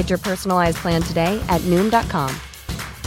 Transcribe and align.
Get 0.00 0.08
your 0.08 0.18
personalized 0.18 0.78
plan 0.78 1.02
today 1.02 1.38
at 1.50 1.60
Noom.com. 1.68 2.34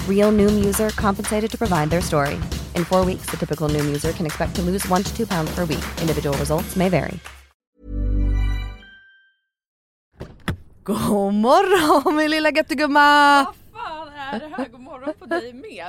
Real 0.08 0.32
Noom 0.32 0.64
user 0.64 0.92
compensated 0.92 1.50
to 1.50 1.58
provide 1.58 1.90
their 1.90 2.02
story. 2.02 2.36
In 2.76 2.86
four 2.86 3.04
weeks, 3.04 3.26
the 3.32 3.38
typical 3.38 3.68
Noom 3.68 3.86
user 3.86 4.12
can 4.14 4.28
expect 4.28 4.54
to 4.58 4.62
lose 4.62 4.88
one 4.88 5.02
to 5.02 5.10
two 5.18 5.26
pounds 5.26 5.50
per 5.56 5.66
week. 5.66 5.84
Individual 6.02 6.38
results 6.38 6.76
may 6.76 6.90
vary. 6.90 7.20
God 10.84 11.34
morgon 11.34 12.16
min 12.16 12.32
lilla 12.32 12.52
göttegumma! 12.52 13.44
Vad 13.44 13.56
fan 13.74 14.08
är 14.08 14.40
det 14.40 14.56
här? 14.58 14.70
God 14.70 14.82
morgon 14.82 15.14
på 15.20 15.26
dig 15.26 15.54
med. 15.54 15.86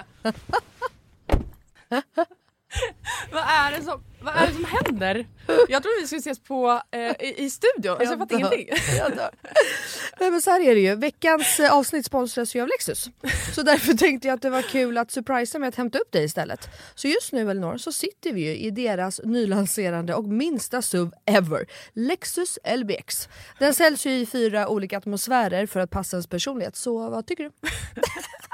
vad, 3.32 3.42
är 3.42 3.70
det 3.70 3.82
som, 3.84 4.02
vad 4.20 4.36
är 4.36 4.46
det 4.46 4.52
som 4.52 4.64
händer? 4.64 5.26
Jag 5.68 5.82
trodde 5.82 6.00
vi 6.00 6.06
skulle 6.06 6.20
ses 6.20 6.40
på, 6.40 6.82
eh, 6.90 7.00
i, 7.00 7.34
i 7.36 7.50
studion. 7.50 7.92
Alltså, 7.92 8.12
jag 8.12 8.18
fattar 8.18 8.36
ingenting. 8.36 8.68
Jag. 8.98 9.30
Nej 10.20 10.30
men 10.30 10.42
så 10.42 10.50
här 10.50 10.60
är 10.60 10.74
det 10.74 10.80
ju, 10.80 10.94
veckans 10.94 11.60
eh, 11.60 11.74
avsnitt 11.74 12.06
sponsras 12.06 12.56
ju 12.56 12.62
av 12.62 12.68
Lexus. 12.68 13.10
Så 13.54 13.62
därför 13.62 13.94
tänkte 13.94 14.28
jag 14.28 14.34
att 14.34 14.42
det 14.42 14.50
var 14.50 14.62
kul 14.62 14.98
att 14.98 15.10
surprisa 15.10 15.58
med 15.58 15.68
att 15.68 15.74
hämta 15.74 15.98
upp 15.98 16.12
dig 16.12 16.24
istället. 16.24 16.68
Så 16.94 17.08
just 17.08 17.32
nu 17.32 17.50
Elinor 17.50 17.76
så 17.76 17.92
sitter 17.92 18.32
vi 18.32 18.40
ju 18.40 18.56
i 18.56 18.70
deras 18.70 19.20
nylanserande 19.24 20.14
och 20.14 20.24
minsta 20.24 20.82
SUV 20.82 21.12
ever. 21.26 21.66
Lexus 21.92 22.58
LBX. 22.76 23.28
Den 23.58 23.74
säljs 23.74 24.06
ju 24.06 24.10
i 24.10 24.26
fyra 24.26 24.68
olika 24.68 24.98
atmosfärer 24.98 25.66
för 25.66 25.80
att 25.80 25.90
passa 25.90 26.16
ens 26.16 26.26
personlighet. 26.26 26.76
Så 26.76 27.10
vad 27.10 27.26
tycker 27.26 27.44
du? 27.44 27.50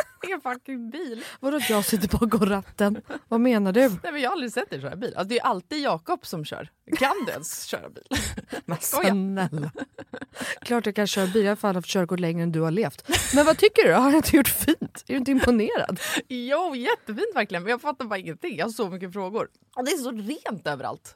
en 0.29 0.41
fucking 0.41 0.89
bil. 0.89 1.23
Vadå 1.39 1.57
att 1.57 1.69
jag 1.69 1.85
sitter 1.85 2.17
bakom 2.19 2.45
ratten? 2.45 3.01
Vad 3.27 3.39
menar 3.39 3.71
du? 3.71 3.89
Nej, 3.89 4.11
men 4.11 4.21
jag 4.21 4.29
har 4.29 4.33
aldrig 4.35 4.51
sett 4.53 4.69
dig 4.69 4.81
köra 4.81 4.95
bil. 4.95 5.13
Alltså, 5.15 5.29
det 5.29 5.39
är 5.39 5.43
alltid 5.43 5.81
Jakob 5.81 6.25
som 6.25 6.45
kör. 6.45 6.69
Kan 6.97 7.25
du 7.25 7.31
ens 7.31 7.63
köra 7.63 7.89
bil? 7.89 8.03
Men 8.65 8.77
snälla. 8.81 9.71
Klart 10.61 10.85
jag 10.85 10.95
kan 10.95 11.07
köra 11.07 11.27
bil, 11.27 11.43
jag 11.43 11.51
har 11.51 11.55
fan 11.55 11.75
haft 11.75 11.87
körkort 11.87 12.19
längre 12.19 12.43
än 12.43 12.51
du 12.51 12.59
har 12.61 12.71
levt. 12.71 13.09
Men 13.35 13.45
vad 13.45 13.57
tycker 13.57 13.87
du? 13.87 13.93
Har 13.93 14.09
jag 14.09 14.15
inte 14.15 14.35
gjort 14.35 14.47
fint? 14.47 15.03
Är 15.07 15.13
du 15.13 15.15
inte 15.15 15.31
imponerad? 15.31 15.99
Jo, 16.27 16.75
jättefint 16.75 17.35
verkligen. 17.35 17.63
Men 17.63 17.71
jag 17.71 17.81
fattar 17.81 18.05
bara 18.05 18.19
ingenting. 18.19 18.57
Jag 18.57 18.65
har 18.65 18.71
så 18.71 18.89
mycket 18.89 19.13
frågor. 19.13 19.47
Och 19.75 19.85
det 19.85 19.91
är 19.91 19.97
så 19.97 20.11
rent 20.11 20.67
överallt. 20.67 21.15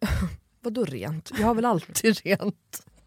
Vadå 0.60 0.84
rent? 0.84 1.30
Jag 1.38 1.46
har 1.46 1.54
väl 1.54 1.64
alltid 1.64 2.18
rent? 2.24 2.86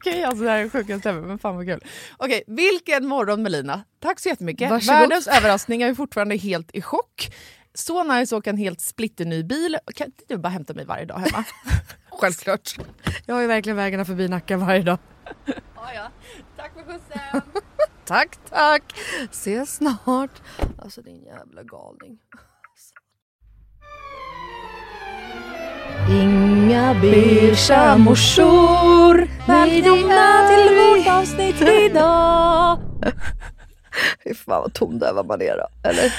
Okej, 0.00 0.24
alltså 0.24 0.44
det 0.44 0.50
här 0.50 0.58
är 0.58 0.68
sjukaste 0.68 1.10
ever, 1.10 1.20
men 1.20 1.38
fan 1.38 1.56
vad 1.56 1.66
kul. 1.66 1.84
Okej, 2.16 2.42
vilken 2.46 3.06
morgon 3.06 3.42
Melina. 3.42 3.84
Tack 3.98 4.20
så 4.20 4.28
jättemycket. 4.28 4.70
Varsågod. 4.70 5.00
Världens 5.00 5.26
överraskning, 5.26 5.80
jag 5.80 5.90
är 5.90 5.94
fortfarande 5.94 6.36
helt 6.36 6.70
i 6.74 6.82
chock. 6.82 7.34
Så 7.74 8.04
nice 8.04 8.36
att 8.36 8.38
åka 8.38 8.50
en 8.50 8.56
helt 8.56 8.80
splitterny 8.80 9.42
bil. 9.42 9.76
Kan 9.94 10.06
inte 10.06 10.24
du 10.28 10.38
bara 10.38 10.48
hämta 10.48 10.74
mig 10.74 10.84
varje 10.84 11.04
dag 11.04 11.18
hemma? 11.18 11.44
Självklart. 12.10 12.76
Jag 13.26 13.34
har 13.34 13.42
ju 13.42 13.46
verkligen 13.48 13.76
vägarna 13.76 14.04
förbi 14.04 14.28
Nacka 14.28 14.56
varje 14.56 14.82
dag. 14.82 14.98
ja, 15.46 15.92
ja. 15.94 16.10
Tack 16.56 16.72
för 16.74 16.82
skjutsen. 16.84 17.42
Tack, 18.04 18.38
tack. 18.48 18.82
Ses 19.30 19.74
snart. 19.76 20.42
Alltså 20.78 21.02
din 21.02 21.24
jävla 21.24 21.62
galning. 21.62 22.18
Inga 26.70 26.94
beiga 26.94 27.96
morsor. 27.98 29.28
Välkomna 29.46 30.48
till 30.48 30.76
vårt 30.76 31.06
avsnitt 31.18 31.60
idag. 31.60 32.78
Fy 34.24 34.34
fan 34.34 34.62
vad 34.62 34.74
tondöva 34.74 35.22
man 35.22 35.42
är 35.42 35.56
då. 35.56 35.88
Eller? 35.88 36.14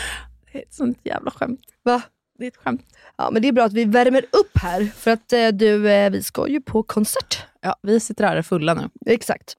Det 0.51 0.57
är 0.57 0.61
ett 0.63 0.73
sånt 0.73 0.97
jävla 1.03 1.31
skämt. 1.31 1.59
Va? 1.83 2.01
Det 2.39 2.43
är 2.45 2.47
ett 2.47 2.57
skämt. 2.57 2.81
Ja 3.17 3.29
men 3.31 3.41
det 3.41 3.47
är 3.47 3.51
bra 3.51 3.63
att 3.63 3.73
vi 3.73 3.85
värmer 3.85 4.21
upp 4.31 4.51
här. 4.61 4.85
För 4.97 5.11
att 5.11 5.33
eh, 5.33 5.47
du, 5.47 5.91
eh, 5.91 6.09
vi 6.09 6.23
ska 6.23 6.47
ju 6.47 6.61
på 6.61 6.83
konsert. 6.83 7.37
Ja, 7.61 7.75
vi 7.81 7.99
sitter 7.99 8.23
här 8.27 8.41
fulla 8.41 8.73
nu. 8.73 8.89
Exakt. 9.05 9.53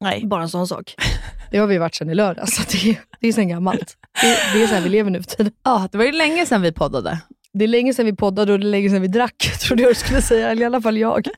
Nej. 0.00 0.26
Bara 0.26 0.42
en 0.42 0.48
sån 0.48 0.68
sak. 0.68 0.94
Det 1.50 1.58
har 1.58 1.66
vi 1.66 1.78
varit 1.78 1.94
sedan 1.94 2.10
i 2.10 2.14
lördags, 2.14 2.56
så 2.56 2.62
det, 2.72 2.90
är- 2.90 3.00
det 3.20 3.28
är 3.28 3.32
sen 3.32 3.48
gammalt. 3.48 3.96
Det, 4.22 4.38
det 4.58 4.62
är 4.62 4.66
så 4.66 4.74
här 4.74 4.82
vi 4.82 4.88
lever 4.88 5.10
nu 5.10 5.22
för 5.22 5.30
tiden. 5.30 5.52
Ja, 5.62 5.88
det 5.92 5.98
var 5.98 6.04
ju 6.04 6.12
länge 6.12 6.46
sedan 6.46 6.62
vi 6.62 6.72
poddade. 6.72 7.18
Det 7.54 7.64
är 7.64 7.68
länge 7.68 7.94
sedan 7.94 8.06
vi 8.06 8.12
poddade 8.16 8.52
och 8.52 8.58
det 8.60 8.66
är 8.66 8.68
länge 8.70 8.90
sedan 8.90 9.02
vi 9.02 9.08
drack, 9.08 9.36
trodde 9.60 9.82
jag 9.82 9.90
du 9.90 9.94
skulle 9.94 10.22
säga. 10.22 10.50
Eller 10.50 10.62
i 10.62 10.64
alla 10.64 10.80
fall 10.80 10.98
jag. 10.98 11.28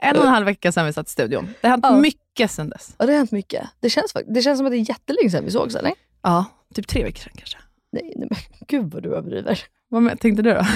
En 0.00 0.16
och 0.16 0.22
en 0.24 0.28
halv 0.28 0.46
vecka 0.46 0.72
sedan 0.72 0.86
vi 0.86 0.92
satt 0.92 1.08
i 1.08 1.10
studion. 1.10 1.48
Det 1.60 1.66
har 1.66 1.70
hänt 1.70 1.84
Ja. 1.88 1.96
mycket 1.98 2.50
sedan 2.50 2.68
dess. 2.68 2.94
Ja, 2.98 3.06
det 3.06 3.12
har 3.12 3.18
hänt 3.18 3.32
mycket. 3.32 3.64
Det 3.80 3.90
känns, 3.90 4.12
det 4.26 4.42
känns 4.42 4.58
som 4.58 4.66
att 4.66 4.72
det 4.72 4.78
är 4.78 4.88
jättelänge 4.88 5.30
sedan 5.30 5.44
vi 5.44 5.50
sågs, 5.50 5.74
eller? 5.74 5.92
Ja, 6.22 6.44
typ 6.74 6.86
tre 6.88 7.04
veckor 7.04 7.18
sedan 7.20 7.32
kanske. 7.36 7.58
Nej, 7.92 8.12
nej 8.16 8.28
men 8.30 8.38
gud 8.68 8.92
vad 8.92 9.02
du 9.02 9.14
överdriver. 9.14 9.60
Vad 9.88 10.20
tänkte 10.20 10.42
du 10.42 10.54
då? 10.54 10.66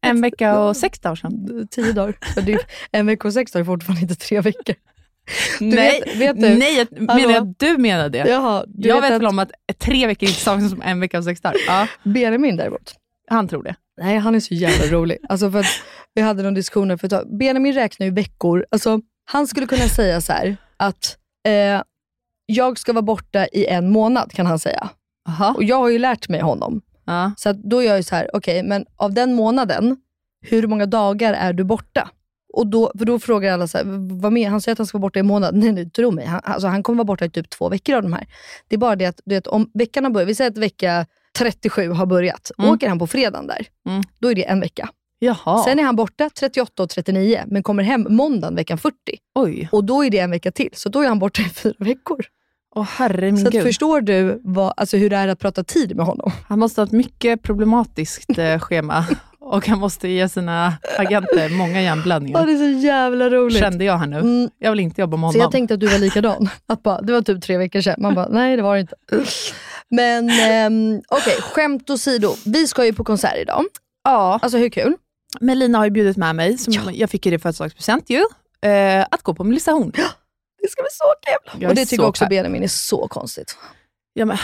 En 0.00 0.20
vecka 0.20 0.58
och 0.60 0.76
sex 0.76 0.98
dagar 1.00 1.14
sedan. 1.16 1.68
Tio 1.70 1.92
dagar. 1.92 2.18
Är, 2.36 2.58
en 2.90 3.06
vecka 3.06 3.28
och 3.28 3.34
sex 3.34 3.52
dagar 3.52 3.60
är 3.60 3.66
fortfarande 3.66 4.02
inte 4.02 4.14
tre 4.14 4.40
veckor. 4.40 4.74
nej, 5.60 6.02
vet- 6.06 6.16
vet 6.16 6.40
du- 6.40 6.58
nej, 6.58 6.76
jag 6.90 7.00
menar 7.16 7.36
att 7.36 7.58
du 7.58 7.78
menar 7.78 8.08
det? 8.08 8.18
Jaha, 8.28 8.64
du 8.68 8.88
jag 8.88 9.00
vet, 9.00 9.12
att 9.12 9.20
väl 9.20 9.26
om 9.26 9.38
att 9.38 9.50
tre 9.78 10.06
veckor 10.06 10.28
inte 10.28 10.40
saknas 10.40 10.70
som 10.70 10.82
en 10.82 11.00
vecka 11.00 11.18
och 11.18 11.24
sex 11.24 11.40
dagar. 11.40 11.56
Ja, 11.66 11.86
Benjamin 12.02 12.56
däremot, 12.56 12.94
han 13.32 13.48
tror 13.48 13.62
det. 13.62 13.74
Nej, 14.00 14.18
han 14.18 14.34
är 14.34 14.40
så 14.40 14.54
jävla 14.54 14.86
rolig. 14.98 15.18
Alltså 15.28 15.50
för 15.50 15.66
vi 16.14 16.22
hade 16.22 16.42
någon 16.42 16.54
diskussion 16.54 16.98
för 16.98 17.06
ett 17.06 17.10
tag. 17.10 17.38
Benjamin 17.38 17.74
räknar 17.74 18.06
ju 18.06 18.12
veckor. 18.12 18.66
Alltså, 18.70 19.00
han 19.24 19.46
skulle 19.46 19.66
kunna 19.66 19.88
säga 19.88 20.20
så 20.20 20.32
här 20.32 20.56
att 20.76 21.16
eh, 21.48 21.82
jag 22.46 22.78
ska 22.78 22.92
vara 22.92 23.02
borta 23.02 23.46
i 23.46 23.66
en 23.66 23.90
månad, 23.90 24.32
kan 24.32 24.46
han 24.46 24.58
säga. 24.58 24.88
Aha. 25.28 25.54
Och 25.56 25.64
jag 25.64 25.76
har 25.76 25.88
ju 25.88 25.98
lärt 25.98 26.28
mig 26.28 26.40
honom. 26.40 26.80
Ja. 27.04 27.32
Så 27.36 27.52
då 27.52 27.82
är 27.82 27.86
jag 27.86 27.96
ju 27.96 28.02
så 28.02 28.14
här, 28.14 28.30
okej, 28.32 28.62
men 28.62 28.86
av 28.96 29.14
den 29.14 29.34
månaden, 29.34 29.96
hur 30.40 30.66
många 30.66 30.86
dagar 30.86 31.34
är 31.34 31.52
du 31.52 31.64
borta? 31.64 32.10
Och 32.52 32.66
då, 32.66 32.92
för 32.98 33.04
då 33.04 33.18
frågar 33.18 33.52
alla 33.52 33.68
så 33.68 33.78
här, 33.78 33.84
vad 34.20 34.32
med? 34.32 34.50
Han 34.50 34.60
säger 34.60 34.72
att 34.72 34.78
han 34.78 34.86
ska 34.86 34.98
vara 34.98 35.08
borta 35.08 35.18
i 35.18 35.20
en 35.20 35.26
månad. 35.26 35.54
Nej, 35.54 35.72
nej, 35.72 35.90
tro 35.90 36.10
mig. 36.10 36.26
Han, 36.26 36.40
alltså, 36.44 36.68
han 36.68 36.82
kommer 36.82 36.96
vara 36.96 37.04
borta 37.04 37.24
i 37.24 37.30
typ 37.30 37.50
två 37.50 37.68
veckor 37.68 37.96
av 37.96 38.02
de 38.02 38.12
här. 38.12 38.26
Det 38.68 38.76
är 38.76 38.78
bara 38.78 38.96
det 38.96 39.06
att, 39.06 39.20
du 39.24 39.34
vet, 39.34 39.46
om 39.46 39.70
veckan 39.74 40.04
har 40.04 40.10
börjat, 40.10 40.28
vi 40.28 40.34
säger 40.34 40.50
att 40.50 40.58
vecka 40.58 41.06
37 41.38 41.90
har 41.90 42.06
börjat. 42.06 42.50
Mm. 42.58 42.70
Åker 42.70 42.88
han 42.88 42.98
på 42.98 43.06
fredagen 43.06 43.46
där, 43.46 43.66
Mm. 43.88 44.02
då 44.18 44.30
är 44.30 44.34
det 44.34 44.44
en 44.48 44.60
vecka. 44.60 44.88
Jaha. 45.18 45.64
Sen 45.64 45.78
är 45.78 45.82
han 45.82 45.96
borta 45.96 46.30
38 46.40 46.82
och 46.82 46.88
39, 46.90 47.42
men 47.46 47.62
kommer 47.62 47.82
hem 47.82 48.06
måndagen 48.10 48.54
veckan 48.54 48.78
40. 48.78 48.96
Oj. 49.34 49.68
Och 49.72 49.84
då 49.84 50.04
är 50.04 50.10
det 50.10 50.18
en 50.18 50.30
vecka 50.30 50.50
till, 50.52 50.68
så 50.72 50.88
då 50.88 51.00
är 51.00 51.08
han 51.08 51.18
borta 51.18 51.42
i 51.42 51.48
fyra 51.48 51.74
veckor. 51.78 52.24
Åh 52.74 52.84
herre 52.84 53.32
min 53.32 53.44
så 53.44 53.50
gud. 53.50 53.62
förstår 53.62 54.00
du 54.00 54.40
vad, 54.44 54.72
alltså, 54.76 54.96
hur 54.96 55.10
det 55.10 55.16
är 55.16 55.28
att 55.28 55.38
prata 55.38 55.64
tid 55.64 55.96
med 55.96 56.06
honom? 56.06 56.32
Han 56.48 56.58
måste 56.58 56.80
ha 56.80 56.86
ett 56.86 56.92
mycket 56.92 57.42
problematiskt 57.42 58.38
eh, 58.38 58.58
schema 58.60 59.04
och 59.40 59.66
han 59.68 59.78
måste 59.78 60.08
ge 60.08 60.28
sina 60.28 60.74
agenter 60.98 61.48
många 61.48 61.72
Ja, 61.72 61.80
hjärnblödningar. 61.80 62.46
det 62.46 62.52
är 62.52 62.56
så 62.78 62.86
jävla 62.86 63.30
roligt. 63.30 63.58
Kände 63.58 63.84
jag 63.84 63.98
här 63.98 64.06
nu. 64.06 64.18
Mm, 64.18 64.50
Jag 64.58 64.70
vill 64.70 64.80
inte 64.80 65.00
jobba 65.00 65.16
med 65.16 65.20
honom. 65.20 65.32
Så 65.32 65.38
jag 65.38 65.52
tänkte 65.52 65.74
att 65.74 65.80
du 65.80 65.86
var 65.86 65.98
likadan. 65.98 66.48
Att 66.66 66.82
bara, 66.82 67.00
det 67.00 67.12
var 67.12 67.22
typ 67.22 67.42
tre 67.42 67.56
veckor 67.58 67.80
sedan. 67.80 67.94
Man 67.98 68.14
bara, 68.14 68.28
nej 68.28 68.56
det 68.56 68.62
var 68.62 68.74
det 68.74 68.80
inte. 68.80 68.94
Men 69.92 70.30
ehm, 70.30 71.02
okej, 71.08 71.36
skämt 71.40 71.90
åsido. 71.90 72.34
Vi 72.44 72.66
ska 72.66 72.84
ju 72.84 72.92
på 72.92 73.04
konsert 73.04 73.36
idag. 73.36 73.64
ja, 74.04 74.38
Alltså 74.42 74.58
hur 74.58 74.68
kul? 74.68 74.96
Melina 75.40 75.78
har 75.78 75.84
ju 75.84 75.90
bjudit 75.90 76.16
med 76.16 76.36
mig, 76.36 76.58
som 76.58 76.90
jag 76.92 77.10
fick 77.10 77.26
i 77.26 77.38
födelsedagspresent 77.38 78.10
ju, 78.10 78.24
eh, 78.70 79.06
att 79.10 79.22
gå 79.22 79.34
på 79.34 79.44
Melissa 79.44 79.72
Horn. 79.72 79.92
Det 80.62 80.68
ska 80.70 80.82
bli 80.82 80.90
så 80.90 81.04
kul. 81.26 81.60
Jag 81.62 81.68
Och 81.68 81.74
det 81.74 81.86
tycker 81.86 82.02
så 82.02 82.08
också. 82.08 82.26
Benjamin 82.26 82.62
är 82.62 82.68
så 82.68 83.08
konstigt. 83.08 83.56
Ja, 84.12 84.24
men, 84.24 84.36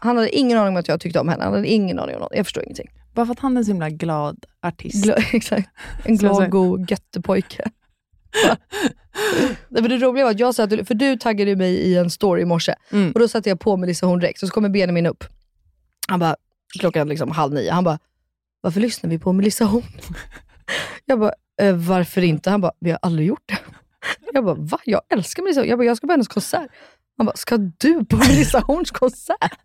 Han 0.00 0.16
hade 0.16 0.36
ingen 0.36 0.58
aning 0.58 0.68
om 0.68 0.76
att 0.76 0.88
jag 0.88 1.00
tyckte 1.00 1.20
om 1.20 1.28
henne. 1.28 1.44
Han 1.44 1.52
hade 1.54 1.66
ingen 1.66 1.98
aning 1.98 2.14
om 2.14 2.20
något. 2.20 2.32
Jag 2.34 2.46
förstår 2.46 2.62
ingenting. 2.62 2.90
bara 3.14 3.26
för 3.26 3.32
att 3.32 3.38
han 3.40 3.56
är 3.56 3.60
en 3.60 3.64
så 3.64 3.70
himla 3.70 3.90
glad 3.90 4.44
artist. 4.62 5.04
Gla, 5.04 5.14
exakt. 5.32 5.68
En 6.04 6.16
glad, 6.16 6.50
god 6.50 6.90
göttepojke. 6.90 7.70
Nej, 9.68 9.82
men 9.82 9.90
det 9.90 9.98
roliga 9.98 10.24
var 10.24 10.30
att 10.30 10.40
jag 10.40 10.54
sa 10.54 10.62
att, 10.62 10.88
för 10.88 10.94
du 10.94 11.16
taggade 11.16 11.56
mig 11.56 11.74
i 11.74 11.96
en 11.96 12.10
story 12.10 12.42
i 12.42 12.44
morse. 12.44 12.74
Mm. 12.90 13.12
Och 13.12 13.20
då 13.20 13.28
satte 13.28 13.48
jag 13.48 13.60
på 13.60 13.76
Melissa 13.76 14.06
Horn 14.06 14.18
direkt, 14.20 14.40
så 14.40 14.48
kommer 14.48 14.68
Benjamin 14.68 15.06
upp. 15.06 15.24
Han 16.08 16.20
bara, 16.20 16.36
klockan 16.78 17.08
liksom 17.08 17.30
halv 17.30 17.54
nio, 17.54 17.70
han 17.70 17.84
bara, 17.84 17.98
varför 18.60 18.80
lyssnar 18.80 19.10
vi 19.10 19.18
på 19.18 19.32
Melissa 19.32 19.64
Horn? 19.64 19.84
Jag 21.04 21.20
bara, 21.20 21.32
eh, 21.60 21.76
varför 21.76 22.24
inte? 22.24 22.50
Han 22.50 22.60
bara, 22.60 22.72
vi 22.80 22.90
har 22.90 22.98
aldrig 23.02 23.28
gjort 23.28 23.42
det. 23.46 23.58
Jag 24.32 24.44
bara, 24.44 24.54
va? 24.54 24.78
Jag 24.84 25.00
älskar 25.08 25.42
Melissa 25.42 25.66
Jag 25.66 25.78
bara, 25.78 25.84
jag 25.84 25.96
ska 25.96 26.06
på 26.06 26.12
hennes 26.12 26.28
konsert. 26.28 26.70
Han 27.16 27.26
bara, 27.26 27.36
ska 27.36 27.56
du 27.56 28.04
på 28.04 28.16
Melissa 28.28 28.60
Horns 28.60 28.90
konsert? 28.90 29.60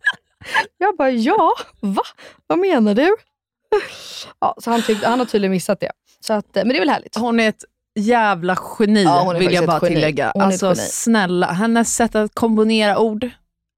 Jag 0.78 0.96
bara, 0.96 1.10
ja, 1.10 1.52
va? 1.80 2.02
Vad 2.46 2.58
menar 2.58 2.94
du? 2.94 3.16
Ja, 4.40 4.56
så 4.58 4.70
han, 4.70 4.82
tyckte, 4.82 5.08
han 5.08 5.18
har 5.18 5.26
tydligen 5.26 5.52
missat 5.52 5.80
det. 5.80 5.90
Så 6.20 6.32
att, 6.32 6.56
eh, 6.56 6.64
men 6.64 6.68
det 6.68 6.76
är 6.76 6.80
väl 6.80 6.88
härligt. 6.88 7.16
Hon 7.16 7.40
är 7.40 7.48
ett 7.48 7.64
jävla 8.00 8.58
geni, 8.78 9.02
Ja, 9.02 9.34
vill 9.38 9.52
jag 9.52 9.66
bara 9.66 9.80
tillägga. 9.80 10.30
Alltså 10.30 10.74
snälla, 10.74 11.46
hennes 11.46 11.94
sätt 11.96 12.14
att 12.14 12.34
kombinera 12.34 12.98
ord 12.98 13.30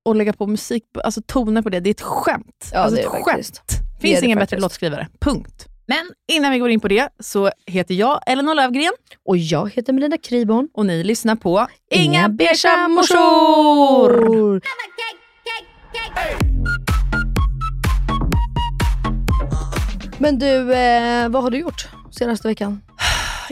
och 0.05 0.17
lägga 0.17 0.33
på 0.33 0.47
musik, 0.47 0.85
alltså 1.05 1.23
toner 1.27 1.63
på 1.63 1.69
det, 1.71 1.81
det 1.81 1.91
är 1.91 1.95
ett 1.95 2.01
skämt. 2.01 2.71
Ja, 2.73 2.79
alltså 2.79 3.01
ett 3.01 3.07
skämt. 3.07 3.25
faktiskt. 3.25 3.63
Finns 4.01 4.23
ingen 4.23 4.39
bättre 4.39 4.59
låtskrivare. 4.59 5.09
Punkt. 5.21 5.67
Men 5.87 6.11
innan 6.33 6.53
vi 6.53 6.59
går 6.59 6.71
in 6.71 6.81
på 6.81 6.89
det 6.89 7.09
så 7.21 7.51
heter 7.67 7.95
jag 7.95 8.21
Elinor 8.27 8.55
Lövgren 8.55 8.93
Och 9.25 9.37
jag 9.37 9.73
heter 9.73 9.93
Melinda 9.93 10.19
Kriborn. 10.19 10.69
och 10.75 10.87
ni 10.87 11.05
lyssnar 11.05 11.37
på 11.37 11.67
Inga 11.91 12.29
beiga 12.29 12.89
morsor. 12.89 14.61
Men 20.19 20.39
du, 20.39 20.75
eh, 20.75 21.29
vad 21.29 21.43
har 21.43 21.51
du 21.51 21.59
gjort 21.59 21.89
senaste 22.11 22.49
veckan? 22.49 22.81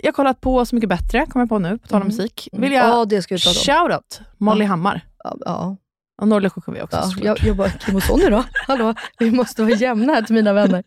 Jag 0.03 0.07
har 0.09 0.13
kollat 0.13 0.41
på 0.41 0.67
Så 0.67 0.75
mycket 0.75 0.89
bättre, 0.91 1.27
kommer 1.27 1.43
jag 1.43 1.49
på 1.49 1.59
nu, 1.59 1.79
på 1.79 1.89
tal 1.89 2.01
om 2.03 2.07
musik. 2.09 2.49
Vill 2.53 2.73
jag 2.73 2.89
Ja, 2.89 3.05
det 3.05 3.23
ska 3.23 3.35
vi 3.35 3.41
prata 3.41 3.73
om. 3.75 3.89
shoutout 3.89 4.21
Molly 4.39 4.65
Hammar. 4.65 5.01
Ja, 5.25 5.37
ja. 5.45 5.77
Och 6.23 6.29
Norli 6.29 6.51
sjunger 6.51 6.83
också 6.83 6.97
Ja, 6.97 7.03
såklart. 7.03 7.25
jag, 7.25 7.49
jag 7.49 7.57
bara, 7.57 7.69
Kim 7.71 7.97
och 7.97 8.03
Sonny 8.03 8.31
då? 8.31 8.45
Hallå, 8.67 8.95
vi 9.19 9.31
måste 9.31 9.63
vara 9.63 9.75
jämna 9.75 10.13
här 10.15 10.23
till 10.23 10.35
mina 10.35 10.53
vänner. 10.53 10.83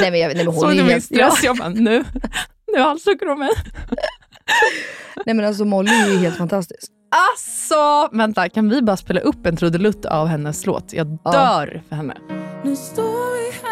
Nej 0.00 0.10
men, 0.10 0.20
jag, 0.20 0.28
nej, 0.34 0.36
men 0.44 0.46
hon 0.46 0.60
Såg 0.60 0.70
är 0.70 0.74
du 0.74 0.82
min 0.82 0.90
helt... 0.92 1.06
Ja, 1.10 1.30
stress? 1.30 1.44
Jag 1.44 1.56
bara, 1.56 1.68
nu, 1.68 2.04
nu 2.76 2.80
halshugger 2.82 3.26
de 3.26 3.38
mig. 3.38 3.50
nej 5.26 5.34
men 5.34 5.44
alltså 5.46 5.64
Molly 5.64 5.90
är 5.90 6.08
ju 6.08 6.18
helt 6.18 6.36
fantastisk. 6.36 6.92
Alltså, 7.32 8.08
vänta, 8.16 8.48
kan 8.48 8.68
vi 8.68 8.82
bara 8.82 8.96
spela 8.96 9.20
upp 9.20 9.46
en 9.46 9.56
trudelutt 9.56 10.04
av 10.04 10.26
hennes 10.26 10.66
låt? 10.66 10.92
Jag 10.92 11.18
Ja. 11.24 11.30
dör 11.32 11.82
för 11.88 11.96
henne. 11.96 12.16
Nu 12.64 12.76
står 12.76 13.36
vi 13.44 13.52
här, 13.62 13.71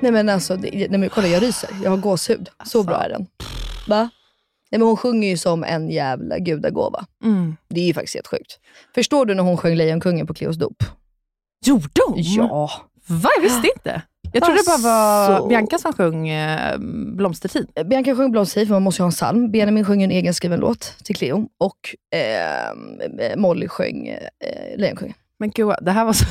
Nej 0.00 0.12
men 0.12 0.28
alltså, 0.28 0.56
det, 0.56 0.70
nej, 0.90 0.98
men, 0.98 1.08
kolla 1.08 1.28
jag 1.28 1.42
ryser. 1.42 1.70
Jag 1.82 1.90
har 1.90 1.96
gåshud. 1.96 2.48
Så 2.64 2.82
bra 2.82 2.96
är 2.96 3.08
den. 3.08 3.26
Va? 3.88 4.10
Nej, 4.70 4.78
men 4.78 4.82
hon 4.82 4.96
sjunger 4.96 5.28
ju 5.28 5.36
som 5.36 5.64
en 5.64 5.90
jävla 5.90 6.38
gudagåva. 6.38 7.06
Mm. 7.24 7.56
Det 7.68 7.80
är 7.80 7.84
ju 7.84 7.94
faktiskt 7.94 8.14
helt 8.14 8.26
sjukt. 8.26 8.58
Förstår 8.94 9.26
du 9.26 9.34
när 9.34 9.42
hon 9.42 9.56
sjöng 9.56 9.74
Lejonkungen 9.74 10.26
på 10.26 10.34
Cleos 10.34 10.56
dop? 10.56 10.84
Gjorde 11.66 12.00
hon? 12.06 12.14
Ja. 12.16 12.70
Va? 13.06 13.28
Jag 13.36 13.42
visste 13.42 13.68
inte. 13.76 14.02
Jag 14.32 14.42
trodde 14.42 14.60
det 14.60 14.66
bara 14.66 14.78
var 14.78 15.34
Alltså. 15.34 15.48
Bianca 15.48 15.78
som 15.78 15.92
sjöng 15.92 16.28
eh, 16.28 16.78
Blomstertid. 17.16 17.68
Bianca 17.84 18.16
sjöng 18.16 18.30
Blomstertid 18.30 18.68
för 18.68 18.74
man 18.74 18.82
måste 18.82 19.00
ju 19.00 19.04
ha 19.04 19.08
en 19.08 19.12
psalm. 19.12 19.50
Benjamin 19.50 19.84
sjöng 19.84 20.02
en 20.02 20.10
egen 20.10 20.34
skriven 20.34 20.60
låt 20.60 20.94
till 21.04 21.16
Cleo. 21.16 21.48
Och 21.58 22.16
eh, 22.18 23.36
Molly 23.36 23.68
sjöng 23.68 24.08
eh, 24.08 24.78
Lejonkungen. 24.78 25.14
Men 25.38 25.50
gud, 25.50 25.74
det 25.80 25.90
här 25.90 26.04
var 26.04 26.12
så... 26.12 26.24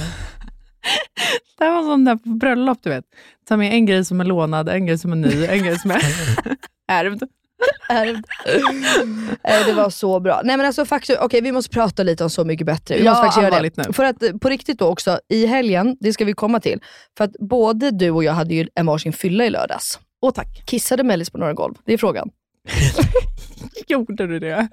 Det 1.58 1.66
här 1.66 1.72
var 1.72 1.82
som 1.84 2.06
där 2.06 2.16
på 2.16 2.30
bröllop, 2.30 2.78
du 2.84 2.90
vet. 2.90 3.06
Ta 3.48 3.58
med 3.58 3.74
en 3.74 3.86
grej 3.86 4.06
som 4.06 4.22
är 4.22 4.26
lånad, 4.26 4.70
en 4.70 4.86
grej 4.86 4.98
som 4.98 5.12
är 5.12 5.16
ny, 5.16 5.46
en 5.46 5.64
grej 5.64 5.80
som 5.80 5.92
är 5.92 5.98
ärvd. 6.88 7.24
Ärvd. 7.90 8.26
Eh, 9.44 9.66
det 9.66 9.74
var 9.74 9.90
så 9.90 10.20
bra. 10.20 10.42
Nej 10.44 10.58
men 10.58 10.66
alltså 10.66 10.86
faktum, 10.86 11.16
okej 11.22 11.42
vi 11.42 11.52
måste 11.52 11.70
prata 11.74 12.04
lite 12.04 12.24
om 12.24 12.30
Så 12.30 12.46
mycket 12.46 12.66
bättre. 12.66 12.96
Vi 12.98 13.04
Ja, 13.06 13.12
måste 13.12 13.26
faktiskt 13.26 13.44
göra 13.44 13.62
det. 13.62 13.78
nu. 13.88 13.94
För 13.94 14.04
att 14.04 14.24
eh, 14.24 14.32
på 14.42 14.50
riktigt 14.50 14.80
då 14.80 14.86
också, 14.88 15.20
i 15.30 15.46
helgen, 15.46 15.98
det 16.00 16.14
ska 16.14 16.26
vi 16.26 16.34
komma 16.34 16.60
till. 16.60 16.80
För 17.18 17.24
att 17.24 17.32
både 17.40 17.92
du 17.92 18.10
och 18.12 18.24
jag 18.24 18.34
hade 18.34 18.54
ju 18.56 18.68
en 18.76 18.86
varsin 18.86 19.14
fylla 19.14 19.46
i 19.46 19.50
lördags. 19.50 20.00
Åh 20.22 20.32
tack. 20.32 20.64
Kissade 20.66 21.04
Mellis 21.04 21.30
på 21.30 21.38
några 21.38 21.54
golv? 21.54 21.74
Det 21.86 21.94
är 21.94 21.98
frågan. 21.98 22.30
Gjorde 23.88 24.28
du 24.28 24.40
det? 24.40 24.68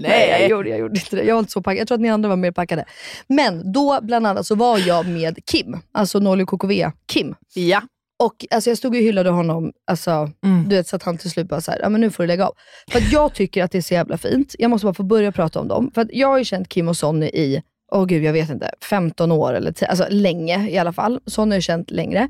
Nej, 0.00 0.28
jag 0.30 0.48
gjorde, 0.48 0.68
jag 0.68 0.78
gjorde 0.78 0.98
inte 1.00 1.16
det. 1.16 1.22
Jag 1.22 1.34
var 1.34 1.40
inte 1.40 1.52
så 1.52 1.62
packad. 1.62 1.80
Jag 1.80 1.88
tror 1.88 1.94
att 1.96 2.00
ni 2.02 2.08
andra 2.10 2.28
var 2.28 2.36
mer 2.36 2.52
packade. 2.52 2.84
Men 3.26 3.72
då 3.72 3.98
bland 4.02 4.26
annat 4.26 4.46
så 4.46 4.54
var 4.54 4.78
jag 4.78 5.06
med 5.08 5.38
Kim, 5.46 5.76
alltså 5.92 6.18
Nolly 6.18 6.44
KKV 6.44 6.90
Kim. 7.12 7.34
Ja. 7.54 7.82
Och 8.18 8.46
alltså, 8.50 8.70
jag 8.70 8.78
stod 8.78 8.94
och 8.94 9.00
hyllade 9.00 9.30
honom, 9.30 9.72
alltså, 9.86 10.30
Mm. 10.44 10.68
du 10.68 10.76
vet, 10.76 10.88
så 10.88 10.96
att 10.96 11.02
han 11.02 11.18
till 11.18 11.30
slut 11.30 11.48
bara 11.48 11.60
såhär, 11.60 11.80
ja 11.82 11.88
men 11.88 12.00
nu 12.00 12.10
får 12.10 12.22
du 12.22 12.26
lägga 12.26 12.46
av. 12.46 12.54
För 12.90 12.98
att 12.98 13.12
jag 13.12 13.34
tycker 13.34 13.64
att 13.64 13.72
det 13.72 13.78
är 13.78 13.82
så 13.82 13.94
jävla 13.94 14.18
fint. 14.18 14.54
Jag 14.58 14.70
måste 14.70 14.84
bara 14.84 14.94
få 14.94 15.02
börja 15.02 15.32
prata 15.32 15.60
om 15.60 15.68
dem. 15.68 15.90
För 15.94 16.02
att 16.02 16.08
jag 16.12 16.28
har 16.28 16.38
ju 16.38 16.44
känt 16.44 16.68
Kim 16.68 16.88
och 16.88 16.96
Sonny 16.96 17.26
i, 17.26 17.62
åh 17.92 18.04
gud 18.06 18.24
jag 18.24 18.32
vet 18.32 18.50
inte, 18.50 18.70
15 18.90 19.32
år 19.32 19.54
eller 19.54 19.72
10, 19.72 19.88
alltså 19.88 20.06
länge 20.10 20.68
i 20.70 20.78
alla 20.78 20.92
fall. 20.92 21.20
Sonny 21.26 21.50
har 21.50 21.56
jag 21.56 21.62
känt 21.62 21.90
längre. 21.90 22.28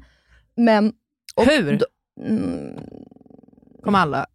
Men, 0.57 0.93
Hur? 1.37 1.77
Då, 1.79 1.87
mm, 2.27 2.79
Kommer 3.85 3.99
alla 3.99 4.27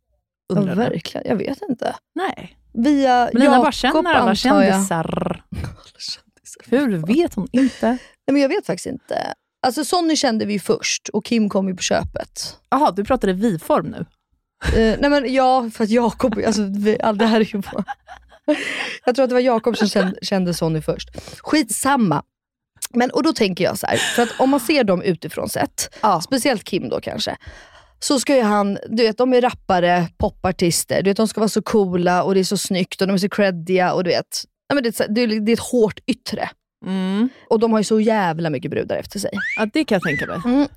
ja, 0.48 0.56
undra. 0.56 0.76
det? 0.76 0.82
verkligen, 0.90 1.28
jag 1.28 1.36
vet 1.36 1.62
inte. 1.70 1.96
Nej. 2.16 2.58
Via 2.74 3.30
Men 3.34 3.42
Lina 3.42 3.58
bara 3.60 3.72
känner 3.72 4.14
alla 4.14 4.36
kändisar. 4.36 5.44
Hur 6.68 6.98
vet 7.08 7.34
hon 7.34 7.48
inte? 7.52 7.88
Nej, 7.88 8.00
men 8.34 8.42
jag 8.42 8.50
vet 8.50 8.66
faktiskt 8.66 8.86
inte. 8.86 9.34
Alltså 9.68 9.86
Sonny 9.86 10.16
kände 10.16 10.46
vi 10.46 10.60
först 10.60 11.10
och 11.10 11.26
Kim 11.26 11.50
kom 11.50 11.68
ju 11.68 11.76
på 11.76 11.82
köpet. 11.82 12.58
Jaha, 12.70 12.92
du 12.92 13.04
pratade 13.06 13.34
vi-form 13.34 13.86
nu. 13.88 14.06
Eh, 14.66 15.00
nej 15.00 15.10
men 15.10 15.34
ja, 15.34 15.70
för 15.74 15.84
att 15.84 15.90
Jakob, 15.90 16.40
alltså 16.48 16.62
vi, 16.64 17.02
all, 17.02 17.18
det 17.18 17.26
här 17.26 17.40
är 17.42 17.56
ju 17.56 17.62
bara... 17.62 17.84
Jag 19.06 19.16
tror 19.16 19.24
att 19.24 19.30
det 19.30 19.34
var 19.36 19.42
Jakob 19.42 19.78
som 19.78 19.88
kände, 19.88 20.16
kände 20.22 20.54
Sonny 20.54 20.82
först. 20.82 21.10
Skitsamma. 21.42 22.24
Men, 22.94 23.10
och 23.12 23.24
då 23.24 23.34
tänker 23.34 23.64
jag 23.64 23.78
så 23.80 23.88
här, 23.88 23.98
för 23.98 24.24
att 24.24 24.40
om 24.40 24.50
man 24.50 24.60
ser 24.60 24.84
dem 24.84 25.02
utifrån 25.02 25.50
sett, 25.50 25.96
Ja. 26.02 26.22
speciellt 26.22 26.64
Kim 26.64 26.90
då 26.90 27.00
kanske, 27.02 27.38
så 28.08 28.20
ska 28.20 28.36
ju 28.36 28.42
han, 28.42 28.78
du 28.90 29.04
vet 29.04 29.18
de 29.18 29.34
är 29.34 29.42
rappare, 29.42 30.08
popartister, 30.18 31.02
du 31.04 31.10
vet 31.10 31.18
de 31.18 31.28
ska 31.28 31.42
vara 31.42 31.50
så 31.50 31.62
coola 31.62 32.24
och 32.24 32.34
det 32.34 32.40
är 32.40 32.44
så 32.44 32.58
snyggt 32.58 33.02
och 33.02 33.08
de 33.08 33.14
är 33.14 33.18
så 33.18 33.30
creddiga 33.30 33.94
och 33.94 34.04
du 34.04 34.10
vet, 34.10 34.44
ja, 34.68 34.76
men 34.76 34.84
det, 34.84 35.00
är, 35.00 35.08
det, 35.10 35.52
är, 35.52 35.54
ett 35.54 35.60
hårt 35.60 36.00
yttre. 36.08 36.50
Mm. 36.86 37.30
Och 37.50 37.60
de 37.60 37.72
har 37.72 37.80
ju 37.80 37.84
så 37.84 38.00
jävla 38.00 38.50
mycket 38.50 38.72
brudar 38.72 38.96
efter 38.96 39.20
sig. 39.20 39.32
Ja, 39.58 39.68
det 39.74 39.86
kan 39.86 39.96
jag 39.96 40.04
tänka 40.04 40.26
mig. 40.26 40.42
Mm. 40.46 40.68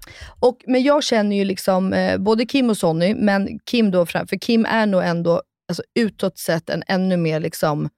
Och, 0.40 0.58
men 0.66 0.82
jag 0.82 1.04
känner 1.04 1.37
ju 1.37 1.44
liksom 1.44 1.92
eh, 1.92 2.18
både 2.18 2.47
Kim 2.47 2.70
och 2.70 2.76
Sonny, 2.76 3.14
men 3.14 3.58
Kim 3.64 3.90
då 3.90 4.06
fram, 4.06 4.26
för 4.26 4.37
Kim 4.37 4.66
är 4.66 4.87
nog 4.87 5.04
ändå 5.04 5.42
alltså, 5.68 5.82
utåt 5.99 6.38
sett 6.38 6.70
en 6.70 6.82
ännu 6.87 7.16
mer, 7.16 7.40
liksom, 7.40 7.88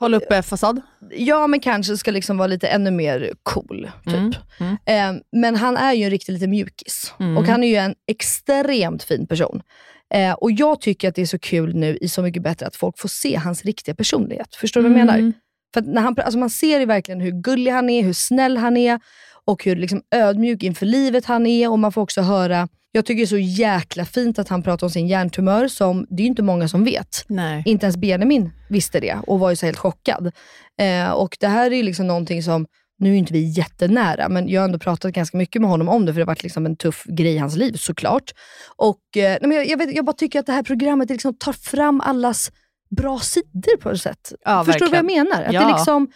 Håll 0.00 0.14
uppe 0.14 0.42
fasad. 0.42 0.80
ja 1.10 1.46
men 1.46 1.60
kanske 1.60 1.96
ska 1.96 2.10
liksom 2.10 2.36
vara 2.36 2.46
lite 2.46 2.68
ännu 2.68 2.90
mer 2.90 3.32
cool. 3.42 3.90
Typ. 4.04 4.14
Mm, 4.14 4.32
mm. 4.58 4.76
Eh, 5.16 5.22
men 5.32 5.56
han 5.56 5.76
är 5.76 5.92
ju 5.92 6.04
en 6.04 6.10
riktig 6.10 6.32
liten 6.32 6.50
mjukis. 6.50 7.14
Mm. 7.20 7.36
Och 7.38 7.44
han 7.44 7.64
är 7.64 7.68
ju 7.68 7.76
en 7.76 7.94
extremt 8.06 9.02
fin 9.02 9.26
person. 9.26 9.62
Eh, 10.14 10.32
och 10.32 10.52
jag 10.52 10.80
tycker 10.80 11.08
att 11.08 11.14
det 11.14 11.22
är 11.22 11.26
så 11.26 11.38
kul 11.38 11.74
nu 11.74 11.96
i 11.96 12.08
Så 12.08 12.22
mycket 12.22 12.42
bättre 12.42 12.66
att 12.66 12.76
folk 12.76 12.98
får 12.98 13.08
se 13.08 13.36
hans 13.36 13.64
riktiga 13.64 13.94
personlighet. 13.94 14.54
Förstår 14.54 14.82
du 14.82 14.88
vad 14.88 14.98
jag 14.98 15.06
menar? 15.06 15.18
Mm. 15.18 15.32
För 15.74 15.80
att 15.80 15.86
när 15.86 16.02
han, 16.02 16.16
alltså 16.18 16.38
man 16.38 16.50
ser 16.50 16.80
ju 16.80 16.86
verkligen 16.86 17.20
hur 17.20 17.30
gullig 17.30 17.70
han 17.70 17.90
är, 17.90 18.02
hur 18.02 18.12
snäll 18.12 18.56
han 18.56 18.76
är 18.76 19.00
och 19.44 19.64
hur 19.64 19.76
liksom 19.76 20.02
ödmjuk 20.10 20.62
inför 20.62 20.86
livet 20.86 21.24
han 21.24 21.46
är. 21.46 21.70
Och 21.70 21.78
man 21.78 21.92
får 21.92 22.02
också 22.02 22.20
höra, 22.20 22.68
jag 22.94 23.04
tycker 23.06 23.18
det 23.20 23.24
är 23.24 23.26
så 23.26 23.38
jäkla 23.38 24.04
fint 24.04 24.38
att 24.38 24.48
han 24.48 24.62
pratar 24.62 24.86
om 24.86 24.90
sin 24.90 25.06
hjärntumör, 25.06 25.68
som 25.68 26.06
det 26.10 26.22
är 26.22 26.26
inte 26.26 26.42
många 26.42 26.68
som 26.68 26.84
vet. 26.84 27.24
Nej. 27.26 27.62
Inte 27.66 27.86
ens 27.86 27.96
Benjamin 27.96 28.50
visste 28.68 29.00
det 29.00 29.16
och 29.26 29.38
var 29.40 29.50
ju 29.50 29.56
så 29.56 29.66
helt 29.66 29.78
chockad. 29.78 30.32
Eh, 30.80 31.10
och 31.10 31.36
det 31.40 31.46
här 31.48 31.70
är 31.70 31.74
ju 31.76 31.82
liksom 31.82 32.06
någonting 32.06 32.42
som, 32.42 32.66
nu 32.98 33.10
är 33.12 33.14
inte 33.18 33.32
vi 33.32 33.44
jättenära, 33.44 34.28
men 34.28 34.48
jag 34.48 34.60
har 34.60 34.64
ändå 34.64 34.78
pratat 34.78 35.12
ganska 35.12 35.36
mycket 35.36 35.60
med 35.62 35.70
honom 35.70 35.88
om 35.88 36.06
det, 36.06 36.12
för 36.12 36.18
det 36.20 36.22
har 36.24 36.26
varit 36.26 36.42
liksom 36.42 36.66
en 36.66 36.76
tuff 36.76 37.04
grej 37.04 37.34
i 37.34 37.38
hans 37.38 37.56
liv 37.56 37.72
såklart. 37.76 38.32
Och, 38.76 39.16
eh, 39.16 39.38
men 39.40 39.50
jag, 39.50 39.66
jag, 39.68 39.78
vet, 39.78 39.94
jag 39.94 40.04
bara 40.04 40.12
tycker 40.16 40.40
att 40.40 40.46
det 40.46 40.52
här 40.52 40.62
programmet 40.62 41.08
det 41.08 41.14
liksom 41.14 41.34
tar 41.38 41.52
fram 41.52 42.00
allas 42.00 42.50
bra 42.96 43.18
sidor 43.18 43.76
på 43.80 43.90
ett 43.90 44.00
sätt. 44.00 44.32
Ja, 44.44 44.64
Förstår 44.64 44.86
du 44.86 44.90
vad 44.90 44.98
jag 44.98 45.02
verkligen. 45.04 45.26
menar? 45.28 45.42
Att 45.44 45.52
Ja. 45.54 45.60
det 45.66 45.72
liksom, 45.76 46.08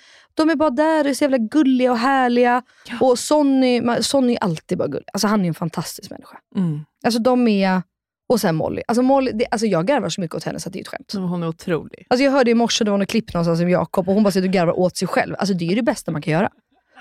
de 0.43 0.51
är 0.51 0.57
bara 0.57 0.71
där 0.71 1.05
och 1.05 1.11
är 1.11 1.15
så 1.15 1.25
jävla 1.25 1.39
gulliga 1.39 1.93
och 1.93 1.99
härliga. 1.99 2.63
Och 3.01 3.19
Sonny, 3.19 3.83
Sonny 4.01 4.35
är 4.35 4.39
alltid 4.39 4.79
bara 4.79 4.89
gullig. 4.89 5.09
Alltså 5.13 5.27
han 5.27 5.45
är 5.45 5.49
en 5.49 5.55
fantastisk 5.55 6.11
människa. 6.11 6.39
Mm. 6.57 6.81
Alltså 7.05 7.21
de 7.21 7.49
är... 7.49 7.83
Och 8.29 8.41
sen 8.41 8.57
Molly. 8.57 8.83
Alltså, 8.89 9.03
Molly 9.03 9.33
det, 9.33 9.47
alltså 9.51 9.67
jag 9.67 9.87
garvar 9.87 10.09
så 10.09 10.21
mycket 10.21 10.37
åt 10.37 10.45
henne 10.45 10.61
så 10.61 10.69
att 10.69 10.73
det 10.73 10.79
är 10.79 10.81
ett 10.81 10.89
skämt. 10.89 11.13
Hon 11.15 11.43
är 11.43 11.49
otrolig. 11.49 12.07
Alltså 12.11 12.25
jag 12.25 12.33
hörde 12.33 12.51
i 12.51 12.55
morse, 12.55 12.85
det 12.85 12.91
var 12.91 12.99
något 12.99 13.09
klipp 13.09 13.35
någonstans 13.35 13.61
med 13.61 13.71
Jakob 13.71 14.09
och 14.09 14.15
hon 14.15 14.23
bara 14.23 14.31
sitter 14.31 14.49
och 14.49 14.53
garvar 14.53 14.79
åt 14.79 14.97
sig 14.97 15.09
själv. 15.09 15.35
Alltså 15.39 15.55
det 15.55 15.65
är 15.65 15.69
ju 15.69 15.75
det 15.75 15.83
bästa 15.83 16.13
man 16.13 16.23
kan 16.23 16.33
göra. 16.33 16.51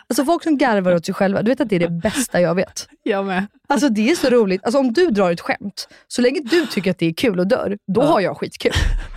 Alltså 0.10 0.26
folk 0.26 0.44
som 0.44 0.58
garvar 0.58 0.96
åt 0.96 1.06
sig 1.06 1.16
själva, 1.16 1.42
du 1.42 1.52
vet 1.52 1.62
att 1.62 1.70
det 1.70 1.76
är 1.76 1.80
det 1.80 1.90
bästa 1.90 2.42
jag 2.42 2.56
vet. 2.56 2.88
Jag 3.04 3.26
med. 3.26 3.48
Alltså 3.68 3.90
det 3.90 4.10
är 4.12 4.16
så 4.16 4.30
roligt. 4.30 4.64
Alltså 4.64 4.80
om 4.80 4.94
du 4.94 5.10
drar 5.10 5.32
ett 5.32 5.42
skämt, 5.42 5.88
så 6.08 6.22
länge 6.22 6.40
du 6.44 6.66
tycker 6.66 6.92
att 6.92 7.00
det 7.00 7.06
är 7.06 7.14
kul 7.14 7.40
och 7.40 7.48
dör, 7.48 7.78
då 7.88 8.02
har 8.02 8.20
jag 8.20 8.38
skitkul. 8.38 8.72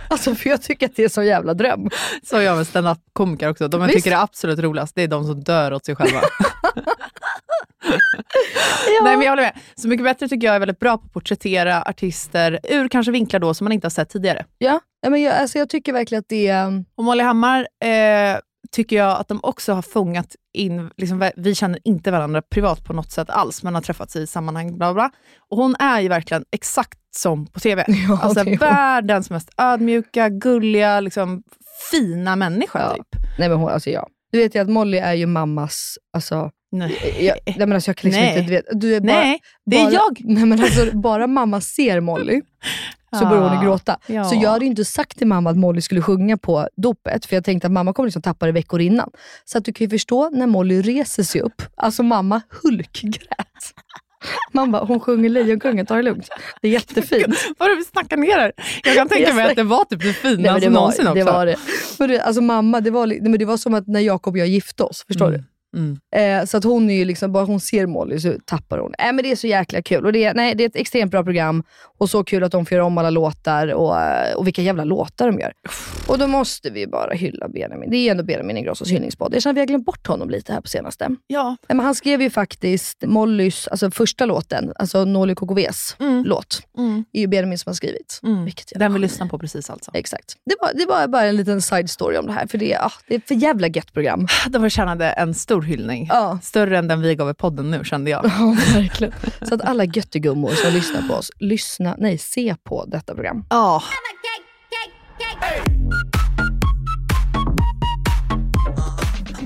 Alltså 0.09 0.35
för 0.35 0.49
jag 0.49 0.61
tycker 0.61 0.85
att 0.85 0.95
det 0.95 1.03
är 1.03 1.09
så 1.09 1.23
jävla 1.23 1.53
dröm. 1.53 1.89
Så 2.23 2.41
jag 2.41 2.57
med 2.57 2.67
stand-up-komiker 2.67 3.49
också. 3.49 3.67
De 3.67 3.81
jag 3.81 3.87
Visst. 3.87 3.97
tycker 4.03 4.17
är 4.17 4.23
absolut 4.23 4.59
roligast, 4.59 4.95
det 4.95 5.03
är 5.03 5.07
de 5.07 5.25
som 5.25 5.43
dör 5.43 5.73
åt 5.73 5.85
sig 5.85 5.95
själva. 5.95 6.21
Nej, 9.03 9.17
men 9.17 9.21
jag 9.21 9.31
håller 9.31 9.43
med. 9.43 9.59
Så 9.75 9.87
mycket 9.87 10.03
bättre 10.03 10.27
tycker 10.27 10.47
jag 10.47 10.55
är 10.55 10.59
väldigt 10.59 10.79
bra 10.79 10.97
på 10.97 11.05
att 11.05 11.13
porträttera 11.13 11.81
artister 11.81 12.59
ur 12.63 12.87
kanske 12.87 13.11
vinklar 13.11 13.39
då 13.39 13.53
som 13.53 13.65
man 13.65 13.71
inte 13.71 13.85
har 13.85 13.89
sett 13.89 14.09
tidigare. 14.09 14.45
Ja, 14.57 14.79
ja, 15.01 15.09
men 15.09 15.21
jag, 15.21 15.35
alltså 15.35 15.57
jag 15.57 15.69
tycker 15.69 15.93
verkligen 15.93 16.19
att 16.19 16.29
det 16.29 16.47
är... 16.47 16.83
Och 16.95 17.03
Molly 17.03 17.23
Hammar 17.23 17.59
eh, 17.83 18.37
tycker 18.71 18.95
jag 18.95 19.19
att 19.19 19.27
de 19.27 19.39
också 19.43 19.73
har 19.73 19.81
fångat 19.81 20.35
in, 20.53 20.89
liksom, 20.97 21.31
vi 21.35 21.55
känner 21.55 21.79
inte 21.83 22.11
varandra 22.11 22.41
privat 22.41 22.83
på 22.83 22.93
något 22.93 23.11
sätt 23.11 23.29
alls, 23.29 23.63
men 23.63 23.75
har 23.75 23.81
träffats 23.81 24.15
i 24.15 24.27
sammanhang, 24.27 24.77
bla 24.77 24.93
bla. 24.93 25.11
Och 25.49 25.57
hon 25.57 25.75
är 25.79 25.99
ju 25.99 26.07
verkligen 26.07 26.45
exakt 26.51 26.99
som 27.15 27.47
på 27.47 27.59
TV. 27.59 27.85
Ja, 28.07 28.19
alltså 28.21 28.43
världens 28.59 29.29
mest 29.29 29.49
ödmjuka, 29.57 30.29
gulliga, 30.29 30.99
liksom, 30.99 31.43
fina 31.91 32.35
människa. 32.35 32.79
Ja. 32.79 32.95
Typ. 32.95 33.21
Nej 33.39 33.49
men 33.49 33.57
hon, 33.57 33.69
alltså 33.69 33.89
ja. 33.89 34.07
Du 34.31 34.37
vet 34.37 34.55
ju 34.55 34.59
att 34.59 34.69
Molly 34.69 34.97
är 34.97 35.13
ju 35.13 35.25
mammas, 35.25 35.97
alltså, 36.13 36.51
Nej. 36.71 37.17
jag, 37.19 37.37
nej 37.45 37.67
men 37.67 37.73
alltså 37.73 37.89
jag 37.89 37.97
kan 37.97 38.09
liksom 38.09 38.23
Nej. 38.23 38.39
inte, 38.39 38.49
du 38.49 38.55
vet, 38.55 38.65
du 38.71 38.95
är 38.95 38.99
bara, 38.99 39.13
Nej, 39.13 39.39
det 39.65 39.77
är 39.77 39.83
bara, 39.83 39.93
jag. 39.93 40.17
Nej 40.19 40.45
men 40.45 40.61
alltså 40.61 40.97
bara 40.97 41.27
mamma 41.27 41.61
ser 41.61 41.99
Molly 41.99 42.41
så 43.19 43.25
börjar 43.25 43.49
hon 43.49 43.63
gråta. 43.65 43.97
ja. 44.07 44.23
Så 44.23 44.35
jag 44.35 44.49
hade 44.49 44.65
inte 44.65 44.85
sagt 44.85 45.17
till 45.17 45.27
mamma 45.27 45.49
att 45.49 45.57
Molly 45.57 45.81
skulle 45.81 46.01
sjunga 46.01 46.37
på 46.37 46.67
dopet, 46.77 47.25
för 47.25 47.35
jag 47.35 47.43
tänkte 47.45 47.67
att 47.67 47.73
mamma 47.73 47.93
kommer 47.93 48.07
liksom 48.07 48.21
tappa 48.21 48.45
det 48.45 48.51
veckor 48.51 48.81
innan. 48.81 49.09
Så 49.45 49.57
att 49.57 49.65
du 49.65 49.73
kan 49.73 49.85
ju 49.85 49.89
förstå 49.89 50.29
när 50.29 50.47
Molly 50.47 50.81
reser 50.81 51.23
sig 51.23 51.41
upp, 51.41 51.61
alltså 51.75 52.03
mamma 52.03 52.41
hulkgrät. 52.63 53.73
Man 54.53 54.71
bara, 54.71 54.83
hon 54.83 54.99
sjunger 54.99 55.29
Lejonkungen, 55.29 55.85
ta 55.85 55.95
det 55.95 56.01
lugnt. 56.01 56.29
Det 56.61 56.67
är 56.67 56.71
jättefint. 56.71 57.35
Vad 57.57 57.69
du 57.69 57.83
snackar 57.83 58.17
ner 58.17 58.37
här. 58.39 58.51
Jag 58.83 58.95
kan 58.95 59.09
tänka 59.09 59.33
mig 59.33 59.45
att 59.49 59.55
det 59.55 59.63
var 59.63 59.85
typ 59.85 60.01
det 60.01 60.13
finaste 60.13 60.69
någonsin 60.69 61.07
också. 61.07 61.15
det 61.15 61.23
var 61.23 61.45
det. 61.45 61.55
Men 61.99 62.09
det. 62.09 62.19
Alltså 62.21 62.41
mamma, 62.41 62.81
det 62.81 62.91
var, 62.91 63.07
nej, 63.07 63.21
men 63.21 63.39
det 63.39 63.45
var 63.45 63.57
som 63.57 63.73
att 63.73 63.87
när 63.87 63.99
Jakob 63.99 64.33
och 64.33 64.37
jag 64.37 64.47
gifte 64.47 64.83
oss, 64.83 65.03
förstår 65.07 65.27
Mm. 65.27 65.41
du? 65.41 65.47
Mm. 65.77 65.97
Eh, 66.15 66.45
så 66.45 66.57
att 66.57 66.63
hon 66.63 66.89
är 66.89 66.95
ju 66.95 67.05
liksom, 67.05 67.31
bara 67.31 67.43
hon 67.45 67.59
ser 67.59 67.85
Molly 67.87 68.19
så 68.19 68.33
tappar 68.45 68.77
hon. 68.79 68.93
Äh, 68.99 69.05
men 69.13 69.17
det 69.17 69.31
är 69.31 69.35
så 69.35 69.47
jäkla 69.47 69.81
kul. 69.81 70.05
Och 70.05 70.13
det, 70.13 70.23
är, 70.25 70.33
nej, 70.33 70.55
det 70.55 70.63
är 70.63 70.67
ett 70.67 70.75
extremt 70.75 71.11
bra 71.11 71.23
program 71.23 71.63
och 71.97 72.09
så 72.09 72.23
kul 72.23 72.43
att 72.43 72.51
de 72.51 72.65
får 72.65 72.75
göra 72.75 72.85
om 72.85 72.97
alla 72.97 73.09
låtar 73.09 73.73
och, 73.73 73.99
eh, 74.01 74.35
och 74.35 74.47
vilka 74.47 74.61
jävla 74.61 74.83
låtar 74.83 75.27
de 75.27 75.39
gör. 75.39 75.53
Och 76.07 76.17
då 76.17 76.27
måste 76.27 76.69
vi 76.69 76.87
bara 76.87 77.13
hylla 77.13 77.47
Benjamin. 77.49 77.89
Det 77.91 77.97
är 77.97 78.11
ändå 78.11 78.23
Benjamin 78.23 78.57
Ingrossos 78.57 78.89
hyllningspodd. 78.91 79.35
Jag 79.35 79.41
känner 79.43 79.51
att 79.53 79.55
vi 79.57 79.59
har 79.61 79.67
glömt 79.67 79.85
bort 79.85 80.07
honom 80.07 80.29
lite 80.29 80.53
här 80.53 80.61
på 80.61 80.67
senaste. 80.67 81.09
Ja. 81.27 81.49
Nej, 81.69 81.75
men 81.75 81.79
han 81.85 81.95
skrev 81.95 82.21
ju 82.21 82.29
faktiskt 82.29 83.03
Mollys, 83.05 83.67
alltså 83.67 83.91
första 83.91 84.25
låten, 84.25 84.73
alltså 84.75 85.05
Noli 85.05 85.35
KKVs 85.35 85.95
Mm. 85.99 86.23
låt. 86.25 86.61
Mm. 86.77 87.05
Är 87.13 87.21
ju 87.21 87.27
Benjamin 87.27 87.57
som 87.57 87.69
har 87.69 87.75
skrivit. 87.75 88.19
Mm. 88.23 88.49
Den 88.75 88.93
vi 88.93 88.99
lyssnar 88.99 89.27
på 89.27 89.39
precis 89.39 89.69
alltså. 89.69 89.91
Exakt. 89.93 90.35
Det 90.45 90.55
var, 90.61 90.71
det 90.73 90.85
var 90.85 91.07
bara 91.07 91.25
en 91.25 91.35
liten 91.35 91.61
side 91.61 91.89
story 91.89 92.17
om 92.17 92.25
det 92.25 92.33
här, 92.33 92.47
för 92.47 92.57
det, 92.57 92.73
är- 92.73 92.85
ah, 92.85 92.91
det 93.07 93.13
är 93.15 93.17
ett 93.17 93.27
för 93.27 93.35
jävla 93.35 93.67
gött 93.67 93.93
program. 93.93 94.27
De 94.49 94.61
förtjänade 94.61 95.05
en 95.09 95.33
stor 95.33 95.60
hyllning. 95.61 96.07
Ja. 96.09 96.39
Större 96.43 96.77
än 96.77 96.87
den 96.87 97.01
vi 97.01 97.15
gav 97.15 97.29
i 97.29 97.33
podden 97.33 97.71
nu 97.71 97.83
kände 97.83 98.11
jag. 98.11 98.25
Ja, 98.25 98.55
verkligen. 98.73 99.13
Så 99.41 99.55
att 99.55 99.61
alla 99.61 99.83
göttegummor 99.85 100.49
som 100.49 100.73
lyssnar 100.73 101.07
på 101.07 101.13
oss, 101.13 101.31
lyssna, 101.39 101.95
nej, 101.99 102.17
se 102.17 102.55
på 102.63 102.85
detta 102.85 103.13
program. 103.13 103.45
Ja. 103.49 103.83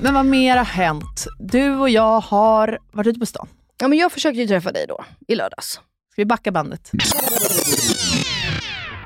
Men 0.02 0.14
vad 0.14 0.26
mer 0.26 0.56
har 0.56 0.64
hänt? 0.64 1.26
Du 1.38 1.76
och 1.76 1.90
jag 1.90 2.20
har 2.20 2.78
varit 2.92 3.06
ute 3.06 3.20
på 3.20 3.26
stan. 3.26 3.48
Ja, 3.80 3.88
men 3.88 3.98
jag 3.98 4.12
försökte 4.12 4.40
ju 4.40 4.46
träffa 4.46 4.72
dig 4.72 4.86
då, 4.88 5.04
i 5.28 5.34
lördags. 5.34 5.80
Ska 6.12 6.22
vi 6.22 6.26
backa 6.26 6.52
bandet? 6.52 6.90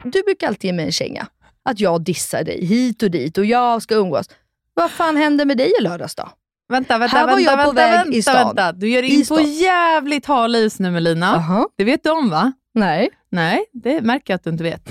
Du 0.04 0.22
brukar 0.22 0.46
alltid 0.46 0.68
ge 0.68 0.72
mig 0.72 0.84
en 0.84 0.92
känga. 0.92 1.26
Att 1.62 1.80
jag 1.80 2.02
dissar 2.04 2.44
dig 2.44 2.66
hit 2.66 3.02
och 3.02 3.10
dit 3.10 3.38
och 3.38 3.44
jag 3.44 3.82
ska 3.82 3.94
umgås. 3.94 4.26
Vad 4.74 4.90
fan 4.90 5.16
hände 5.16 5.44
med 5.44 5.56
dig 5.56 5.72
i 5.80 5.82
lördags 5.82 6.14
då? 6.14 6.28
Vänta, 6.70 6.98
vänta, 6.98 7.16
Här 7.16 7.26
var 7.26 7.36
vänta, 7.36 7.50
jag 7.50 7.58
på 7.60 7.66
vänta, 7.72 7.74
väg 7.74 7.92
vänta, 7.92 8.12
i 8.18 8.22
stan. 8.22 8.46
vänta. 8.46 8.72
Du 8.72 8.88
ger 8.88 9.02
I 9.02 9.06
in 9.14 9.26
på 9.26 9.40
jävligt 9.40 10.26
hal 10.26 10.56
is 10.56 10.78
nu 10.80 10.90
Melina. 10.90 11.26
Jaha. 11.26 11.68
Det 11.76 11.84
vet 11.84 12.02
du 12.04 12.10
om 12.10 12.30
va? 12.30 12.52
Nej. 12.74 13.08
Nej, 13.30 13.64
det 13.72 14.00
märker 14.00 14.32
jag 14.32 14.36
att 14.36 14.44
du 14.44 14.50
inte 14.50 14.62
vet. 14.64 14.88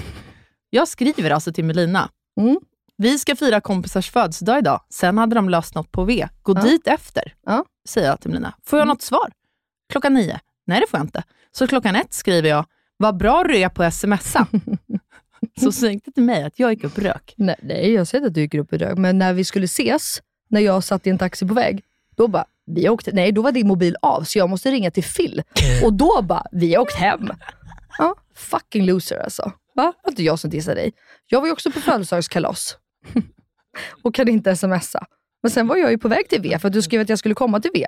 Jag 0.69 0.87
skriver 0.87 1.31
alltså 1.31 1.53
till 1.53 1.65
Melina. 1.65 2.09
Mm. 2.41 2.57
Vi 2.97 3.19
ska 3.19 3.35
fira 3.35 3.61
kompisars 3.61 4.11
födelsedag 4.11 4.59
idag. 4.59 4.81
Sen 4.89 5.17
hade 5.17 5.35
de 5.35 5.49
löst 5.49 5.75
något 5.75 5.91
på 5.91 6.03
V. 6.03 6.27
Gå 6.41 6.53
Ja. 6.57 6.61
dit 6.61 6.87
efter, 6.87 7.33
Ja. 7.45 7.65
säger 7.89 8.07
jag 8.07 8.21
till 8.21 8.29
Melina. 8.29 8.53
Får 8.65 8.79
jag 8.79 8.87
något 8.87 9.01
svar? 9.01 9.31
Klockan 9.91 10.13
nio. 10.13 10.39
Nej, 10.67 10.79
det 10.81 10.87
får 10.89 10.99
jag 10.99 11.05
inte. 11.05 11.23
Så 11.51 11.67
klockan 11.67 11.95
ett 11.95 12.13
skriver 12.13 12.49
jag, 12.49 12.65
vad 12.97 13.17
bra 13.17 13.43
du 13.43 13.57
är 13.57 13.69
på 13.69 13.91
smsa. 13.91 14.47
Så 15.61 15.71
säg 15.71 15.93
inte 15.93 16.11
till 16.11 16.23
mig 16.23 16.43
att 16.43 16.59
jag 16.59 16.71
gick 16.73 16.83
upp 16.83 16.97
och 16.97 17.03
rök. 17.03 17.33
Nej, 17.37 17.55
nej, 17.63 17.91
jag 17.93 18.07
ser 18.07 18.25
att 18.25 18.33
du 18.33 18.41
gick 18.41 18.53
upp 18.53 18.73
i 18.73 18.77
rök. 18.77 18.97
Men 18.97 19.17
när 19.17 19.33
vi 19.33 19.43
skulle 19.43 19.65
ses, 19.65 20.21
när 20.49 20.61
jag 20.61 20.83
satt 20.83 21.07
i 21.07 21.09
en 21.09 21.17
taxi 21.17 21.47
på 21.47 21.53
väg, 21.53 21.83
då 22.15 22.27
bara, 22.27 22.45
vi 22.65 22.89
åkte, 22.89 23.11
nej 23.11 23.31
då 23.31 23.41
var 23.41 23.51
din 23.51 23.67
mobil 23.67 23.95
av, 24.01 24.23
så 24.23 24.37
jag 24.39 24.49
måste 24.49 24.71
ringa 24.71 24.91
till 24.91 25.03
Phil. 25.03 25.43
Och 25.83 25.93
då 25.93 26.21
bara, 26.21 26.45
vi 26.51 26.75
har 26.75 26.81
åkt 26.81 26.95
hem. 26.95 27.29
Ja, 27.97 28.15
fucking 28.35 28.85
loser 28.85 29.23
alltså. 29.23 29.51
Va? 29.75 29.93
Det 29.97 30.03
var 30.03 30.11
inte 30.11 30.23
jag 30.23 30.39
som 30.39 30.49
dissade 30.49 30.75
dig. 30.75 30.93
Jag 31.27 31.39
var 31.39 31.47
ju 31.47 31.53
också 31.53 31.71
på 31.71 31.79
födelsedagskalas. 31.79 32.77
och 34.03 34.15
kan 34.15 34.27
inte 34.27 34.55
smsa. 34.55 35.05
Men 35.43 35.51
sen 35.51 35.67
var 35.67 35.75
jag 35.75 35.91
ju 35.91 35.97
på 35.97 36.07
väg 36.07 36.29
till 36.29 36.41
V, 36.41 36.59
för 36.59 36.67
att 36.67 36.73
du 36.73 36.81
skrev 36.81 37.01
att 37.01 37.09
jag 37.09 37.19
skulle 37.19 37.35
komma 37.35 37.59
till 37.59 37.71
V. 37.73 37.87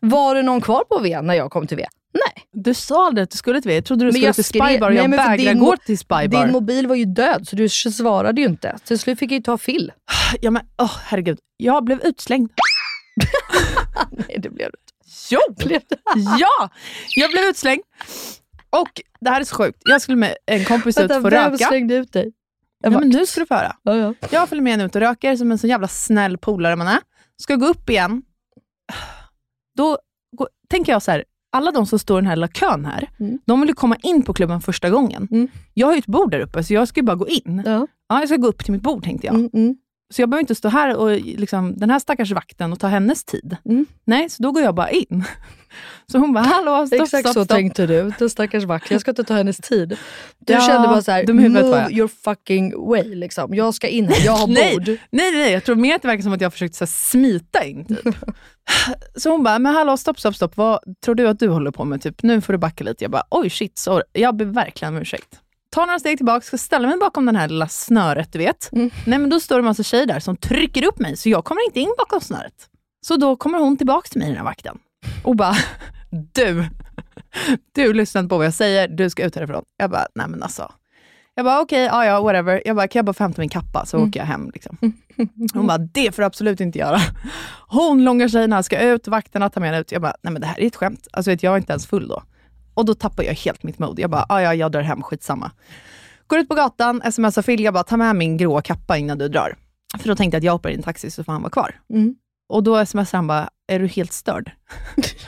Var 0.00 0.34
det 0.34 0.42
någon 0.42 0.60
kvar 0.60 0.84
på 0.84 0.98
V 0.98 1.20
när 1.20 1.34
jag 1.34 1.50
kom 1.50 1.66
till 1.66 1.76
V? 1.76 1.86
Nej. 2.12 2.44
Du 2.52 2.74
sa 2.74 3.06
aldrig 3.06 3.22
att 3.22 3.30
du 3.30 3.36
skulle 3.36 3.60
till 3.60 3.68
V. 3.68 3.74
Jag 3.74 3.84
trodde 3.84 4.04
du 4.04 4.06
Men 4.06 4.12
skulle 4.14 4.32
till 4.32 4.44
Spybar 4.44 4.90
och 4.90 4.94
jag 4.94 5.08
vägrar 5.08 5.36
din 5.36 5.58
gå 5.58 5.76
till 5.76 5.98
Spybar. 5.98 6.28
Din 6.28 6.52
mobil 6.52 6.86
var 6.86 6.94
ju 6.94 7.04
död, 7.04 7.48
så 7.48 7.56
du 7.56 7.68
svarade 7.68 8.40
ju 8.40 8.46
inte. 8.46 8.78
Till 8.84 8.98
slut 8.98 9.18
fick 9.18 9.30
jag 9.30 9.36
ju 9.36 9.42
ta 9.42 9.58
Phil. 9.58 9.92
Ja, 10.40 10.50
men, 10.50 10.62
åh, 10.78 10.96
herregud. 11.04 11.38
Jag 11.56 11.84
blev 11.84 12.00
utslängd. 12.02 12.50
Nej, 14.10 14.38
det 14.38 14.50
blev 14.50 14.70
det 14.70 14.78
Jo! 15.30 15.40
Blev 15.66 15.80
det? 15.88 15.96
Ja! 16.38 16.70
Jag 17.16 17.30
blev 17.30 17.44
utslängd. 17.44 17.82
Och 18.70 19.02
det 19.20 19.30
här 19.30 19.40
är 19.40 19.44
så 19.44 19.56
sjukt. 19.56 19.78
Jag 19.84 20.02
skulle 20.02 20.16
med 20.16 20.36
en 20.46 20.64
kompis 20.64 20.98
ut 20.98 21.02
Vänta, 21.02 21.14
för 21.22 21.30
vem 21.30 21.52
röka. 21.52 21.66
slängde 21.66 21.94
ut 21.94 22.12
dig? 22.12 22.32
Ja, 22.84 22.90
men 23.00 23.08
nu 23.08 23.26
ska 23.26 23.40
du 23.40 23.46
få 23.46 23.54
höra. 23.54 23.76
Ja, 23.82 23.96
ja. 23.96 24.14
Jag 24.30 24.48
följer 24.48 24.62
med 24.62 24.74
en 24.74 24.80
ut 24.80 24.94
och 24.96 25.00
röker 25.00 25.36
som 25.36 25.52
en 25.52 25.58
så 25.58 25.66
jävla 25.66 25.88
snäll 25.88 26.38
polare 26.38 26.76
man 26.76 26.86
är. 26.86 26.98
Ska 27.36 27.56
gå 27.56 27.66
upp 27.66 27.90
igen. 27.90 28.22
Då 29.76 29.98
går, 30.36 30.48
tänker 30.68 30.92
jag 30.92 31.02
så 31.02 31.10
här, 31.10 31.24
alla 31.52 31.70
de 31.70 31.86
som 31.86 31.98
står 31.98 32.18
i 32.18 32.20
den 32.20 32.26
här 32.28 32.36
lilla 32.36 32.48
kön 32.48 32.84
här, 32.84 33.08
Mm. 33.20 33.38
de 33.46 33.60
vill 33.60 33.68
ju 33.68 33.74
komma 33.74 33.96
in 34.02 34.22
på 34.22 34.32
klubben 34.34 34.60
första 34.60 34.90
gången. 34.90 35.28
Mm. 35.30 35.48
Jag 35.74 35.86
har 35.86 35.94
ju 35.94 35.98
ett 35.98 36.06
bord 36.06 36.30
där 36.30 36.40
uppe, 36.40 36.64
så 36.64 36.74
jag 36.74 36.88
ska 36.88 37.00
ju 37.00 37.04
bara 37.04 37.16
gå 37.16 37.28
in. 37.28 37.62
Ja. 37.66 37.86
Ja, 38.08 38.18
jag 38.20 38.28
ska 38.28 38.36
gå 38.36 38.48
upp 38.48 38.64
till 38.64 38.72
mitt 38.72 38.82
bord 38.82 39.04
tänkte 39.04 39.26
jag. 39.26 39.34
Mm, 39.34 39.50
mm. 39.52 39.76
Så 40.14 40.22
jag 40.22 40.28
behöver 40.28 40.40
inte 40.40 40.54
stå 40.54 40.68
här 40.68 40.96
och 40.96 41.10
liksom, 41.20 41.74
den 41.76 41.90
här 41.90 41.98
stackars 41.98 42.32
vakten 42.32 42.72
och 42.72 42.80
ta 42.80 42.86
hennes 42.86 43.24
tid. 43.24 43.56
Mm. 43.64 43.86
Nej, 44.04 44.30
så 44.30 44.42
då 44.42 44.52
går 44.52 44.62
jag 44.62 44.74
bara 44.74 44.90
in. 44.90 45.24
Så 46.06 46.18
hon 46.18 46.32
bara, 46.32 46.44
hallå, 46.44 46.86
stopp, 46.86 47.00
Exakt 47.00 47.20
stopp, 47.20 47.34
så 47.34 47.44
stopp. 47.44 47.56
tänkte 47.56 47.86
du. 47.86 48.12
Den 48.18 48.30
stackars 48.30 48.64
vakt. 48.64 48.90
Jag 48.90 49.00
ska 49.00 49.10
inte 49.10 49.24
ta 49.24 49.34
hennes 49.34 49.56
tid. 49.56 49.96
Du 50.38 50.52
Ja, 50.52 50.60
kände 50.60 50.88
bara 50.88 51.02
så 51.02 51.10
här, 51.10 51.32
move 51.32 51.90
your 51.90 52.08
fucking 52.08 52.88
way. 52.88 53.14
Liksom. 53.14 53.54
Jag 53.54 53.74
ska 53.74 53.86
in 53.88 54.08
här, 54.08 54.24
jag 54.26 54.32
har 54.32 54.46
Nej. 54.54 54.74
bord. 54.74 54.86
Nej, 54.88 55.32
nej, 55.32 55.52
jag 55.52 55.64
tror 55.64 55.76
mer 55.76 55.94
att 55.96 56.02
det 56.02 56.08
verkar 56.08 56.22
som 56.22 56.32
att 56.32 56.40
jag 56.40 56.52
försökte 56.52 56.78
så 56.78 56.84
här, 56.84 56.86
smita 56.90 57.64
in. 57.64 57.84
Typ. 57.84 58.16
Så 59.16 59.30
hon 59.30 59.42
bara, 59.42 59.58
men 59.58 59.74
hallå, 59.74 59.96
stopp, 59.96 60.20
stopp, 60.20 60.36
stopp. 60.36 60.56
Vad 60.56 60.78
tror 61.04 61.14
du 61.14 61.28
att 61.28 61.38
du 61.38 61.48
håller 61.48 61.70
på 61.70 61.84
med? 61.84 62.02
Typ, 62.02 62.22
nu 62.22 62.40
får 62.40 62.52
du 62.52 62.58
backa 62.58 62.84
lite. 62.84 63.04
Jag 63.04 63.10
bara, 63.10 63.24
oj 63.30 63.50
shit, 63.50 63.78
sorry. 63.78 64.02
Jag 64.12 64.36
ber 64.36 64.44
verkligen 64.44 64.94
om 64.94 65.00
ursäkt. 65.00 65.40
Ta 65.74 65.86
några 65.86 65.98
steg 65.98 66.16
tillbaka, 66.16 66.40
ska 66.40 66.58
ställa 66.58 66.88
mig 66.88 66.98
bakom 66.98 67.26
den 67.26 67.36
här 67.36 67.48
lilla 67.48 67.68
snöret, 67.68 68.32
du 68.32 68.38
vet. 68.38 68.72
Mm. 68.72 68.90
Nej, 69.06 69.18
men 69.18 69.30
då 69.30 69.40
står 69.40 69.56
det 69.56 69.60
en 69.60 69.64
massa 69.64 69.82
tjejer 69.82 70.06
där 70.06 70.20
som 70.20 70.36
trycker 70.36 70.86
upp 70.86 70.98
mig, 70.98 71.16
så 71.16 71.28
jag 71.28 71.44
kommer 71.44 71.66
inte 71.66 71.80
in 71.80 71.94
bakom 71.98 72.20
snöret. 72.20 72.54
Så 73.06 73.16
då 73.16 73.36
kommer 73.36 73.58
hon 73.58 73.76
tillbaka 73.76 74.08
till 74.08 74.18
mig, 74.18 74.28
den 74.28 74.36
här 74.36 74.44
vakten, 74.44 74.78
och 75.24 75.36
bara, 75.36 75.54
du, 76.32 76.66
du 77.72 77.92
lyssnar 77.92 78.22
på 78.22 78.36
vad 78.36 78.46
jag 78.46 78.54
säger, 78.54 78.88
du 78.88 79.10
ska 79.10 79.24
ut 79.24 79.34
härifrån. 79.34 79.64
Jag 79.76 79.90
bara, 79.90 80.06
nej 80.14 80.28
men 80.28 80.42
alltså. 80.42 80.72
Jag 81.34 81.44
bara, 81.44 81.60
okej, 81.60 81.84
ja 81.84 82.04
ja, 82.04 82.20
whatever. 82.20 82.62
Jag 82.64 82.76
bara, 82.76 82.88
kan 82.88 82.98
jag 82.98 83.06
bara 83.06 83.12
få 83.12 83.24
hämta 83.24 83.40
min 83.40 83.48
kappa 83.48 83.86
så 83.86 83.98
åker 83.98 84.20
jag 84.20 84.26
hem. 84.26 84.50
Liksom. 84.54 84.78
Hon 85.54 85.66
bara, 85.66 85.78
det 85.78 86.14
får 86.14 86.22
du 86.22 86.26
absolut 86.26 86.60
inte 86.60 86.78
göra. 86.78 86.98
Hon, 87.68 88.04
långa 88.04 88.28
tjejerna, 88.28 88.62
ska 88.62 88.80
ut, 88.80 89.08
vakterna 89.08 89.50
tar 89.50 89.60
med 89.60 89.70
henne 89.70 89.80
ut. 89.80 89.92
Jag 89.92 90.02
bara, 90.02 90.14
nej 90.22 90.32
men 90.32 90.42
det 90.42 90.46
här 90.46 90.60
är 90.60 90.66
ett 90.66 90.76
skämt. 90.76 91.08
Alltså 91.12 91.30
vet, 91.30 91.42
jag 91.42 91.50
var 91.50 91.58
inte 91.58 91.72
ens 91.72 91.86
full 91.86 92.08
då. 92.08 92.22
Och 92.74 92.84
då 92.84 92.94
tappar 92.94 93.22
jag 93.22 93.34
helt 93.34 93.62
mitt 93.62 93.78
mod. 93.78 93.98
Jag 93.98 94.10
bara, 94.10 94.26
ja 94.28 94.42
ja, 94.42 94.54
jag 94.54 94.72
drar 94.72 94.82
hem, 94.82 95.02
skitsamma. 95.02 95.50
Går 96.26 96.38
ut 96.38 96.48
på 96.48 96.54
gatan, 96.54 97.12
smsar 97.12 97.42
Phil, 97.42 97.64
jag 97.64 97.74
bara, 97.74 97.84
ta 97.84 97.96
med 97.96 98.16
min 98.16 98.36
gråa 98.36 98.62
kappa 98.62 98.98
innan 98.98 99.18
du 99.18 99.28
drar. 99.28 99.56
För 99.98 100.08
då 100.08 100.16
tänkte 100.16 100.34
jag 100.36 100.40
att 100.40 100.44
jag 100.44 100.52
hoppar 100.52 100.70
i 100.70 100.74
en 100.74 100.82
taxi 100.82 101.10
så 101.10 101.24
får 101.24 101.32
han 101.32 101.42
vara 101.42 101.50
kvar. 101.50 101.80
Mm. 101.90 102.14
Och 102.48 102.62
då 102.62 102.86
smsar 102.86 103.18
han 103.18 103.26
bara, 103.26 103.50
är 103.66 103.78
du 103.78 103.86
helt 103.86 104.12
störd? 104.12 104.50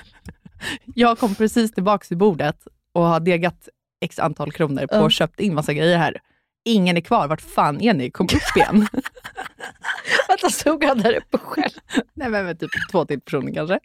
jag 0.95 1.19
kom 1.19 1.35
precis 1.35 1.73
tillbaka 1.73 2.05
till 2.05 2.17
bordet 2.17 2.67
och 2.93 3.03
har 3.03 3.21
degat 3.21 3.69
x 4.01 4.19
antal 4.19 4.53
kronor 4.53 4.87
på 4.87 4.97
och 4.97 5.13
köpt 5.13 5.41
in 5.41 5.55
massa 5.55 5.73
grejer 5.73 5.99
här. 5.99 6.21
Ingen 6.69 6.97
är 6.97 7.01
kvar, 7.01 7.29
vart 7.29 7.41
fan 7.41 7.81
är 7.81 7.95
ni? 7.95 8.11
Kom 8.11 8.27
upp 8.27 8.57
igen. 8.57 8.89
Vänta, 10.29 10.51
stod 10.51 10.85
han 10.85 10.99
där 10.99 11.17
uppe 11.17 11.39
själv? 11.39 11.71
Nej 12.15 12.29
men 12.31 12.57
typ 12.57 12.71
två 12.93 13.05
till 13.05 13.21
personer 13.21 13.55
kanske. 13.55 13.79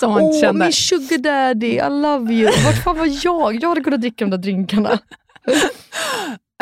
Som 0.00 0.10
man 0.12 0.22
Åh, 0.22 0.40
kände. 0.40 0.64
min 0.64 0.72
sugar 0.72 1.18
daddy, 1.18 1.66
I 1.66 1.90
love 1.90 2.32
you. 2.32 2.50
Vart 2.64 2.82
fan 2.84 2.98
var 2.98 3.18
jag? 3.24 3.62
Jag 3.62 3.68
hade 3.68 3.80
kunnat 3.80 4.00
dricka 4.00 4.24
de 4.24 4.30
där 4.30 4.38
drinkarna. 4.38 4.98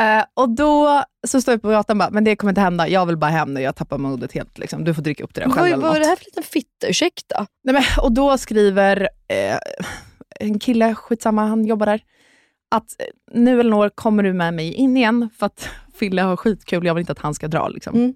Eh, 0.01 0.25
och 0.35 0.49
då 0.49 1.05
så 1.27 1.41
står 1.41 1.53
jag 1.53 1.63
på 1.63 1.69
gatan 1.69 1.97
och 1.97 1.99
bara, 1.99 2.11
men 2.11 2.25
det 2.25 2.37
kommer 2.37 2.51
inte 2.51 2.61
hända. 2.61 2.89
Jag 2.89 3.07
vill 3.07 3.17
bara 3.17 3.31
hem 3.31 3.55
nu, 3.55 3.61
jag 3.61 3.77
tappar 3.77 3.99
modet 3.99 4.33
helt. 4.33 4.59
Liksom. 4.59 4.85
Du 4.85 4.95
får 4.95 5.03
dricka 5.03 5.25
upp 5.25 5.35
det 5.35 5.41
där 5.41 5.49
själv 5.49 5.59
Vad, 5.59 5.67
eller 5.67 5.83
vad 5.83 5.97
är 5.97 6.01
det 6.01 6.07
här 6.07 6.17
för 6.17 6.25
liten 6.25 6.43
fitta? 6.43 6.87
Ursäkta? 6.89 7.47
Nej, 7.65 7.75
men, 7.75 7.83
och 7.99 8.13
då 8.13 8.39
skriver 8.39 9.09
eh, 9.29 9.59
en 10.41 10.59
kille, 10.59 10.95
skitsamma, 10.95 11.47
han 11.47 11.65
jobbar 11.65 11.87
där, 11.87 12.01
att 12.73 12.97
eh, 13.01 13.07
nu 13.41 13.61
Elinor 13.61 13.89
kommer 13.89 14.23
du 14.23 14.33
med 14.33 14.55
mig 14.55 14.73
in 14.73 14.97
igen 14.97 15.29
för 15.39 15.47
att 15.47 15.69
Fille 15.95 16.23
har 16.23 16.37
skitkul, 16.37 16.87
jag 16.87 16.95
vill 16.95 17.01
inte 17.03 17.13
att 17.13 17.19
han 17.19 17.35
ska 17.35 17.49
dra. 17.49 17.69
Liksom. 17.69 17.95
Mm. 17.95 18.15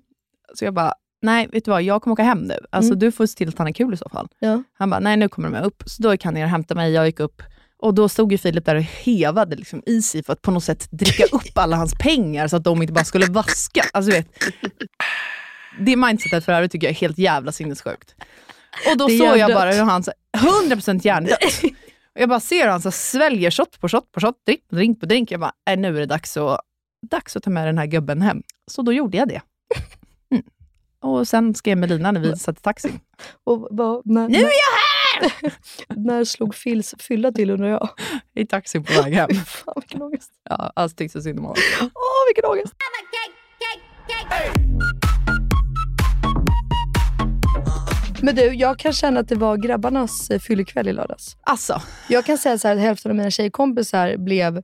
Så 0.55 0.64
jag 0.64 0.75
bara, 0.75 0.95
nej 1.23 1.49
vet 1.53 1.64
du 1.64 1.71
vad, 1.71 1.83
jag 1.83 2.03
kommer 2.03 2.12
åka 2.12 2.23
hem 2.23 2.38
nu. 2.38 2.59
Alltså 2.71 2.88
Mm. 2.92 2.99
du 2.99 3.12
får 3.12 3.27
se 3.27 3.37
till 3.37 3.49
att 3.49 3.59
han 3.59 3.66
är 3.66 3.73
kul 3.73 3.95
i 3.95 3.97
så 3.97 4.09
fall. 4.09 4.29
Ja. 4.38 4.62
Han 4.79 4.90
bara, 4.90 5.01
nej 5.01 5.16
nu 5.16 5.29
kommer 5.29 5.49
de 5.49 5.53
med 5.53 5.64
upp. 5.64 5.83
Så 5.87 6.03
då 6.03 6.12
gick 6.12 6.25
han 6.25 6.35
ner 6.35 6.45
och 6.45 6.51
hämtade 6.51 6.81
mig, 6.81 6.92
jag 6.92 7.07
gick 7.07 7.21
upp. 7.21 7.42
Och 7.79 7.95
då 7.95 8.09
stod 8.09 8.33
ju 8.33 8.38
Filip 8.38 8.64
där 8.64 8.75
och 8.77 8.83
hevade 8.83 9.57
liksom 9.57 9.83
i 9.87 10.03
sig 10.03 10.23
för 10.25 10.33
att 10.33 10.42
på 10.42 10.51
något 10.51 10.64
sätt 10.64 10.88
dricka 10.90 11.25
upp 11.33 11.59
alla 11.59 11.77
hans 11.77 11.95
pengar 11.99 12.49
så 12.49 12.57
att 12.57 12.64
de 12.64 12.83
inte 12.83 12.92
bara 12.92 13.05
skulle 13.05 13.27
vaska. 13.27 13.83
Alltså, 13.92 14.11
vet. 14.12 14.29
Det 15.81 15.97
mindsetet 15.97 16.45
för 16.45 16.53
övrigt 16.53 16.73
tycker 16.73 16.87
jag 16.87 16.90
är 16.92 17.01
helt 17.01 17.19
jävla 17.19 17.53
sinnessjukt. 17.53 18.14
Och 18.90 18.97
då 18.99 19.09
såg 19.09 19.38
jag 19.38 19.55
bara 19.55 19.71
hur 19.73 19.83
han, 19.83 20.03
så- 20.03 20.12
100% 20.71 21.01
hjärndött. 21.07 21.38
Och 22.16 22.22
jag 22.22 22.29
bara 22.29 22.40
ser 22.40 22.62
hur 22.62 22.70
han 22.70 22.83
så 22.83 22.90
sväljer 22.90 23.50
shot 23.50 23.81
på 23.81 23.88
shot 23.88 24.12
på 24.12 24.20
shot, 24.20 24.35
drink 24.46 24.68
på 24.68 24.76
drink 24.76 25.00
på 25.00 25.07
drink. 25.07 25.31
Jag 25.31 25.40
bara, 25.40 25.52
äh, 25.70 25.76
nu 25.79 25.88
är 25.88 26.00
det 26.00 26.07
dags 26.07 26.37
att, 26.37 26.61
dags 27.11 27.37
att 27.37 27.42
ta 27.42 27.50
med 27.50 27.68
den 27.68 27.79
här 27.79 27.87
gubben 27.87 28.22
hem. 28.22 28.42
Så 28.70 28.83
då 28.83 28.92
gjorde 28.92 29.16
jag 29.16 29.29
det. 29.29 29.40
Mm. 30.31 30.44
Och 31.00 31.29
sen 31.29 31.55
skrev 31.55 31.79
Melina 31.79 32.12
när 32.12 32.20
vi 32.20 32.37
satt 32.37 32.59
i 32.59 32.62
taxin. 32.62 33.00
Och, 33.44 33.68
vad, 33.70 34.07
när, 34.07 34.29
Nu 34.29 34.38
är 34.38 34.42
jag 34.42 35.31
här! 35.31 35.52
när 35.96 36.24
slog 36.24 36.55
Fils 36.55 36.94
fylla 36.98 37.33
till 37.33 37.50
undrar 37.50 37.68
jag? 37.68 37.88
I 38.35 38.46
taxin 38.46 38.85
på 38.85 39.02
väg 39.02 39.14
hem. 39.14 39.31
Fan 39.46 39.74
vilken 39.76 40.02
ångest. 40.02 40.31
Ja, 40.48 40.72
alltså 40.76 40.96
tyckte 40.96 41.18
så 41.18 41.22
synd 41.22 41.38
om 41.38 41.44
honom. 41.44 41.62
Åh 41.81 42.26
vilken 42.29 42.44
ångest. 42.50 42.74
Men 48.22 48.35
du, 48.35 48.42
jag 48.55 48.79
kan 48.79 48.92
känna 48.92 49.20
att 49.20 49.29
det 49.29 49.35
var 49.35 49.57
grabbarnas 49.57 50.31
eh, 50.31 50.38
fyllekväll 50.38 50.88
i 50.88 50.92
lördags. 50.92 51.37
Alltså, 51.42 51.83
Jag 52.09 52.24
kan 52.24 52.38
säga 52.38 52.59
så 52.59 52.68
här 52.68 52.74
att 52.76 52.81
hälften 52.83 53.11
av 53.11 53.16
mina 53.16 53.31
tjejkompisar 53.31 54.16
blev, 54.16 54.62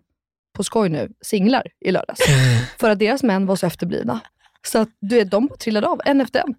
på 0.56 0.64
skoj 0.64 0.88
nu, 0.88 1.08
singlar 1.20 1.66
i 1.84 1.90
lördags. 1.90 2.20
För 2.80 2.90
att 2.90 2.98
deras 2.98 3.22
män 3.22 3.46
var 3.46 3.56
så 3.56 3.66
efterblivna. 3.66 4.20
Så 4.66 4.78
att 4.78 4.88
du 5.00 5.16
vet, 5.16 5.30
de 5.30 5.46
bara 5.46 5.56
trillade 5.56 5.86
av, 5.86 6.00
en 6.04 6.20
efter 6.20 6.40
en. 6.40 6.54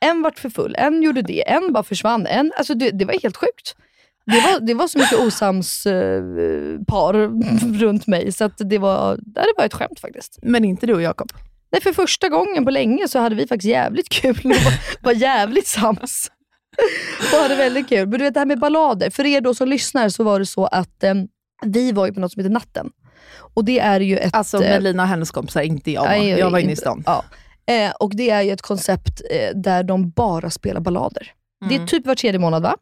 En 0.00 0.22
vart 0.22 0.38
för 0.38 0.50
full, 0.50 0.74
en 0.78 1.02
gjorde 1.02 1.22
det, 1.22 1.50
en 1.50 1.72
bara 1.72 1.82
försvann. 1.82 2.26
En, 2.26 2.52
alltså 2.56 2.74
det, 2.74 2.90
det 2.90 3.04
var 3.04 3.22
helt 3.22 3.36
sjukt. 3.36 3.76
Det 4.26 4.40
var, 4.40 4.60
det 4.60 4.74
var 4.74 4.88
så 4.88 4.98
mycket 4.98 5.18
osams 5.18 5.86
eh, 5.86 6.22
par 6.88 7.14
runt 7.80 8.06
mig, 8.06 8.32
så 8.32 8.44
att 8.44 8.52
det, 8.56 8.78
var, 8.78 9.16
det 9.16 9.54
var 9.56 9.64
ett 9.64 9.74
skämt 9.74 10.00
faktiskt. 10.00 10.38
men 10.42 10.64
inte 10.64 10.86
du 10.86 10.94
och 10.94 11.02
Jakob. 11.02 11.32
Nej, 11.72 11.82
för 11.82 11.92
första 11.92 12.28
gången 12.28 12.64
på 12.64 12.70
länge 12.70 13.08
så 13.08 13.18
hade 13.18 13.34
vi 13.34 13.46
faktiskt 13.46 13.68
jävligt 13.70 14.08
kul 14.08 14.40
och 14.44 14.50
var, 14.64 14.72
var 15.02 15.12
jävligt 15.12 15.66
sams. 15.66 16.30
och 17.32 17.38
hade 17.38 17.56
väldigt 17.56 17.88
kul. 17.88 18.08
Men 18.08 18.18
du 18.18 18.24
vet 18.24 18.34
det 18.34 18.40
här 18.40 18.46
med 18.46 18.58
ballader, 18.60 19.10
för 19.10 19.26
er 19.26 19.40
då 19.40 19.54
som 19.54 19.68
lyssnar 19.68 20.08
så 20.08 20.24
var 20.24 20.38
det 20.38 20.46
så 20.46 20.64
att 20.66 21.04
eh, 21.04 21.14
vi 21.66 21.92
var 21.92 22.06
ju 22.06 22.12
på 22.12 22.20
något 22.20 22.32
som 22.32 22.40
heter 22.40 22.52
Natten. 22.54 22.90
Och 23.54 23.64
det 23.64 23.78
är 23.78 24.00
ju 24.00 24.18
ett... 24.18 24.34
Alltså 24.36 24.56
eh, 24.64 24.70
Melina 24.70 25.02
och 25.02 25.08
hennes 25.08 25.30
kompisar, 25.30 25.60
inte 25.62 25.90
jag. 25.90 26.04
nej, 26.04 26.28
jag 26.28 26.50
var 26.50 26.58
inne 26.58 26.72
i 26.72 26.76
stan. 26.76 27.02
Ja. 27.06 27.24
Eh, 27.66 27.90
och 27.90 28.16
det 28.16 28.30
är 28.30 28.42
ju 28.42 28.50
ett 28.50 28.62
koncept 28.62 29.20
eh, 29.30 29.50
där 29.54 29.82
de 29.82 30.10
bara 30.10 30.50
spelar 30.50 30.80
ballader. 30.80 31.32
Det 31.68 31.74
är 31.76 31.86
typ 31.86 32.06
var 32.06 32.14
tredje 32.14 32.38
månad 32.40 32.62
va? 32.62 32.76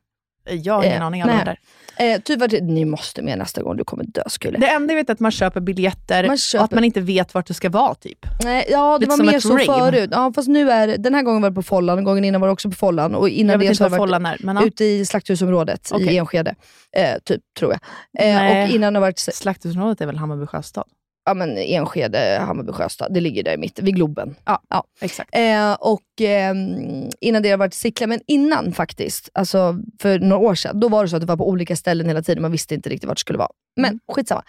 Jag 0.50 0.74
har 0.74 0.82
ingen 0.84 0.96
Eh, 0.96 1.06
aning. 1.06 1.22
Alla 1.22 1.34
nej. 1.34 1.44
där. 1.44 1.58
Eh, 1.98 2.20
typ 2.20 2.42
tredje, 2.42 2.60
ni 2.60 2.84
måste 2.84 3.22
med 3.22 3.38
nästa 3.38 3.62
gång, 3.62 3.76
du 3.76 3.84
kommer 3.84 4.04
dö 4.04 4.22
skulle. 4.26 4.58
Det 4.58 4.66
enda 4.68 4.94
jag 4.94 4.96
vet 5.00 5.08
är 5.08 5.14
att 5.14 5.20
man 5.20 5.30
köper 5.30 5.60
biljetter 5.60 6.22
Man 6.22 6.32
och 6.32 6.38
köper- 6.38 6.64
att 6.64 6.70
man 6.70 6.84
inte 6.84 7.00
vet 7.00 7.34
vart 7.34 7.46
du 7.46 7.54
ska 7.54 7.68
vara. 7.68 7.94
typ. 7.94 8.18
Nej, 8.44 8.66
ja, 8.70 8.98
det 8.98 9.06
Lite 9.06 9.22
var 9.22 9.32
mer 9.32 9.40
så 9.40 9.56
rave. 9.56 9.90
förut. 9.92 10.08
Ja, 10.12 10.32
fast 10.34 10.48
nu 10.48 10.70
är 10.70 10.98
den 10.98 11.14
här 11.14 11.22
gången 11.22 11.42
var 11.42 11.50
det 11.50 11.54
på 11.54 11.62
Follan, 11.62 12.04
gången 12.04 12.24
innan 12.24 12.40
var 12.40 12.48
det 12.48 12.52
också 12.52 12.70
på 12.70 12.76
Follan. 12.76 13.14
Och 13.14 13.28
innan 13.28 13.58
det 13.60 13.74
så 13.74 13.84
har 13.84 13.90
varit 13.90 13.98
är. 13.98 14.36
Men 14.40 14.56
ja. 14.56 14.64
ute 14.66 14.84
i 14.84 15.06
slakthusområdet 15.06 15.90
i 15.90 15.94
Okej. 15.94 16.16
Enskede. 16.18 16.54
Eh, 16.96 17.18
typ, 17.24 17.40
tror 17.58 17.72
jag. 17.72 17.80
Eh, 18.28 18.62
och 18.64 18.74
innan 18.74 18.94
har 18.94 19.00
varit 19.00 19.18
Slakthusområdet 19.18 20.00
är 20.00 20.06
väl 20.06 20.16
Hammarby 20.16 20.46
sjöstad? 20.46 20.84
Ja, 21.28 21.34
men 21.34 21.58
Enskede, 21.58 22.38
Hammarby 22.46 22.72
sjöstad. 22.72 23.14
Det 23.14 23.20
ligger 23.20 23.42
där 23.42 23.54
i 23.54 23.56
mitten, 23.56 23.84
vid 23.84 23.94
Globen. 23.94 24.34
Ja, 24.44 24.62
Ja. 24.70 24.84
exakt. 25.00 25.30
Eh, 25.36 25.72
och 25.72 26.02
ehm, 26.20 27.08
innan 27.20 27.42
det 27.42 27.50
har 27.50 27.58
varit 27.58 27.74
Sickla, 27.74 28.06
men 28.06 28.20
innan 28.26 28.72
faktiskt, 28.72 29.30
alltså 29.34 29.76
för 30.02 30.18
några 30.18 30.42
år 30.48 30.54
sedan, 30.54 30.80
då 30.80 30.88
var 30.88 31.02
det 31.02 31.08
så 31.08 31.16
att 31.16 31.22
det 31.22 31.26
var 31.28 31.36
på 31.36 31.48
olika 31.48 31.76
ställen 31.76 32.06
hela 32.06 32.22
tiden. 32.22 32.42
Man 32.42 32.52
visste 32.52 32.74
inte 32.74 32.88
riktigt 32.90 33.08
vart 33.08 33.16
det 33.16 33.20
skulle 33.20 33.38
vara. 33.38 33.50
Men 33.76 33.88
Mm. 33.90 34.00
skitsamma. 34.12 34.42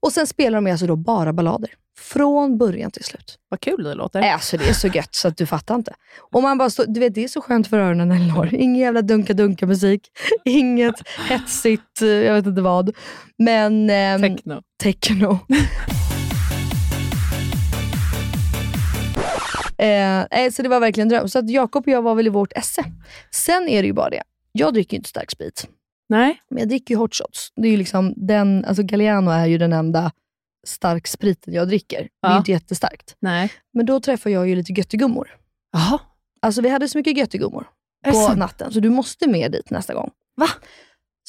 Och 0.00 0.12
sen 0.12 0.26
spelar 0.26 0.60
de 0.60 0.70
alltså 0.70 0.86
då 0.86 0.96
bara 0.96 1.32
ballader. 1.32 1.70
Från 1.98 2.58
början 2.58 2.90
till 2.90 3.04
slut. 3.04 3.38
Vad 3.48 3.60
kul 3.60 3.84
det 3.84 3.94
låter. 3.94 4.20
Nej, 4.20 4.30
Alltså 4.30 4.56
det 4.56 4.68
är 4.68 4.72
så 4.72 4.88
gött 4.88 5.14
så 5.14 5.28
att 5.28 5.36
du 5.36 5.46
fattar 5.46 5.74
inte. 5.74 5.92
Och 6.32 6.42
man 6.42 6.58
bara 6.58 6.70
stå, 6.70 6.84
du 6.88 7.00
vet, 7.00 7.14
det 7.14 7.24
är 7.24 7.28
så 7.28 7.40
skönt 7.40 7.66
för 7.66 7.78
öronen 7.78 8.10
Elinor. 8.12 8.54
Ingen 8.54 8.76
jävla 8.82 9.02
dunka-dunka-musik. 9.02 10.00
Inget 10.44 10.94
hetsigt, 11.28 12.02
eh, 12.02 12.08
jag 12.08 12.34
vet 12.34 12.46
inte 12.46 12.62
vad. 12.62 12.96
Men 13.38 13.90
ehm, 13.90 14.20
Techno. 14.22 14.62
techno. 14.82 15.38
Eh, 19.78 20.50
så 20.52 20.62
det 20.62 20.68
var 20.68 20.80
verkligen 20.80 21.04
en 21.04 21.08
dröm. 21.08 21.28
Så 21.28 21.38
att 21.38 21.50
Jakob 21.50 21.82
och 21.86 21.92
jag 21.92 22.02
var 22.02 22.14
väl 22.14 22.26
i 22.26 22.30
vårt 22.30 22.52
esse. 22.52 22.84
Sen 23.30 23.68
är 23.68 23.82
det 23.82 23.86
ju 23.86 23.92
bara 23.92 24.10
det. 24.10 24.22
Jag 24.52 24.74
dricker 24.74 24.94
ju 24.94 24.96
inte 24.98 25.08
stark 25.08 25.30
sprit. 25.30 25.68
Nej. 26.08 26.40
Men 26.50 26.58
jag 26.58 26.68
dricker 26.68 26.94
ju 26.94 26.98
hot 26.98 27.14
shots. 27.14 27.52
Det 27.56 27.68
är 27.68 27.70
ju 27.72 27.76
liksom 27.76 28.14
den, 28.16 28.64
alltså 28.64 28.82
Galliano 28.82 29.30
är 29.30 29.46
ju 29.46 29.58
den 29.58 29.72
enda 29.72 30.12
stark 30.66 31.06
spriten 31.06 31.54
jag 31.54 31.68
dricker. 31.68 31.98
Det 32.22 32.28
är 32.28 32.30
Ja. 32.32 32.38
inte 32.38 32.50
jättestarkt. 32.50 33.16
Nej. 33.20 33.52
Men 33.72 33.86
då 33.86 34.00
träffade 34.00 34.32
jag 34.32 34.48
ju 34.48 34.54
lite 34.54 34.72
göttegummor. 34.72 35.28
Jaha. 35.72 35.98
Alltså 36.42 36.60
vi 36.62 36.68
hade 36.68 36.88
så 36.88 36.98
mycket 36.98 37.16
göttegummor 37.16 37.66
det 38.04 38.10
på 38.10 38.16
sant? 38.16 38.38
natten, 38.38 38.72
så 38.72 38.80
du 38.80 38.90
måste 38.90 39.28
med 39.28 39.52
dit 39.52 39.70
nästa 39.70 39.94
gång. 39.94 40.10
Va? 40.36 40.46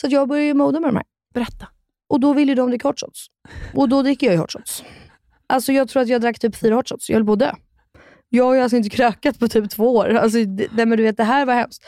Så 0.01 0.07
jag 0.09 0.27
började 0.27 0.53
moda 0.53 0.79
med 0.79 0.89
de 0.89 0.95
här. 0.95 1.05
Berätta. 1.33 1.67
Och 2.09 2.19
då 2.19 2.33
vill 2.33 2.49
ju 2.49 2.55
de 2.55 2.69
dricka 2.69 2.87
hot 2.87 2.99
shots. 2.99 3.27
Och 3.75 3.89
då 3.89 4.01
dricker 4.01 4.27
jag 4.27 4.33
ju 4.33 4.39
hot 4.39 4.51
shots. 4.51 4.83
Alltså 5.47 5.71
jag 5.73 5.89
tror 5.89 6.01
att 6.01 6.07
jag 6.09 6.21
drack 6.21 6.39
typ 6.39 6.55
fyra 6.55 6.75
hot 6.75 6.89
shots. 6.89 7.09
Jag 7.09 7.15
höll 7.17 7.25
på 7.25 7.33
att 7.33 7.39
dö. 7.39 7.53
Jag 8.29 8.45
har 8.45 8.55
ju 8.55 8.61
alltså 8.61 8.77
inte 8.77 8.89
krökat 8.89 9.39
på 9.39 9.47
typ 9.47 9.69
två 9.69 9.95
år. 9.95 10.09
Alltså, 10.09 10.37
det, 10.45 10.67
nej, 10.71 10.85
men 10.85 10.97
du 10.97 11.03
vet, 11.03 11.17
det 11.17 11.23
här 11.23 11.45
var 11.45 11.53
hemskt. 11.53 11.85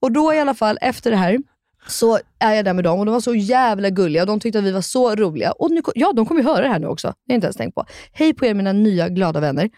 Och 0.00 0.12
då 0.12 0.34
i 0.34 0.38
alla 0.40 0.54
fall, 0.54 0.78
efter 0.80 1.10
det 1.10 1.16
här, 1.16 1.38
så 1.86 2.18
är 2.38 2.54
jag 2.54 2.64
där 2.64 2.72
med 2.74 2.84
dem 2.84 2.98
och 2.98 3.06
de 3.06 3.12
var 3.12 3.20
så 3.20 3.34
jävla 3.34 3.90
gulliga 3.90 4.22
och 4.22 4.26
de 4.26 4.40
tyckte 4.40 4.58
att 4.58 4.64
vi 4.64 4.72
var 4.72 4.80
så 4.80 5.14
roliga. 5.14 5.52
Och 5.52 5.70
nu, 5.70 5.82
ja, 5.94 6.12
de 6.12 6.26
kommer 6.26 6.40
ju 6.40 6.46
höra 6.46 6.62
det 6.62 6.68
här 6.68 6.78
nu 6.78 6.86
också. 6.86 7.06
Det 7.06 7.12
har 7.12 7.16
jag 7.26 7.36
inte 7.36 7.46
ens 7.46 7.56
tänkt 7.56 7.74
på. 7.74 7.86
Hej 8.12 8.34
på 8.34 8.46
er 8.46 8.54
mina 8.54 8.72
nya 8.72 9.08
glada 9.08 9.40
vänner. 9.40 9.70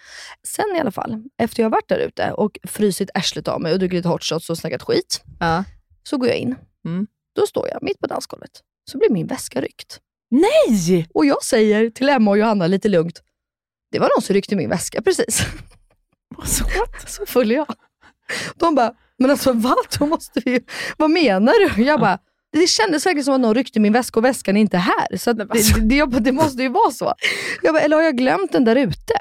Sen 0.47 0.77
i 0.77 0.81
alla 0.81 0.91
fall, 0.91 1.23
efter 1.39 1.63
jag 1.63 1.67
har 1.67 1.71
varit 1.71 1.89
där 1.89 1.99
ute 1.99 2.33
och 2.33 2.59
frysit 2.69 3.11
arslet 3.15 3.49
av 3.49 3.61
mig 3.61 3.73
och 3.73 3.79
druckit 3.79 3.95
lite 3.97 4.09
hot 4.09 4.25
shots 4.25 4.51
och 4.51 4.59
snackat 4.59 4.83
skit, 4.83 5.23
Ja. 5.41 5.65
så 6.03 6.17
går 6.17 6.29
jag 6.29 6.37
in. 6.39 6.55
Mm. 6.85 7.07
Då 7.37 7.47
står 7.47 7.69
jag 7.69 7.83
mitt 7.83 7.99
på 7.99 8.07
dansgolvet. 8.07 8.51
Så 8.91 8.99
blir 8.99 9.11
min 9.11 9.27
väska 9.27 9.61
ryckt. 9.61 10.01
Nej! 10.31 11.09
Och 11.15 11.27
jag 11.27 11.45
säger 11.45 11.91
till 11.91 12.09
Emma 12.09 12.31
och 12.31 12.39
Johanna 12.39 12.67
lite 12.67 12.89
lugnt, 12.89 13.23
det 13.93 13.99
var 13.99 14.11
någon 14.17 14.23
som 14.23 14.35
ryckte 14.35 14.57
min 14.57 14.71
väska 14.71 15.03
precis. 15.03 15.43
Så 16.47 16.65
gott. 16.65 17.11
Så 17.11 17.27
full 17.27 17.51
är 17.51 17.55
jag. 17.57 17.75
De 18.57 18.75
bara, 18.75 18.93
men 19.19 19.31
alltså 19.31 19.53
va? 19.53 19.75
Då 19.99 20.07
måste 20.07 20.41
vi 20.45 20.51
ju, 20.51 20.61
vad 20.97 21.11
menar 21.11 21.77
du? 21.77 21.83
Jag 21.83 22.01
bara, 22.01 22.19
det 22.53 22.67
kändes 22.67 23.07
verkligen 23.07 23.25
som 23.25 23.35
att 23.35 23.41
någon 23.41 23.55
ryckte 23.55 23.81
min 23.81 23.93
väska 23.93 24.21
och 24.21 24.25
väskan 24.25 24.57
är 24.57 24.61
inte 24.61 24.79
här. 24.79 25.17
Så 25.17 25.35
men 25.35 25.51
alltså. 25.51 25.75
det, 25.75 25.89
det, 25.89 25.97
jag 25.97 26.11
bara, 26.11 26.21
det 26.21 26.33
måste 26.33 26.63
ju 26.63 26.69
vara 26.69 26.91
så. 26.91 27.15
Jag 27.63 27.75
bara, 27.75 27.81
eller 27.81 27.97
har 27.97 28.03
jag 28.03 28.17
glömt 28.17 28.53
den 28.53 28.65
där 28.65 28.77
ute? 28.77 29.15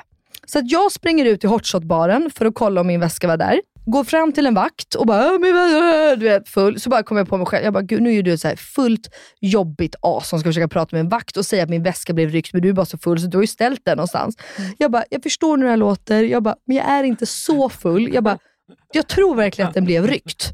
Så 0.51 0.59
att 0.59 0.71
jag 0.71 0.91
springer 0.91 1.25
ut 1.25 1.39
till 1.39 1.49
hotshot-baren 1.49 2.29
för 2.35 2.45
att 2.45 2.55
kolla 2.55 2.81
om 2.81 2.87
min 2.87 2.99
väska 2.99 3.27
var 3.27 3.37
där. 3.37 3.61
Går 3.85 4.03
fram 4.03 4.31
till 4.31 4.45
en 4.45 4.53
vakt 4.53 4.95
och 4.95 5.05
bara, 5.05 5.25
"Äh, 5.25 5.39
min 5.39 5.53
väska", 5.53 6.15
du 6.15 6.25
vet 6.25 6.49
full. 6.49 6.79
Så 6.79 6.89
bara 6.89 7.03
kommer 7.03 7.21
jag 7.21 7.29
på 7.29 7.37
mig 7.37 7.45
själv. 7.45 7.63
Jag 7.63 7.73
bara, 7.73 7.83
gud 7.83 8.01
nu 8.01 8.13
är 8.15 8.23
du 8.23 8.33
ett 8.33 8.39
så 8.41 8.47
här 8.47 8.55
fullt 8.55 9.09
jobbigt 9.41 9.95
as 10.01 10.29
som 10.29 10.39
ska 10.39 10.49
försöka 10.49 10.67
prata 10.67 10.95
med 10.95 10.99
en 10.99 11.09
vakt 11.09 11.37
och 11.37 11.45
säga 11.45 11.63
att 11.63 11.69
min 11.69 11.83
väska 11.83 12.13
blev 12.13 12.29
ryckt, 12.29 12.53
men 12.53 12.61
du 12.61 12.69
är 12.69 12.73
bara 12.73 12.85
så 12.85 12.97
full 12.97 13.19
så 13.19 13.27
du 13.27 13.37
har 13.37 13.43
ju 13.43 13.47
ställt 13.47 13.81
den 13.85 13.97
någonstans. 13.97 14.37
Jag 14.77 14.91
bara, 14.91 15.03
jag 15.09 15.23
förstår 15.23 15.57
hur 15.57 15.63
det 15.63 15.69
här 15.69 15.77
låter, 15.77 16.23
jag 16.23 16.43
bara, 16.43 16.55
men 16.67 16.77
jag 16.77 16.85
är 16.89 17.03
inte 17.03 17.25
så 17.25 17.69
full. 17.69 18.13
Jag 18.13 18.23
bara, 18.23 18.37
jag 18.93 19.07
tror 19.07 19.35
verkligen 19.35 19.67
att 19.67 19.73
den 19.73 19.85
blev 19.85 20.07
ryckt. 20.07 20.51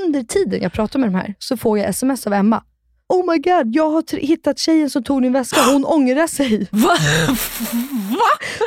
Under 0.00 0.22
tiden 0.22 0.62
jag 0.62 0.72
pratar 0.72 0.98
med 0.98 1.08
de 1.08 1.14
här 1.14 1.34
så 1.38 1.56
får 1.56 1.78
jag 1.78 1.88
sms 1.88 2.26
av 2.26 2.32
Emma. 2.32 2.62
Oh 3.10 3.32
my 3.32 3.38
god, 3.38 3.74
jag 3.74 3.90
har 3.90 4.16
hittat 4.16 4.58
tjejen 4.58 4.90
som 4.90 5.02
tog 5.02 5.22
din 5.22 5.32
väska. 5.32 5.60
Hon 5.72 5.84
ångrar 5.84 6.26
sig. 6.26 6.68
Va? 6.70 6.96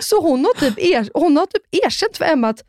Så 0.02 0.22
hon 0.22 0.46
har 0.46 0.54
typ, 0.60 0.80
er, 0.80 1.10
hon 1.14 1.38
har 1.38 1.46
typ 1.46 1.62
erkänt 1.86 2.18
för 2.18 2.26
Emma 2.26 2.50
att 2.50 2.64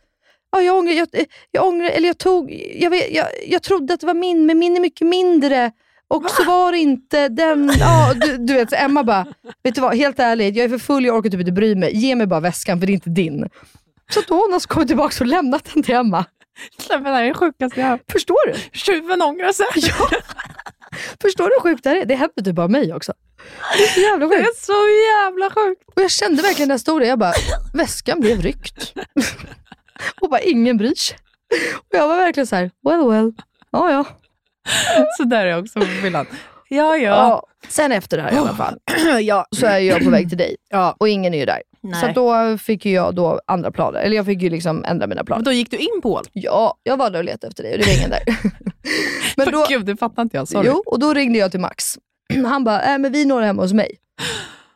ja, 0.53 0.63
jag, 0.63 0.77
ångrar, 0.77 0.93
jag, 0.93 1.09
jag 1.51 1.67
ångrar, 1.67 1.89
eller 1.89 2.09
jag 2.09 2.19
tog, 2.19 2.53
jag, 2.75 2.91
vet, 2.91 3.15
jag, 3.15 3.27
jag 3.47 3.63
trodde 3.63 3.95
att 3.95 4.01
det 4.01 4.07
var 4.07 4.15
min, 4.15 4.47
men 4.47 4.59
min 4.59 4.77
är 4.77 4.81
mycket 4.81 5.07
mindre. 5.07 5.73
Och 6.09 6.31
så 6.31 6.45
var 6.45 6.73
det 6.73 6.79
inte 6.79 7.29
den. 7.29 7.73
Ja, 7.81 8.15
du, 8.15 8.37
du 8.37 8.55
vet, 8.55 8.71
så 8.71 8.77
Emma 8.77 9.05
bara, 9.05 9.27
vet 9.63 9.75
du 9.75 9.81
vad, 9.81 9.97
helt 9.97 10.19
ärligt, 10.19 10.57
jag 10.57 10.65
är 10.65 10.69
för 10.69 10.79
full, 10.79 11.05
jag 11.05 11.17
orkar 11.17 11.31
typ 11.31 11.41
inte 11.41 11.53
bry 11.53 11.75
mig. 11.75 11.97
Ge 11.97 12.15
mig 12.17 12.27
bara 12.27 12.41
väskan 12.41 12.81
för 12.81 12.87
det 12.87 12.93
är 12.93 12.95
inte 12.95 13.11
din. 13.11 13.49
Så 14.11 14.21
då 14.29 14.35
hon 14.35 14.55
alltså 14.55 14.69
kommit 14.69 14.89
tillbaka 14.89 15.25
och 15.25 15.27
lämnat 15.27 15.69
den 15.75 15.83
till 15.83 15.95
Emma. 15.95 16.25
Nej, 16.89 17.01
men 17.01 17.05
Det 17.05 17.11
här 17.11 17.23
är 17.23 17.29
det 17.29 17.35
sjukaste 17.35 17.81
jag 17.81 17.87
har. 17.87 18.01
Förstår 18.13 18.53
du? 18.53 18.79
Tjuven 18.79 19.23
ångrar 19.23 19.53
sig. 19.53 19.67
Ja. 19.75 20.09
Förstår 21.23 21.45
du 21.45 21.51
hur 21.55 21.61
sjukt 21.61 21.85
det 21.85 21.91
här 21.91 21.97
är? 21.97 22.05
Det 22.05 22.15
händer 22.15 22.43
typ 22.45 22.55
bara 22.55 22.69
mig 22.69 22.95
också. 22.95 23.13
Det 23.79 23.83
är 23.85 23.89
så 23.89 24.01
jävla 24.01 24.27
Det 24.27 24.37
sjukt. 24.37 24.49
är 24.49 24.65
så 24.65 24.89
jävla 25.23 25.51
sjukt. 25.51 25.83
Och 25.97 26.03
jag 26.03 26.11
kände 26.11 26.43
verkligen 26.43 26.69
när 26.69 26.73
jag 26.73 26.81
stod 26.81 27.01
där, 27.01 27.09
jag 27.09 27.19
bara, 27.19 27.33
väskan 27.75 28.21
blev 28.21 28.43
ryckt. 28.43 28.93
och 30.21 30.31
bara, 30.31 30.41
ingen 30.41 30.77
bryr 30.77 30.95
sig. 30.95 31.17
Och 31.77 31.87
jag 31.99 32.09
var 32.09 32.17
verkligen 32.17 32.47
så 32.47 32.57
här, 32.57 32.71
well 32.89 33.09
well, 33.11 33.33
ja 33.73 33.91
ja. 33.91 34.05
Så 35.17 35.25
där 35.25 35.47
är 35.47 35.51
jag 35.51 35.61
också 35.61 35.81
på 35.81 35.87
fyllan. 35.87 36.27
Ja, 36.69 36.97
ja. 36.97 37.11
ja. 37.11 37.47
Sen 37.69 37.93
efter 37.93 38.17
det 38.17 38.23
här 38.23 38.33
i 38.33 38.37
alla 38.37 38.55
fall, 38.55 38.79
ja. 39.23 39.47
så 39.57 39.67
är 39.67 39.79
jag 39.79 40.05
på 40.05 40.11
väg 40.11 40.29
till 40.29 40.39
dig. 40.39 40.57
ja. 40.71 40.97
Och 40.99 41.09
ingen 41.09 41.35
är 41.35 41.39
ju 41.39 41.45
där. 41.45 41.63
Nej. 41.81 42.01
Så 42.01 42.07
då 42.21 42.59
fick 42.59 42.87
jag 42.87 43.15
då 43.15 43.41
andra 43.47 43.71
planer. 43.71 44.01
Eller 44.01 44.17
jag 44.17 44.27
fick 44.27 44.43
ju 44.43 44.51
liksom 44.51 44.85
ändra 44.85 45.07
mina 45.07 45.19
Men 45.19 45.27
planer. 45.27 45.45
då 45.45 45.53
gick 45.53 45.71
du 45.71 45.77
in 45.77 46.01
på 46.03 46.13
Ål? 46.15 46.25
Ja, 46.33 46.79
jag 46.83 46.97
var 46.97 47.11
där 47.11 47.19
och 47.19 47.25
letade 47.25 47.47
efter 47.49 47.63
dig 47.63 47.73
och 47.73 47.79
det 47.79 47.87
var 47.87 47.95
ingen 47.99 48.11
där. 48.11 48.23
Men 49.37 49.53
då, 49.53 49.67
Gud, 49.69 49.87
det 49.87 49.97
fattar 49.97 50.23
inte 50.23 50.37
jag. 50.37 50.49
Sorry. 50.49 50.67
jo, 50.69 50.83
och 50.87 50.99
då 50.99 51.15
ringde 51.15 51.39
jag 51.39 51.51
till 51.51 51.61
Max. 51.61 51.99
Han 52.47 52.65
bara, 52.65 52.83
äh, 52.95 52.99
men 52.99 53.13
vi 53.13 53.25
når 53.25 53.43
hemma 53.43 53.63
hos 53.63 53.73
mig. 53.73 53.91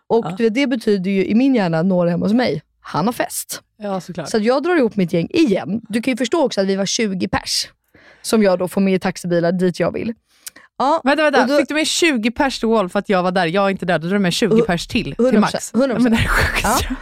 Och 0.07 0.25
Ja. 0.27 0.37
vet, 0.39 0.55
det 0.55 0.67
betyder 0.67 1.11
ju 1.11 1.25
i 1.27 1.35
min 1.35 1.55
hjärna, 1.55 1.83
når 1.83 2.07
hemma 2.07 2.25
hos 2.27 2.33
mig. 2.33 2.63
Han 2.81 3.07
har 3.07 3.13
fest. 3.13 3.63
Ja, 3.83 4.01
såklart. 4.01 4.29
Så 4.29 4.37
att 4.37 4.45
jag 4.45 4.63
drar 4.63 4.77
ihop 4.77 4.97
mitt 4.97 5.13
gäng 5.13 5.29
igen. 5.31 5.81
Du 5.89 6.03
kan 6.03 6.13
ju 6.13 6.17
förstå 6.17 6.45
också 6.45 6.61
att 6.61 6.67
vi 6.67 6.77
var 6.77 6.87
20 6.87 7.29
pers. 7.29 7.69
Som 8.23 8.43
jag 8.43 8.59
då 8.59 8.69
får 8.69 8.81
med 8.81 8.95
i 8.95 8.99
taxibilar 8.99 9.53
dit 9.53 9.81
jag 9.81 9.93
vill. 9.93 10.15
Ja, 10.79 11.01
Vänta, 11.05 11.23
vänta. 11.23 11.47
då- 11.47 11.59
Fick 11.59 11.69
du 11.69 11.75
med 11.75 11.87
20 11.87 12.31
pers 12.31 12.59
till 12.59 12.69
Ål 12.69 12.89
för 12.89 12.99
att 12.99 13.09
jag 13.09 13.23
var 13.23 13.33
där? 13.33 13.47
Jag 13.47 13.65
är 13.67 13.71
inte 13.71 13.87
där. 13.87 13.99
Då 13.99 14.07
drar 14.07 14.15
du 14.15 14.19
med 14.19 14.33
20 14.33 14.57
Hu- 14.57 14.61
pers 14.67 14.87
till, 14.87 15.15
100%, 15.19 15.31
till 15.31 15.39
Max. 15.41 15.73
100%. 15.75 15.93
Ja, 15.93 15.99
men 15.99 16.13
det 16.13 16.19
är 16.19 16.29
sjukt. 16.29 16.61
Ja. 16.63 16.97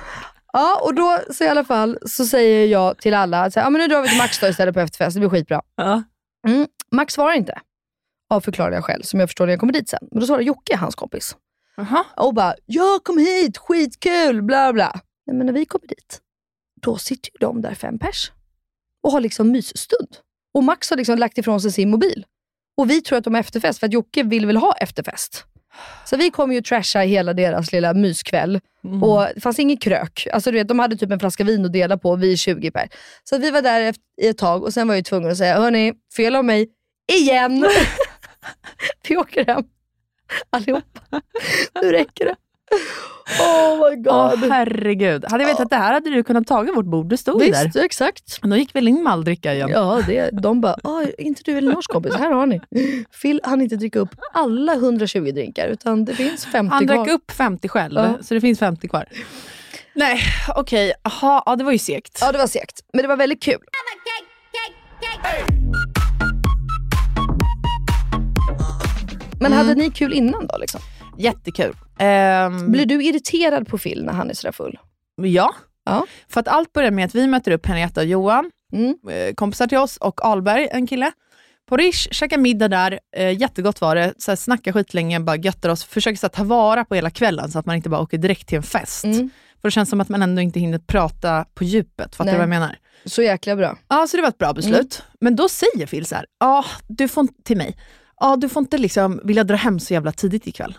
Ja, 0.53 0.81
och 0.83 0.95
då 0.95 1.19
så 1.35 1.45
i 1.45 1.49
alla 1.49 1.65
fall 1.65 1.99
så 2.07 2.25
säger 2.25 2.67
jag 2.67 2.99
till 2.99 3.15
alla, 3.15 3.37
här, 3.37 3.53
ja, 3.57 3.71
men 3.71 3.81
nu 3.81 3.89
drar 3.89 4.03
vi 4.03 4.09
till 4.09 4.19
Max 4.19 4.39
då 4.39 4.47
istället 4.49 4.75
på 4.75 4.81
efterfest, 4.81 5.15
det 5.15 5.21
blir 5.21 5.29
skitbra. 5.31 5.63
Ja. 5.77 6.03
Mm. 6.49 6.67
Max 6.93 7.15
svarar 7.15 7.33
inte. 7.33 7.61
Av 8.31 8.41
förklarliga 8.41 8.83
skäl, 8.83 9.05
som 9.05 9.21
jag 9.21 9.29
förstår 9.29 9.47
när 9.47 9.53
jag 9.53 9.61
kommer 9.61 9.73
dit 9.73 9.89
sen. 9.89 10.09
Men 10.11 10.21
då 10.21 10.27
svarar 10.27 10.41
Jocke, 10.41 10.77
hans 10.77 10.95
kompis. 10.95 11.37
Jaha. 11.77 12.05
Och 12.17 12.35
bara, 12.35 12.55
ja 12.67 13.01
kom 13.05 13.19
hit, 13.19 13.59
skitkul, 13.59 14.43
bla 14.43 14.73
bla. 14.73 15.01
Nej, 15.27 15.37
men 15.37 15.47
när 15.47 15.53
vi 15.53 15.65
kommer 15.65 15.87
dit, 15.87 16.21
då 16.83 16.99
sitter 16.99 17.31
ju 17.33 17.39
de 17.41 17.63
där 17.63 17.75
fem 17.75 17.99
pers. 17.99 18.33
Och 19.03 19.13
har 19.13 19.21
liksom 19.21 19.51
mysstund. 19.51 20.17
Och 20.55 20.65
Max 20.65 20.91
har 20.91 20.97
liksom 20.97 21.19
lagt 21.19 21.39
ifrån 21.39 21.61
sig 21.61 21.73
sin 21.73 21.91
mobil. 21.91 22.27
Och 22.77 22.91
vi 22.91 23.01
tror 23.01 23.19
att 23.19 23.25
de 23.25 23.35
har 23.35 23.41
efterfest, 23.41 23.79
för 23.79 23.87
att 23.87 23.93
Jocke 23.93 24.23
vill 24.23 24.47
väl 24.47 24.57
ha 24.57 24.73
efterfest. 24.73 25.45
Så 26.05 26.17
vi 26.17 26.31
kommer 26.31 26.55
ju 26.55 26.63
trasha 26.63 27.01
hela 27.01 27.33
deras 27.33 27.73
lilla 27.73 27.95
myskväll. 27.95 28.61
Mm. 28.85 29.03
Och 29.03 29.27
det 29.35 29.41
fanns 29.41 29.59
ingen 29.59 29.77
krök. 29.77 30.27
Alltså, 30.33 30.51
du 30.51 30.59
vet, 30.59 30.69
de 30.69 30.79
hade 30.79 30.97
typ 30.97 31.11
en 31.11 31.21
flaska 31.21 31.45
vin 31.45 31.65
att 31.65 31.73
dela 31.73 31.99
på, 31.99 32.17
vi 32.17 32.33
är 32.33 32.37
20 32.37 32.71
per. 32.71 32.89
Så 33.25 33.39
vi 33.39 33.51
var 33.51 33.63
där 33.63 33.95
i 34.23 34.29
ett 34.29 34.39
tag 34.39 34.63
och 34.63 34.73
sen 34.73 34.89
var 34.89 34.95
jag 34.95 35.05
tvungen 35.05 35.31
att 35.31 35.39
säga, 35.39 35.57
hörni, 35.57 35.93
fel 36.17 36.37
av 36.37 36.45
mig, 36.45 36.69
igen. 37.13 37.67
vi 39.09 39.17
åker 39.17 39.47
hem 39.47 39.65
allihopa. 40.51 41.23
Nu 41.83 41.93
räcker 41.93 42.25
det. 42.25 42.37
Oh 43.41 43.91
my 43.91 43.97
god. 43.97 44.51
herregud. 44.53 45.25
Hade 45.31 45.45
jag 45.45 45.51
vetat 45.51 45.71
det 45.71 45.77
här 45.77 45.93
hade 45.93 46.11
du 46.11 46.23
kunnat 46.23 46.47
tagit 46.47 46.77
vårt 46.77 46.85
bord. 46.85 47.09
Det 47.09 47.17
stod 47.17 47.43
ju 47.43 47.51
där. 47.51 47.65
Visst, 47.65 47.77
exakt. 47.77 48.39
Men 48.43 48.51
då 48.51 48.57
gick 48.57 48.75
väl 48.75 48.89
in 48.89 49.03
med 49.03 49.13
all 49.13 49.25
dricka 49.25 49.55
igen. 49.55 49.69
Ja, 49.73 50.03
det, 50.07 50.31
de 50.33 50.61
bara, 50.61 50.77
"Ah, 50.85 51.01
är 51.03 51.21
inte 51.21 51.43
du 51.45 51.59
Elinors 51.59 51.87
kompis? 51.87 52.15
Här 52.15 52.31
har 52.31 52.47
ni. 52.47 52.61
Phil 53.23 53.41
hann 53.45 53.61
inte 53.61 53.77
dricka 53.77 53.99
upp 53.99 54.11
alla 54.33 54.73
120 54.75 55.31
drinkar, 55.33 55.69
utan 55.69 56.05
det 56.05 56.15
finns 56.15 56.45
50 56.47 56.73
Han 56.75 56.87
kvar. 56.87 56.97
drack 56.97 57.09
upp 57.09 57.31
50 57.31 57.69
själv, 57.69 57.95
Ja. 57.99 58.19
så 58.23 58.35
det 58.35 58.41
finns 58.41 58.59
50 58.59 58.89
kvar. 58.89 59.05
Nej, 59.95 60.21
okej. 60.57 60.93
Jaha, 61.03 61.43
ja, 61.47 61.57
det 61.57 61.65
var 61.65 61.73
ju 61.73 61.79
segt. 61.79 62.19
Ja, 62.21 62.33
det 62.33 62.39
var 62.39 62.47
segt. 62.47 62.81
Men 62.93 63.03
det 63.03 63.09
var 63.09 63.17
väldigt 63.17 63.43
kul. 63.43 63.61
Men 69.41 69.53
hade 69.53 69.75
ni 69.75 69.91
kul 69.91 70.13
innan 70.13 70.47
då? 70.47 70.59
Liksom? 70.59 70.81
Jättekul. 71.19 71.77
Ehm, 71.99 72.73
Blir 72.73 72.87
du 72.87 73.05
irriterad 73.05 73.69
på 73.69 73.79
Phil 73.79 74.05
när 74.05 74.13
han 74.13 74.31
är 74.31 74.35
sådär 74.35 74.53
full? 74.53 74.79
ja. 75.23 75.55
Ja. 75.89 76.07
För 76.29 76.41
att 76.41 76.49
allt 76.49 76.73
börjar 76.73 76.91
med 76.91 77.05
att 77.05 77.15
vi 77.15 77.27
möter 77.27 77.51
upp 77.51 77.67
Henrietta 77.67 78.01
och 78.01 78.07
Johan, 78.07 78.51
Mm. 78.73 78.95
eh, 79.11 79.35
kompisar 79.35 79.67
till 79.67 79.79
oss, 79.79 79.97
och 79.97 80.25
Alberg, 80.25 80.69
en 80.73 80.87
kille. 80.87 81.13
På 81.69 81.77
Rish, 81.77 82.09
käkar 82.11 82.39
middag 82.39 82.69
där, 82.69 83.01
eh, 83.17 83.41
jättegott 83.41 83.81
var 83.81 83.95
det. 83.97 84.15
Så 84.19 84.31
här, 84.31 84.37
snackar 84.37 84.73
skitlänge, 84.73 85.21
bara 85.21 85.37
göttar 85.37 85.69
oss. 85.69 85.85
Försöker 85.85 86.17
så 86.19 86.27
här, 86.27 86.29
ta 86.29 86.45
vara 86.45 86.85
på 86.85 86.95
hela 86.95 87.11
kvällen 87.11 87.51
så 87.51 87.59
att 87.59 87.67
man 87.67 87.77
inte 87.77 87.89
bara 87.89 88.01
åker 88.01 88.19
direkt 88.19 88.49
till 88.49 88.57
en 88.57 88.63
fest. 88.63 89.05
Mm. 89.05 89.31
För 89.61 89.69
det 89.69 89.73
känns 89.73 89.91
som 89.91 90.01
att 90.01 90.09
man 90.09 90.23
ändå 90.23 90.43
inte 90.43 90.61
hinner 90.61 90.79
prata 90.79 91.45
på 91.55 91.65
djupet. 91.65 92.17
Fattar 92.17 92.31
du 92.31 92.37
vad 92.37 92.43
jag 92.43 92.49
menar? 92.49 92.77
Så 93.05 93.23
jäkla 93.23 93.57
bra. 93.57 93.79
Ja, 93.89 94.07
så 94.07 94.17
det 94.17 94.23
var 94.23 94.29
ett 94.29 94.39
bra 94.39 94.53
beslut. 94.53 95.03
Men 95.21 95.37
då 95.37 95.49
säger 95.49 95.87
Phil 95.87 96.07
så 96.07 96.15
här, 96.15 96.27
ja, 96.41 96.65
du 96.89 97.09
får 97.09 97.29
till 97.45 97.57
mig, 97.57 97.77
ja, 98.21 98.37
du 98.37 98.49
får 98.49 98.61
inte 98.61 98.79
liksom 98.79 99.21
vilja 99.25 99.45
dra 99.45 99.57
hem 99.57 99.81
så 99.81 99.95
jävla 99.95 100.13
tidigt 100.13 100.47
ikväll. 100.47 100.79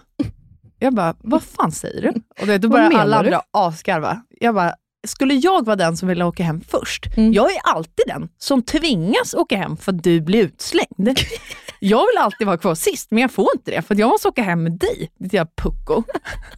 Jag 0.80 0.94
bara, 0.94 1.16
vad 1.20 1.44
fan 1.44 1.72
säger 1.72 2.02
du? 2.02 2.10
Och 2.42 2.48
då 2.48 2.68
Vad 2.68 2.72
börjar 2.72 2.92
alla 2.92 3.18
andra 3.18 3.42
asgarva. 3.52 4.22
Jag 4.40 4.56
bara, 4.56 4.74
skulle 5.08 5.34
jag 5.34 5.66
vara 5.66 5.76
den 5.76 5.98
som 5.98 6.08
vill 6.08 6.22
åka 6.22 6.44
hem 6.44 6.62
först? 6.62 7.18
Mm. 7.18 7.34
Jag 7.34 7.52
är 7.52 7.60
alltid 7.64 8.06
den 8.08 8.30
som 8.38 8.62
tvingas 8.62 9.34
åka 9.34 9.58
hem 9.58 9.78
för 9.78 9.92
att 9.92 10.04
du 10.04 10.22
blir 10.22 10.44
utslängd. 10.44 11.20
Jag 11.80 12.08
vill 12.08 12.18
alltid 12.18 12.48
vara 12.48 12.58
kvar 12.58 12.76
sist, 12.76 13.12
men 13.12 13.22
jag 13.22 13.32
får 13.32 13.48
inte 13.56 13.72
det 13.72 13.82
för 13.82 13.96
jag 13.96 14.10
måste 14.10 14.28
åka 14.28 14.44
hem 14.44 14.64
med 14.64 14.72
dig, 14.72 15.12
ditt 15.20 15.34
jävla 15.34 15.52
pucko. 15.56 16.04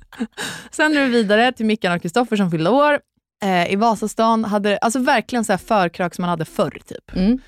Sen 0.72 0.94
det 0.94 1.06
vidare 1.06 1.52
till 1.52 1.66
Mickan 1.66 1.96
och 1.96 2.02
Kristoffer 2.02 2.36
som 2.36 2.52
fyllde 2.52 2.70
år 2.70 3.00
eh, 3.44 3.74
i 3.74 3.76
Vasastan. 3.76 4.46
Hade, 4.46 4.78
alltså 4.78 5.00
verkligen 5.00 5.46
så 5.46 5.54
här 5.54 5.58
förkrök 5.58 6.16
som 6.16 6.22
man 6.22 6.30
hade 6.30 6.46
förr. 6.46 6.80
Typ. 6.86 7.16
Mm. 7.16 7.40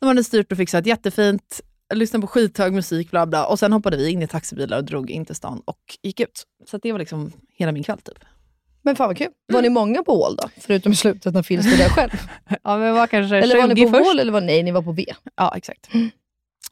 De 0.00 0.06
hade 0.06 0.24
styrt 0.24 0.52
och 0.52 0.58
fixat 0.58 0.86
jättefint, 0.86 1.60
lyssnade 1.94 2.20
på 2.20 2.26
skithög 2.26 2.72
musik, 2.72 3.10
bla 3.10 3.26
bla. 3.26 3.46
Och 3.46 3.58
sen 3.58 3.72
hoppade 3.72 3.96
vi 3.96 4.10
in 4.10 4.22
i 4.22 4.26
taxibilar 4.26 4.76
och 4.78 4.84
drog 4.84 5.10
in 5.10 5.24
till 5.24 5.34
stan 5.34 5.62
och 5.64 5.78
gick 6.02 6.20
ut. 6.20 6.42
Så 6.66 6.78
det 6.78 6.92
var 6.92 6.98
liksom 6.98 7.32
hela 7.48 7.72
min 7.72 7.82
kväll. 7.82 7.98
Typ. 7.98 8.18
Men 8.82 8.96
fan 8.96 9.06
vad 9.08 9.16
kul. 9.16 9.28
Var 9.52 9.62
ni 9.62 9.68
många 9.68 10.02
på 10.02 10.22
Ål 10.22 10.36
då? 10.36 10.48
Förutom 10.56 10.92
i 10.92 10.96
slutet 10.96 11.34
när 11.34 11.42
Phil 11.42 11.62
stod 11.62 11.78
där 11.78 11.88
själv. 11.88 12.10
Ja, 12.64 12.78
men 12.78 12.94
var 12.94 13.06
kanske 13.06 13.36
Eller 13.36 13.56
var 13.56 13.68
ni 13.68 13.74
20 13.76 13.86
på 13.86 13.90
först. 13.92 14.06
Wall 14.06 14.18
eller 14.20 14.32
var 14.32 14.40
nej, 14.40 14.62
ni 14.62 14.70
var 14.70 14.82
på 14.82 14.92
V? 14.92 15.04
Ja, 15.36 15.54
exakt. 15.56 15.94
Mm. 15.94 16.10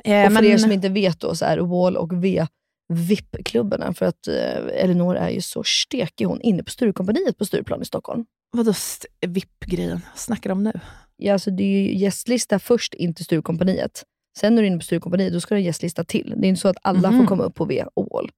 Eh, 0.05 0.27
och 0.27 0.33
för 0.33 0.43
men- 0.43 0.45
er 0.53 0.59
som 0.59 0.73
inte 0.73 0.89
vet 0.89 1.21
då, 1.21 1.35
så 1.35 1.45
är 1.45 1.59
Wall 1.59 1.97
och 1.97 2.25
V 2.25 2.47
VIP-klubbarna. 2.93 3.95
För 3.95 4.07
att 4.07 4.29
eh, 4.29 4.83
Elinor 4.85 5.17
är 5.17 5.29
ju 5.31 5.41
så 5.41 5.63
stekig 5.65 6.25
hon 6.25 6.41
inne 6.41 6.63
på 6.63 6.71
Sturecompagniet 6.71 7.39
på 7.39 7.45
Stureplan 7.45 7.83
i 7.83 7.85
Stockholm. 7.85 8.25
Vadå 8.53 8.71
st- 8.71 9.09
VIP-grejen? 9.27 10.01
Snackar 10.15 10.51
de 10.51 10.59
om 10.59 10.65
nu? 10.65 10.73
Ja, 11.17 11.33
alltså 11.33 11.51
det 11.51 11.63
är 11.65 11.69
ju 11.83 11.95
gästlista 11.99 12.59
först 12.59 12.95
in 12.95 13.15
till 13.15 13.25
Sturecompagniet. 13.25 14.05
Sen 14.39 14.55
när 14.55 14.63
du 14.63 14.67
är 14.67 14.71
inne 14.71 14.79
på 14.79 14.85
Sturecompagniet, 14.85 15.33
då 15.33 15.41
ska 15.41 15.55
du 15.55 15.61
ha 15.61 15.65
gästlista 15.67 16.05
till. 16.05 16.35
Det 16.37 16.47
är 16.47 16.49
inte 16.49 16.61
så 16.61 16.69
att 16.69 16.77
alla 16.83 17.11
Mhm. 17.11 17.21
får 17.21 17.27
komma 17.27 17.43
upp 17.43 17.55
på 17.55 17.65
V 17.65 17.85
och 17.95 18.09
Wall. 18.13 18.31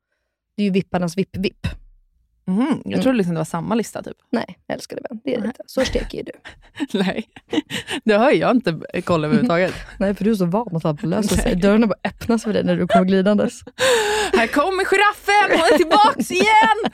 Det 0.56 0.62
är 0.62 0.64
ju 0.64 0.70
vipparnas 0.70 1.16
VIP-VIP. 1.18 1.66
Mhm, 2.46 2.82
Jag 2.84 3.02
trodde 3.02 3.18
liksom 3.18 3.34
det 3.34 3.40
var 3.40 3.44
samma 3.44 3.74
lista. 3.74 4.02
typ. 4.02 4.16
Nej, 4.30 4.58
älskade 4.68 5.02
vän. 5.10 5.20
Det 5.24 5.34
är 5.34 5.40
det 5.40 5.46
inte. 5.46 5.62
Så 5.66 5.84
stekig 5.84 6.18
är 6.20 6.24
du. 6.24 6.32
Nej, 6.98 7.28
det 8.04 8.14
har 8.14 8.30
jag 8.30 8.50
inte 8.56 8.80
koll 9.04 9.24
överhuvudtaget. 9.24 9.74
Nej, 9.98 10.14
för 10.14 10.24
du 10.24 10.30
är 10.30 10.34
så 10.34 10.44
van 10.46 10.76
att 10.76 10.84
allt 10.84 11.02
löser 11.02 11.36
sig. 11.36 11.56
Dörrarna 11.56 11.86
bara 11.86 11.98
öppnas 12.04 12.44
för 12.44 12.52
dig 12.52 12.64
när 12.64 12.76
du 12.76 12.86
kommer 12.86 13.04
glidandes. 13.06 13.60
Här 14.32 14.46
kommer 14.46 14.84
giraffen, 14.84 15.58
hon 15.60 15.74
är 15.74 15.76
tillbaks 15.78 16.30
igen! 16.30 16.92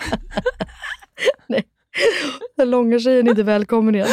Den 2.57 2.71
långa 2.71 2.99
tjejen 2.99 3.27
är 3.27 3.31
inte 3.31 3.43
välkommen 3.43 3.95
igen. 3.95 4.09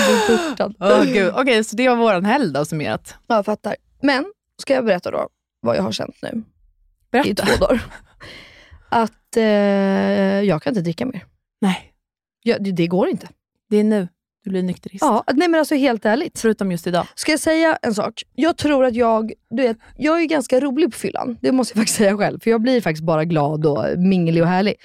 Gud. 1.14 1.32
Okej, 1.36 1.64
så 1.64 1.76
det 1.76 1.90
var 1.90 1.96
våran 1.96 2.26
helg 2.26 2.54
då 2.54 2.66
summerat. 2.66 3.16
Ja, 3.28 3.36
jag 3.36 3.46
fattar. 3.46 3.76
Men, 4.02 4.26
ska 4.62 4.74
jag 4.74 4.86
berätta 4.86 5.12
då 5.12 5.30
vad 5.62 5.78
jag 5.78 5.84
har 5.84 5.92
känt 5.92 6.16
nu 6.22 6.30
i 6.30 6.42
Berätta. 7.12 7.46
två 7.46 7.56
dagar? 7.66 7.86
Att 8.90 9.38
eh, 9.38 9.44
jag 10.44 10.62
kan 10.62 10.72
inte 10.72 10.82
dricka 10.82 11.06
mer. 11.06 11.26
Nej, 11.62 11.94
Ja, 12.44 12.58
det, 12.60 12.72
det 12.72 12.88
går 12.88 13.08
inte. 13.08 13.28
det 13.70 13.78
är 13.78 13.84
nu 13.84 14.08
du 14.44 14.52
blir 14.52 14.64
nykterist. 14.64 15.02
Ja, 15.02 15.24
nej 15.34 15.48
men 15.48 15.60
alltså 15.60 15.76
helt 15.76 16.06
ärligt. 16.06 16.40
Förutom 16.40 16.72
just 16.72 16.88
idag. 16.88 17.08
Ska 17.16 17.32
jag 17.32 17.40
säga 17.40 17.78
en 17.82 17.94
sak? 17.96 18.24
Jag 18.36 18.58
tror 18.58 18.86
att 18.86 18.96
jag, 18.96 19.32
du 19.50 19.64
vet, 19.64 19.78
jag 19.98 20.22
är 20.22 20.26
ganska 20.26 20.60
rolig 20.60 20.92
på 20.92 20.98
fyllan. 20.98 21.38
Det 21.42 21.52
måste 21.52 21.72
jag 21.72 21.82
faktiskt 21.82 21.98
säga 22.04 22.18
själv. 22.18 22.40
För 22.40 22.52
jag 22.52 22.62
blir 22.62 22.82
faktiskt 22.82 23.04
bara 23.04 23.26
glad 23.26 23.66
och 23.66 23.86
minglig 23.98 24.44
och 24.44 24.50
härlig. 24.50 24.76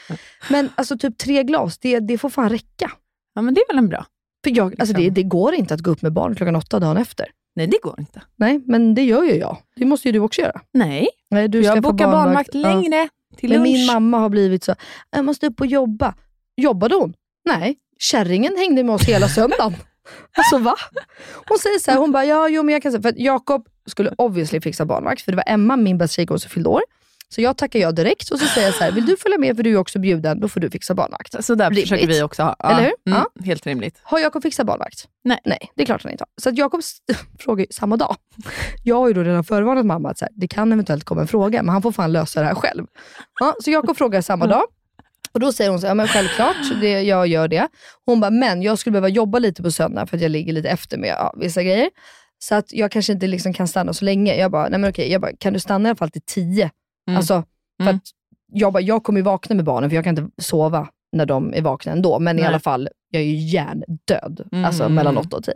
Men 0.50 0.68
alltså 0.74 0.98
typ 0.98 1.18
tre 1.18 1.42
glas, 1.42 1.78
det, 1.78 2.00
det 2.00 2.18
får 2.18 2.30
fan 2.30 2.48
räcka. 2.50 2.90
Ja, 3.34 3.42
men 3.42 3.54
det 3.54 3.60
är 3.60 3.66
väl 3.68 3.78
en 3.78 3.88
bra. 3.88 4.06
För 4.44 4.56
jag, 4.56 4.66
alltså 4.80 4.96
Liksom. 4.96 5.04
det, 5.04 5.10
det 5.10 5.22
går 5.22 5.54
inte 5.54 5.74
att 5.74 5.80
gå 5.80 5.90
upp 5.90 6.02
med 6.02 6.12
barn 6.12 6.34
klockan 6.34 6.56
åtta 6.56 6.80
dagen 6.80 6.96
efter. 6.96 7.26
Nej, 7.54 7.66
det 7.66 7.78
går 7.82 7.94
inte. 7.98 8.22
Nej, 8.36 8.60
men 8.66 8.94
det 8.94 9.02
gör 9.04 9.22
ju 9.24 9.34
jag. 9.34 9.56
Det 9.76 9.84
måste 9.84 10.08
ju 10.08 10.12
du 10.12 10.18
också 10.18 10.40
göra. 10.40 10.60
Nej, 10.72 11.08
Nej, 11.30 11.48
du 11.48 11.60
jag 11.62 11.82
bokar 11.82 12.06
barnvakt 12.12 12.50
Ja. 12.52 12.60
längre 12.60 13.08
till 13.36 13.48
Men 13.50 13.58
lunch. 13.58 13.72
min 13.72 13.86
mamma 13.86 14.18
har 14.18 14.28
blivit 14.28 14.64
så, 14.64 14.74
jag 15.10 15.24
måste 15.24 15.46
upp 15.46 15.60
och 15.60 15.66
jobba. 15.66 16.14
Jobbade 16.56 16.94
hon? 16.94 17.14
Nej, 17.44 17.76
kärringen 17.98 18.56
hängde 18.56 18.84
med 18.84 18.94
oss 18.94 19.02
hela 19.08 19.28
söndagen. 19.28 19.74
Alltså 20.36 20.58
va? 20.58 20.74
Hon 21.48 21.58
säger 21.58 21.78
så 21.78 21.90
här, 21.90 21.98
hon 21.98 22.12
bara, 22.12 22.24
ja, 22.24 22.48
jo, 22.48 22.62
men 22.62 22.72
jag 22.72 22.82
kan 22.82 22.92
säga, 22.92 23.02
för 23.02 23.14
Jakob 23.16 23.68
skulle 23.86 24.14
obviously 24.18 24.60
fixa 24.60 24.84
barnvakt, 24.84 25.22
för 25.22 25.32
det 25.32 25.36
var 25.36 25.44
Emma, 25.46 25.76
min 25.76 25.98
bästa 25.98 26.14
tjejkompis, 26.14 26.42
som 26.42 26.50
fyllde 26.50 26.68
år. 26.68 26.82
Så 27.34 27.40
jag 27.40 27.56
tackar 27.56 27.78
ja 27.78 27.92
direkt 27.92 28.30
och 28.30 28.38
så 28.38 28.46
säger 28.46 28.66
jag 28.66 28.74
så 28.74 28.84
här, 28.84 28.92
vill 28.92 29.06
du 29.06 29.16
följa 29.16 29.38
med 29.38 29.56
för 29.56 29.62
du 29.62 29.72
är 29.72 29.76
också 29.76 29.98
bjuden, 29.98 30.40
då 30.40 30.48
får 30.48 30.60
du 30.60 30.70
fixa 30.70 30.94
barnvakt. 30.94 31.44
Så 31.44 31.54
där 31.54 31.64
Rimligt. 31.70 31.84
försöker 31.84 32.06
vi 32.06 32.22
också 32.22 32.42
ha. 32.42 32.56
Ja. 32.58 32.70
Eller 32.70 32.82
hur? 32.82 33.12
Mm, 33.12 33.18
Ja. 33.36 33.44
Helt 33.44 33.66
rimligt. 33.66 34.00
Har 34.02 34.18
Jakob 34.18 34.42
fixat 34.42 34.66
barnvakt? 34.66 35.08
Nej. 35.24 35.38
Nej, 35.44 35.58
det 35.74 35.82
är 35.82 35.86
klart 35.86 36.02
han 36.02 36.12
inte 36.12 36.22
har. 36.24 36.42
Så 36.42 36.48
att 36.48 36.58
Jakob 36.58 36.80
frågar 37.38 37.66
samma 37.70 37.96
dag. 37.96 38.16
Jag 38.84 38.96
har 38.96 39.08
ju 39.08 39.14
då 39.14 39.22
redan 39.22 39.44
förvarnat 39.44 39.86
mamma 39.86 40.10
att 40.10 40.18
så 40.18 40.24
här, 40.24 40.32
det 40.36 40.48
kan 40.48 40.72
eventuellt 40.72 41.04
komma 41.04 41.20
en 41.20 41.26
fråga, 41.28 41.62
men 41.62 41.72
han 41.72 41.82
får 41.82 41.92
fan 41.92 42.12
lösa 42.12 42.40
det 42.40 42.46
här 42.46 42.54
själv. 42.54 42.86
Ja, 43.40 43.54
så 43.64 43.70
Jakob 43.70 43.96
frågar 43.96 44.20
samma 44.20 44.46
dag. 44.46 44.62
Och 45.32 45.40
Då 45.40 45.52
säger 45.52 45.70
hon 45.70 45.80
så 45.80 45.86
ja, 45.86 45.94
men 45.94 46.08
självklart, 46.08 46.56
det, 46.80 47.02
jag 47.02 47.26
gör 47.26 47.48
det. 47.48 47.68
Hon 48.06 48.20
bara, 48.20 48.30
men 48.30 48.62
jag 48.62 48.78
skulle 48.78 48.92
behöva 48.92 49.08
jobba 49.08 49.38
lite 49.38 49.62
på 49.62 49.70
söndag 49.70 50.06
för 50.06 50.16
att 50.16 50.22
jag 50.22 50.30
ligger 50.30 50.52
lite 50.52 50.68
efter 50.68 50.98
med 50.98 51.08
ja, 51.08 51.34
vissa 51.36 51.62
grejer. 51.62 51.90
Så 52.38 52.54
att 52.54 52.72
jag 52.72 52.90
kanske 52.90 53.12
inte 53.12 53.26
liksom 53.26 53.52
kan 53.52 53.68
stanna 53.68 53.92
så 53.92 54.04
länge. 54.04 54.34
Jag 54.36 54.50
bara, 54.50 54.68
nej 54.68 54.78
men 54.80 54.90
okej, 54.90 55.12
jag 55.12 55.20
bara, 55.20 55.32
kan 55.38 55.52
du 55.52 55.60
stanna 55.60 55.88
i 55.88 55.90
alla 55.90 55.96
fall 55.96 56.10
till 56.10 56.22
tio? 56.26 56.70
Mm. 57.08 57.16
Alltså, 57.18 57.44
för 57.82 57.88
Mm. 57.90 58.00
jag, 58.52 58.72
bara, 58.72 58.80
jag 58.80 59.02
kommer 59.04 59.20
ju 59.20 59.24
vakna 59.24 59.54
med 59.56 59.64
barnen 59.64 59.90
för 59.90 59.94
jag 59.94 60.04
kan 60.04 60.18
inte 60.18 60.42
sova 60.42 60.88
när 61.12 61.26
de 61.26 61.54
är 61.54 61.62
vakna 61.62 61.92
ändå. 61.92 62.18
Men 62.18 62.38
i 62.38 62.40
Nej. 62.40 62.48
alla 62.48 62.60
fall, 62.60 62.88
jag 63.10 63.22
är 63.22 63.26
ju 63.26 63.34
hjärndöd. 63.36 64.48
Mm. 64.52 64.64
Alltså 64.64 64.88
mellan 64.88 65.18
åtta 65.18 65.36
och 65.36 65.44
tio. 65.44 65.54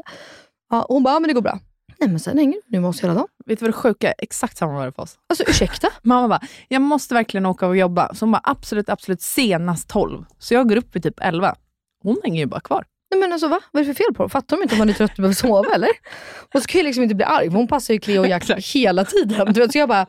Ja, 0.71 0.87
hon 0.89 1.03
bara, 1.03 1.15
ja 1.15 1.21
men 1.21 1.29
det 1.29 1.35
går 1.35 1.43
bra. 1.43 1.59
Nej 1.99 2.09
men 2.09 2.21
sen 2.21 2.39
hänger 2.39 2.53
du 2.53 2.61
nu 2.67 2.81
med 2.81 2.91
oss 2.91 3.03
hela 3.03 3.15
dagen. 3.15 3.27
Vet 3.47 3.59
du 3.59 3.65
vad 3.65 3.69
det 3.69 3.77
sjuka? 3.77 4.13
Exakt 4.13 4.57
samma 4.57 4.73
var 4.73 4.87
det 4.87 4.93
för 4.93 5.03
oss. 5.03 5.19
Alltså 5.29 5.45
ursäkta? 5.49 5.89
Mamma 6.03 6.29
bara, 6.29 6.41
jag 6.69 6.83
måste 6.83 7.15
verkligen 7.15 7.47
åka 7.47 7.67
och 7.67 7.77
jobba. 7.77 8.15
Så 8.15 8.25
hon 8.25 8.33
bara, 8.33 8.41
absolut, 8.45 8.89
absolut 8.89 9.23
senast 9.23 9.89
12. 9.89 10.25
Så 10.39 10.55
jag 10.55 10.69
går 10.69 10.77
upp 10.77 10.97
vid 10.97 11.03
typ 11.03 11.21
11. 11.21 11.55
Hon 12.03 12.17
hänger 12.25 12.41
ju 12.41 12.47
bara 12.47 12.61
kvar. 12.61 12.85
Nej 13.11 13.21
men 13.21 13.33
alltså 13.33 13.49
va? 13.49 13.61
Vad 13.73 13.83
är 13.83 13.87
det 13.87 13.95
för 13.95 14.05
fel 14.05 14.15
på 14.15 14.23
dem? 14.23 14.31
Fattar 14.31 14.57
de 14.57 14.63
inte 14.63 14.75
om 14.75 14.79
man 14.79 14.89
är 14.89 14.93
trött 14.93 15.11
och 15.11 15.17
behöver 15.17 15.35
sova 15.35 15.75
eller? 15.75 15.91
Och 16.55 16.63
så 16.63 16.67
kan 16.69 16.79
jag 16.79 16.85
liksom 16.85 17.03
inte 17.03 17.15
bli 17.15 17.25
arg, 17.25 17.51
för 17.51 17.57
hon 17.57 17.69
passar 17.69 17.95
ju 17.95 18.01
Cleo 18.01 18.21
och 18.21 18.29
Jack 18.29 18.51
hela 18.75 19.05
tiden. 19.05 19.53
Du 19.53 19.61
vet, 19.61 19.73
så 19.73 19.79
jag 19.79 19.89
bara, 19.89 20.07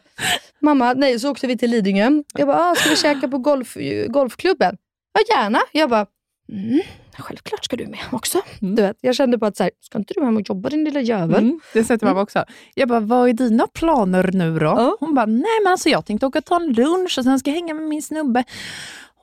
mamma, 0.61 0.93
nej, 0.93 1.19
så 1.19 1.31
åkte 1.31 1.47
vi 1.47 1.57
till 1.57 1.71
Lidingö. 1.71 2.11
Jag 2.33 2.47
bara, 2.47 2.71
ah, 2.71 2.75
ska 2.75 2.89
vi 2.89 2.95
käka 2.95 3.27
på 3.27 3.37
golf, 3.37 3.77
golfklubben? 4.07 4.77
Ja, 5.13 5.35
gärna. 5.35 5.59
Jag 5.71 5.89
bara, 5.89 6.05
mm, 6.51 6.81
självklart 7.17 7.65
ska 7.65 7.75
du 7.75 7.87
med 7.87 7.99
också. 8.11 8.41
Mm. 8.61 8.75
Du 8.75 8.81
vet, 8.81 8.97
jag 9.01 9.15
kände 9.15 9.39
på 9.39 9.45
att, 9.45 9.57
så 9.57 9.63
här, 9.63 9.71
ska 9.79 9.97
inte 9.97 10.13
du 10.13 10.25
hem 10.25 10.37
och 10.37 10.49
jobba 10.49 10.69
din 10.69 10.83
lilla 10.83 11.01
jävel? 11.01 11.43
Mm, 11.43 11.59
det 11.73 11.83
sätter 11.83 12.05
mamma 12.05 12.21
också. 12.21 12.45
Jag 12.73 12.89
bara, 12.89 12.99
vad 12.99 13.29
är 13.29 13.33
dina 13.33 13.67
planer 13.67 14.29
nu 14.33 14.59
då? 14.59 14.65
Ja. 14.65 14.97
Hon 14.99 15.15
bara, 15.15 15.25
nej 15.25 15.59
men 15.63 15.71
alltså 15.71 15.89
jag 15.89 16.05
tänkte 16.05 16.25
åka 16.25 16.39
och 16.39 16.45
ta 16.45 16.55
en 16.55 16.73
lunch 16.73 17.17
och 17.17 17.23
sen 17.23 17.39
ska 17.39 17.49
jag 17.49 17.55
hänga 17.55 17.73
med 17.73 17.87
min 17.87 18.01
snubbe. 18.01 18.43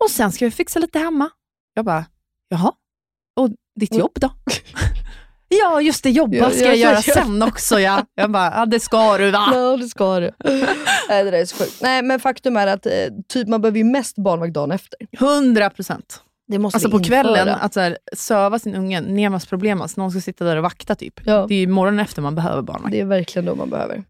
Och 0.01 0.11
sen 0.11 0.33
ska 0.33 0.45
vi 0.45 0.51
fixa 0.51 0.79
lite 0.79 0.99
hemma. 0.99 1.31
Jag 1.75 1.85
bara, 1.85 2.05
jaha? 2.49 2.73
Och 3.37 3.51
ditt 3.75 3.95
jobb 3.95 4.13
då? 4.15 4.31
ja, 5.49 5.81
just 5.81 6.03
det, 6.03 6.11
jobba 6.11 6.37
Ja, 6.37 6.51
ska 6.51 6.59
ja, 6.61 6.67
jag 6.67 6.77
göra 6.77 7.03
ja. 7.07 7.15
sen 7.15 7.43
också 7.43 7.81
ja. 7.81 8.05
Jag 8.15 8.31
bara, 8.31 8.53
ja 8.57 8.67
det 8.67 8.81
ska 8.81 9.19
du 9.19 9.31
va? 9.31 9.49
Ja, 9.53 9.77
det 9.77 9.89
ska 9.89 10.21
du. 10.21 10.31
Nej, 11.09 11.25
det 11.25 11.31
där 11.31 11.33
är 11.33 11.45
så 11.45 11.57
sjukt. 11.57 11.83
Nej, 11.83 12.03
men 12.03 12.21
faktum 12.21 12.57
är 12.57 12.67
att 12.67 12.87
eh, 12.87 12.93
typ, 13.29 13.49
man 13.49 13.61
behöver 13.63 13.79
ju 13.79 13.85
mest 13.85 14.17
barnvakt 14.17 14.55
dagen 14.55 14.71
efter. 14.73 14.99
100 15.21 15.71
procent. 15.71 16.21
Det 16.49 16.59
måste 16.59 16.77
Alltså 16.77 16.91
på 16.91 16.99
införa. 16.99 17.23
kvällen, 17.23 17.49
att 17.49 17.75
så 17.75 17.81
här, 17.81 17.99
söva 18.13 18.59
sin 18.59 18.75
unge, 18.75 19.01
Nemas 19.01 19.47
problem, 19.47 19.81
alltså, 19.81 20.01
någon 20.01 20.11
ska 20.11 20.21
sitta 20.21 20.45
där 20.45 20.57
och 20.57 20.63
vakta 20.63 20.95
typ. 20.95 21.21
Ja. 21.25 21.47
Det 21.49 21.55
är 21.55 21.59
ju 21.59 21.67
morgonen 21.67 22.01
efter 22.01 22.23
man 22.23 22.35
behöver 22.35 22.63
barnvakt. 22.63 22.93
Det 22.93 23.01
är 23.01 23.05
verkligen 23.05 23.47
då 23.47 23.55
man 23.55 23.71
behöver. 23.71 24.05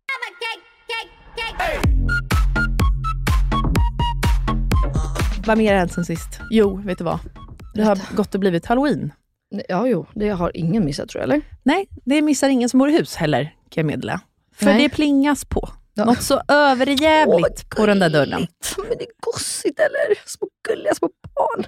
Vad 5.47 5.59
mer 5.59 5.73
har 5.73 5.79
hänt 5.79 5.93
sen 5.93 6.05
sist? 6.05 6.41
Jo, 6.51 6.83
vet 6.85 6.99
du 6.99 7.05
vad? 7.05 7.19
Det 7.75 7.83
har 7.83 8.17
gått 8.17 8.35
och 8.35 8.41
blivit 8.41 8.67
halloween. 8.67 9.13
Ja, 9.69 9.87
jo, 9.89 10.07
det 10.15 10.29
har 10.29 10.57
ingen 10.57 10.85
missat 10.85 11.09
tror 11.09 11.21
jag, 11.23 11.33
eller? 11.33 11.43
Nej, 11.63 11.89
det 12.05 12.23
missar 12.23 12.49
ingen 12.49 12.69
som 12.69 12.79
bor 12.79 12.89
i 12.89 12.93
hus 12.99 13.17
heller, 13.17 13.43
kan 13.45 13.81
jag 13.81 13.87
meddela. 13.87 14.21
För 14.55 14.67
Nej. 14.67 14.83
det 14.83 14.89
plingas 14.89 15.45
på. 15.45 15.69
Ja. 15.95 16.05
Något 16.05 16.23
så 16.23 16.41
överjävligt 16.49 17.71
på 17.71 17.87
den 17.87 17.99
där 17.99 18.11
dörren. 18.11 18.47
Men 18.77 18.99
det 18.99 19.05
är 19.05 19.33
gossigt 19.33 19.81
eller? 19.81 20.29
Små 20.29 20.49
gulliga 20.69 20.95
små 20.95 21.11
barn. 21.35 21.67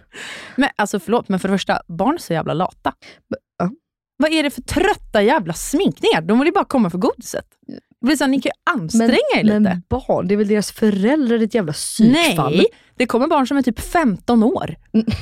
Men 0.56 0.68
alltså 0.76 1.00
förlåt, 1.00 1.28
men 1.28 1.40
för 1.40 1.48
det 1.48 1.54
första, 1.54 1.82
barn 1.88 2.14
är 2.14 2.18
så 2.18 2.32
jävla 2.32 2.54
lata. 2.54 2.92
Ja. 3.58 3.70
Vad 4.16 4.32
är 4.32 4.42
det 4.42 4.50
för 4.50 4.62
trötta 4.62 5.22
jävla 5.22 5.52
sminkningar? 5.52 6.20
De 6.20 6.38
vill 6.38 6.48
ju 6.48 6.52
bara 6.52 6.64
komma 6.64 6.90
för 6.90 6.98
godiset. 6.98 7.46
Det 8.00 8.06
blir 8.06 8.16
så 8.16 8.26
ni 8.26 8.40
kan 8.40 8.50
ju 8.50 8.74
anstränga 8.74 9.16
er 9.36 9.44
lite. 9.44 9.60
men 9.60 9.82
barn, 9.88 10.28
det 10.28 10.34
är 10.34 10.36
väl 10.36 10.48
deras 10.48 10.72
föräldrar 10.72 11.42
ett 11.42 11.54
jävla 11.54 11.72
psykfall? 11.72 12.56
Nej, 12.56 12.66
det 12.96 13.06
kommer 13.06 13.26
barn 13.26 13.46
som 13.46 13.56
är 13.56 13.62
typ 13.62 13.80
15 13.80 14.42
år. 14.42 14.76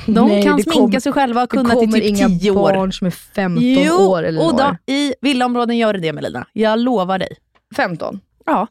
De 0.05 0.27
Nej, 0.27 0.43
kan 0.43 0.57
det 0.57 0.63
sminka 0.63 0.79
kom- 0.79 1.01
sig 1.01 1.11
själva 1.13 1.41
och 1.43 1.47
Det 1.47 1.57
kunna 1.57 1.69
till 1.69 1.79
kommer 1.79 1.99
typ 1.99 2.03
inga 2.03 2.27
10 2.27 2.51
år. 2.51 2.55
barn 2.73 2.93
som 2.93 3.07
är 3.07 3.11
15 3.11 3.63
jo, 3.63 3.93
år 3.95 4.23
eller 4.23 4.45
och 4.45 4.57
då, 4.57 4.77
i 4.93 5.13
villaområden 5.21 5.77
gör 5.77 5.93
det 5.93 5.99
det 5.99 6.13
Melina. 6.13 6.47
Jag 6.53 6.79
lovar 6.79 7.19
dig. 7.19 7.37
15? 7.75 8.19
Ja, 8.45 8.67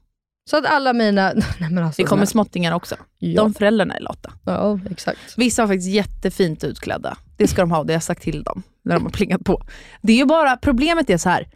Så 0.50 0.56
att 0.56 0.66
alla 0.66 0.92
mina... 0.92 1.32
Nej, 1.58 1.70
men 1.70 1.84
alltså, 1.84 2.02
det 2.02 2.08
kommer 2.08 2.26
småttingar 2.26 2.72
också. 2.72 2.94
Ja. 3.18 3.42
De 3.42 3.54
föräldrarna 3.54 3.94
är 3.96 4.00
lata. 4.00 4.32
ja, 4.44 4.80
exakt. 4.90 5.18
Vissa 5.36 5.62
har 5.62 5.66
faktiskt 5.68 5.88
jättefint 5.88 6.64
utklädda. 6.64 7.16
Det 7.36 7.48
ska 7.48 7.62
de 7.62 7.70
ha, 7.70 7.84
det 7.84 7.92
har 7.92 7.96
jag 7.96 8.02
sagt 8.02 8.22
till 8.22 8.42
dem 8.42 8.62
när 8.84 8.94
de 8.94 9.02
har 9.04 9.10
plingat 9.10 9.44
på. 9.44 9.62
Det 10.02 10.12
är 10.12 10.16
ju 10.16 10.24
bara, 10.24 10.56
problemet 10.56 11.10
är 11.10 11.16
så 11.16 11.28
här. 11.28 11.48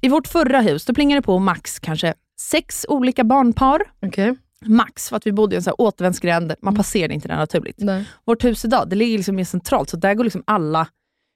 I 0.00 0.08
vårt 0.08 0.28
förra 0.28 0.60
hus, 0.60 0.84
då 0.84 0.94
plingade 0.94 1.20
det 1.20 1.24
på 1.24 1.38
max 1.38 1.78
kanske 1.78 2.14
sex 2.40 2.86
olika 2.88 3.24
barnpar. 3.24 3.82
Okej. 4.06 4.34
Max, 4.66 5.08
för 5.08 5.16
att 5.16 5.26
vi 5.26 5.32
bodde 5.32 5.54
i 5.54 5.56
en 5.56 5.62
så 5.62 5.70
här 5.70 5.80
återvändsgränd. 5.80 6.54
Man 6.62 6.76
passerade 6.76 7.14
inte 7.14 7.28
det 7.28 7.36
naturligt. 7.36 7.76
Nej. 7.78 8.04
Vårt 8.24 8.44
hus 8.44 8.64
idag, 8.64 8.88
det 8.88 8.96
ligger 8.96 9.16
liksom 9.16 9.36
mer 9.36 9.44
centralt, 9.44 9.90
så 9.90 9.96
där 9.96 10.14
går 10.14 10.24
liksom 10.24 10.42
alla, 10.46 10.88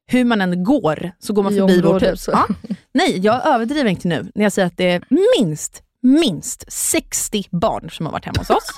hur 0.07 0.25
man 0.25 0.40
än 0.40 0.64
går, 0.64 1.12
så 1.18 1.33
går 1.33 1.42
man 1.42 1.53
I 1.53 1.59
förbi 1.59 1.81
vårt 1.81 2.03
hus. 2.03 2.29
Ja. 2.33 2.46
Nej, 2.94 3.18
jag 3.18 3.46
överdriver 3.46 3.90
inte 3.90 4.09
nu 4.09 4.31
när 4.35 4.42
jag 4.42 4.53
säger 4.53 4.66
att 4.66 4.77
det 4.77 4.90
är 4.90 5.05
minst, 5.38 5.83
minst 6.03 6.73
60 6.73 7.44
barn 7.51 7.90
som 7.90 8.07
har 8.07 8.12
varit 8.12 8.25
hemma 8.25 8.38
hos 8.38 8.51
oss. 8.51 8.64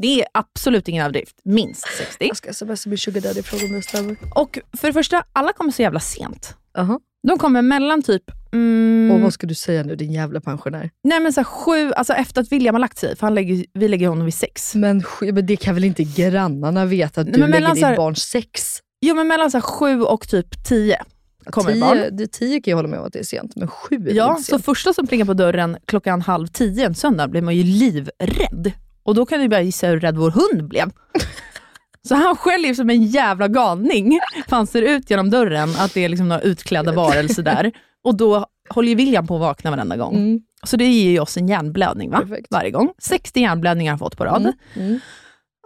Det 0.00 0.20
är 0.20 0.26
absolut 0.34 0.88
ingen 0.88 1.04
överdrift. 1.04 1.40
Minst 1.44 1.86
60. 1.98 2.26
Jag 2.28 2.36
ska 2.36 2.52
smsa 2.52 2.88
min 2.88 2.98
sugar 2.98 3.20
daddy 3.20 3.42
fråga 3.42 3.64
om 3.64 3.72
det 3.72 3.82
stämmer. 3.82 4.16
Och 4.34 4.58
för 4.72 4.86
det 4.88 4.92
första, 4.92 5.24
alla 5.32 5.52
kommer 5.52 5.70
så 5.70 5.82
jävla 5.82 6.00
sent. 6.00 6.56
Jaha. 6.74 7.00
De 7.28 7.38
kommer 7.38 7.62
mellan 7.62 8.02
typ, 8.02 8.22
mm, 8.52 9.10
Och 9.14 9.20
vad 9.20 9.32
ska 9.32 9.46
du 9.46 9.54
säga 9.54 9.82
nu 9.82 9.96
din 9.96 10.12
jävla 10.12 10.40
pensionär? 10.40 10.90
nej 11.04 11.20
men 11.20 11.32
så 11.32 11.40
här 11.40 11.44
sju, 11.44 11.92
alltså 11.92 12.12
efter 12.12 12.40
att 12.40 12.52
William 12.52 12.74
har 12.74 12.80
lagt 12.80 12.98
sig, 12.98 13.16
för 13.16 13.26
han 13.26 13.34
lägger, 13.34 13.64
vi 13.74 13.88
lägger 13.88 14.08
honom 14.08 14.24
vid 14.24 14.34
sex. 14.34 14.74
Men, 14.74 15.00
sk- 15.02 15.32
men 15.32 15.46
det 15.46 15.56
kan 15.56 15.74
väl 15.74 15.84
inte 15.84 16.04
grannarna 16.04 16.84
veta 16.84 17.20
att 17.20 17.26
Nej, 17.26 17.34
du 17.34 17.40
lägger 17.40 17.52
mellan 17.52 17.74
ditt 17.74 17.84
här- 17.84 17.96
barn 17.96 18.16
sex? 18.16 18.78
Jo 19.06 19.14
men 19.14 19.28
mellan 19.28 19.50
så 19.50 19.56
här 19.56 19.62
sju 19.62 20.02
och 20.02 20.28
typ 20.28 20.64
tio 20.68 21.02
kommer 21.44 21.72
tio, 21.72 21.80
barn. 21.80 21.98
Det, 22.16 22.26
tio 22.32 22.60
kan 22.60 22.70
jag 22.70 22.76
hålla 22.78 22.88
med 22.88 22.98
om 23.00 23.06
att 23.06 23.12
det 23.12 23.18
är 23.18 23.22
sent, 23.24 23.56
men 23.56 23.68
sju 23.68 24.08
är 24.08 24.14
Ja, 24.14 24.38
så 24.42 24.58
första 24.58 24.92
som 24.92 25.06
plingar 25.06 25.26
på 25.26 25.34
dörren 25.34 25.76
klockan 25.84 26.20
halv 26.22 26.46
tio 26.46 26.86
en 26.86 26.94
söndag 26.94 27.28
blir 27.28 27.42
man 27.42 27.56
ju 27.56 27.62
livrädd. 27.62 28.72
Och 29.02 29.14
då 29.14 29.26
kan 29.26 29.40
du 29.40 29.48
bara 29.48 29.60
gissa 29.62 29.86
hur 29.86 30.00
rädd 30.00 30.16
vår 30.16 30.30
hund 30.30 30.68
blev. 30.68 30.90
Så 32.08 32.14
han 32.14 32.36
skäller 32.36 32.68
ju 32.68 32.74
som 32.74 32.90
en 32.90 33.02
jävla 33.02 33.48
galning. 33.48 34.18
För 34.48 34.56
han 34.56 34.66
ser 34.66 34.82
ut 34.82 35.10
genom 35.10 35.30
dörren 35.30 35.68
att 35.78 35.94
det 35.94 36.04
är 36.04 36.08
liksom 36.08 36.28
några 36.28 36.42
utklädda 36.42 36.92
varelser 36.92 37.42
där. 37.42 37.72
Och 38.04 38.16
då 38.16 38.46
håller 38.68 38.88
ju 38.88 38.94
William 38.94 39.26
på 39.26 39.34
att 39.34 39.40
vakna 39.40 39.70
varenda 39.70 39.96
gång. 39.96 40.14
Mm. 40.16 40.40
Så 40.62 40.76
det 40.76 40.84
ger 40.84 41.10
ju 41.10 41.20
oss 41.20 41.36
en 41.36 41.48
hjärnblödning 41.48 42.10
va? 42.10 42.20
Perfekt. 42.20 42.46
varje 42.50 42.70
gång. 42.70 42.92
60 42.98 43.40
hjärnblödningar 43.40 43.92
har 43.92 43.98
fått 43.98 44.16
på 44.16 44.24
rad. 44.24 44.40
Mm. 44.40 44.52
Mm. 44.74 45.00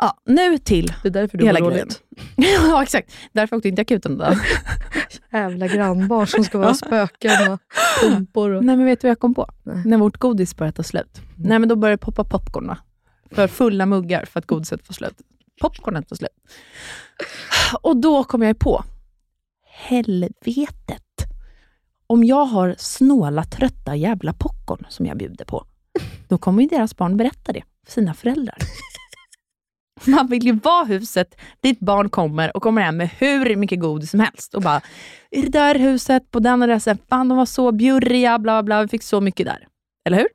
Ja, 0.01 0.19
nu 0.25 0.59
till 0.59 0.93
Det 1.03 1.09
är 1.09 1.13
därför 1.13 1.39
du 1.39 1.47
hela 1.47 1.61
mår 1.61 1.71
dåligt. 1.71 2.03
ja 2.37 2.83
exakt, 2.83 3.13
därför 3.33 3.57
åkte 3.57 3.69
jag 3.69 3.73
inte 3.73 3.83
akuten 3.83 4.19
då. 4.19 4.35
Jävla 5.33 5.67
grannbarn 5.67 6.27
som 6.27 6.45
ska 6.45 6.59
vara 6.59 6.75
spöken 6.75 7.53
och 7.53 7.61
pumpor. 8.03 8.51
Och... 8.51 8.65
Nej 8.65 8.77
men 8.77 8.87
vet 8.87 9.01
du 9.01 9.07
vad 9.07 9.11
jag 9.11 9.19
kom 9.19 9.35
på? 9.35 9.51
Nej. 9.63 9.83
När 9.85 9.97
vårt 9.97 10.17
godis 10.17 10.57
började 10.57 10.77
ta 10.77 10.83
slut. 10.83 11.21
Nej 11.37 11.59
men 11.59 11.69
då 11.69 11.77
började 11.77 11.97
det 11.97 12.05
poppa 12.05 12.25
popcorn 12.25 12.67
va? 12.67 12.79
För 13.31 13.49
fulla 13.49 13.87
muggar 13.87 14.25
för 14.25 14.39
att 14.39 14.47
godiset 14.47 14.87
får 14.87 14.95
slut. 14.95 15.17
Popcornen 15.61 16.03
tar 16.03 16.17
slut. 16.17 16.31
Och 17.81 17.97
då 17.97 18.25
kom 18.25 18.43
jag 18.43 18.59
på, 18.59 18.85
helvetet. 19.65 21.03
Om 22.13 22.25
jag 22.25 22.45
har 22.45 22.75
snåla, 22.79 23.45
trötta 23.45 23.97
jävla 23.97 24.33
popcorn 24.33 24.87
som 24.89 25.07
jag 25.07 25.17
bjuder 25.17 25.45
på, 25.45 25.65
då 26.29 26.39
kommer 26.39 26.63
ju 26.63 26.69
deras 26.69 26.97
barn 26.97 27.17
berätta 27.17 27.53
det 27.53 27.63
för 27.87 27.93
sina 27.93 28.15
föräldrar. 28.15 28.57
Man 30.07 30.27
vill 30.27 30.45
ju 30.45 30.53
vara 30.53 30.85
huset 30.85 31.41
dit 31.61 31.81
barn 31.81 32.09
kommer 32.09 32.57
och 32.57 32.63
kommer 32.63 32.83
hem 32.83 32.97
med 32.97 33.09
hur 33.09 33.57
mycket 33.57 33.81
godis 33.81 34.11
som 34.11 34.21
helst 34.21 34.55
och 34.55 34.63
bara, 34.63 34.81
i 35.31 35.43
det 35.43 35.49
där 35.49 35.75
huset, 35.75 36.31
på 36.31 36.41
den 36.41 36.63
adressen, 36.63 36.99
fan 37.09 37.29
de 37.29 37.39
var 37.39 37.47
så 37.47 37.73
bjurriga, 37.73 38.39
bla 38.39 38.63
bla, 38.63 38.83
vi 38.83 38.89
fick 38.89 39.03
så 39.03 39.21
mycket 39.21 39.47
där. 39.47 39.67
Eller 40.07 40.19
hur? 40.19 40.29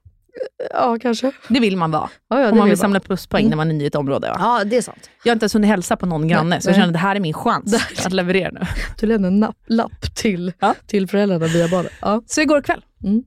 Ja, 0.74 0.98
kanske. 1.02 1.32
Det 1.50 1.60
vill 1.60 1.78
man 1.78 1.92
vara. 1.92 2.10
Ja, 2.30 2.42
ja, 2.42 2.52
Om 2.52 2.58
man 2.58 2.70
vill 2.70 2.78
samla 2.78 3.00
pluspoäng 3.00 3.50
när 3.50 3.56
man 3.58 3.70
är 3.70 3.74
ny 3.74 3.84
i 3.84 3.88
ett 3.88 3.96
område. 3.96 4.28
Ja, 4.40 4.64
det 4.66 4.78
är 4.78 4.82
sant. 4.82 5.10
Jag 5.24 5.32
har 5.32 5.36
inte 5.36 5.44
ens 5.44 5.56
hunnit 5.56 5.70
hälsa 5.70 5.96
på 5.98 6.06
någon 6.06 6.28
granne, 6.28 6.62
så 6.62 6.70
jag 6.70 6.72
nej. 6.74 6.76
känner 6.82 6.88
att 6.88 6.94
det 6.94 7.00
här 7.00 7.16
är 7.16 7.20
min 7.20 7.34
chans 7.34 7.90
att 8.06 8.14
leverera 8.14 8.52
nu. 8.52 8.60
Du 9.00 9.08
lämnar 9.08 9.28
en 9.28 9.40
napp, 9.40 9.58
lapp 9.68 10.16
till, 10.16 10.54
Ja. 10.60 10.76
till 10.86 11.08
föräldrarna 11.08 11.46
via 11.48 11.68
barnet. 11.68 11.92
Ja. 12.02 12.22
Så 12.26 12.42
igår 12.42 12.62
kväll 12.62 12.86
Mm. 13.04 13.24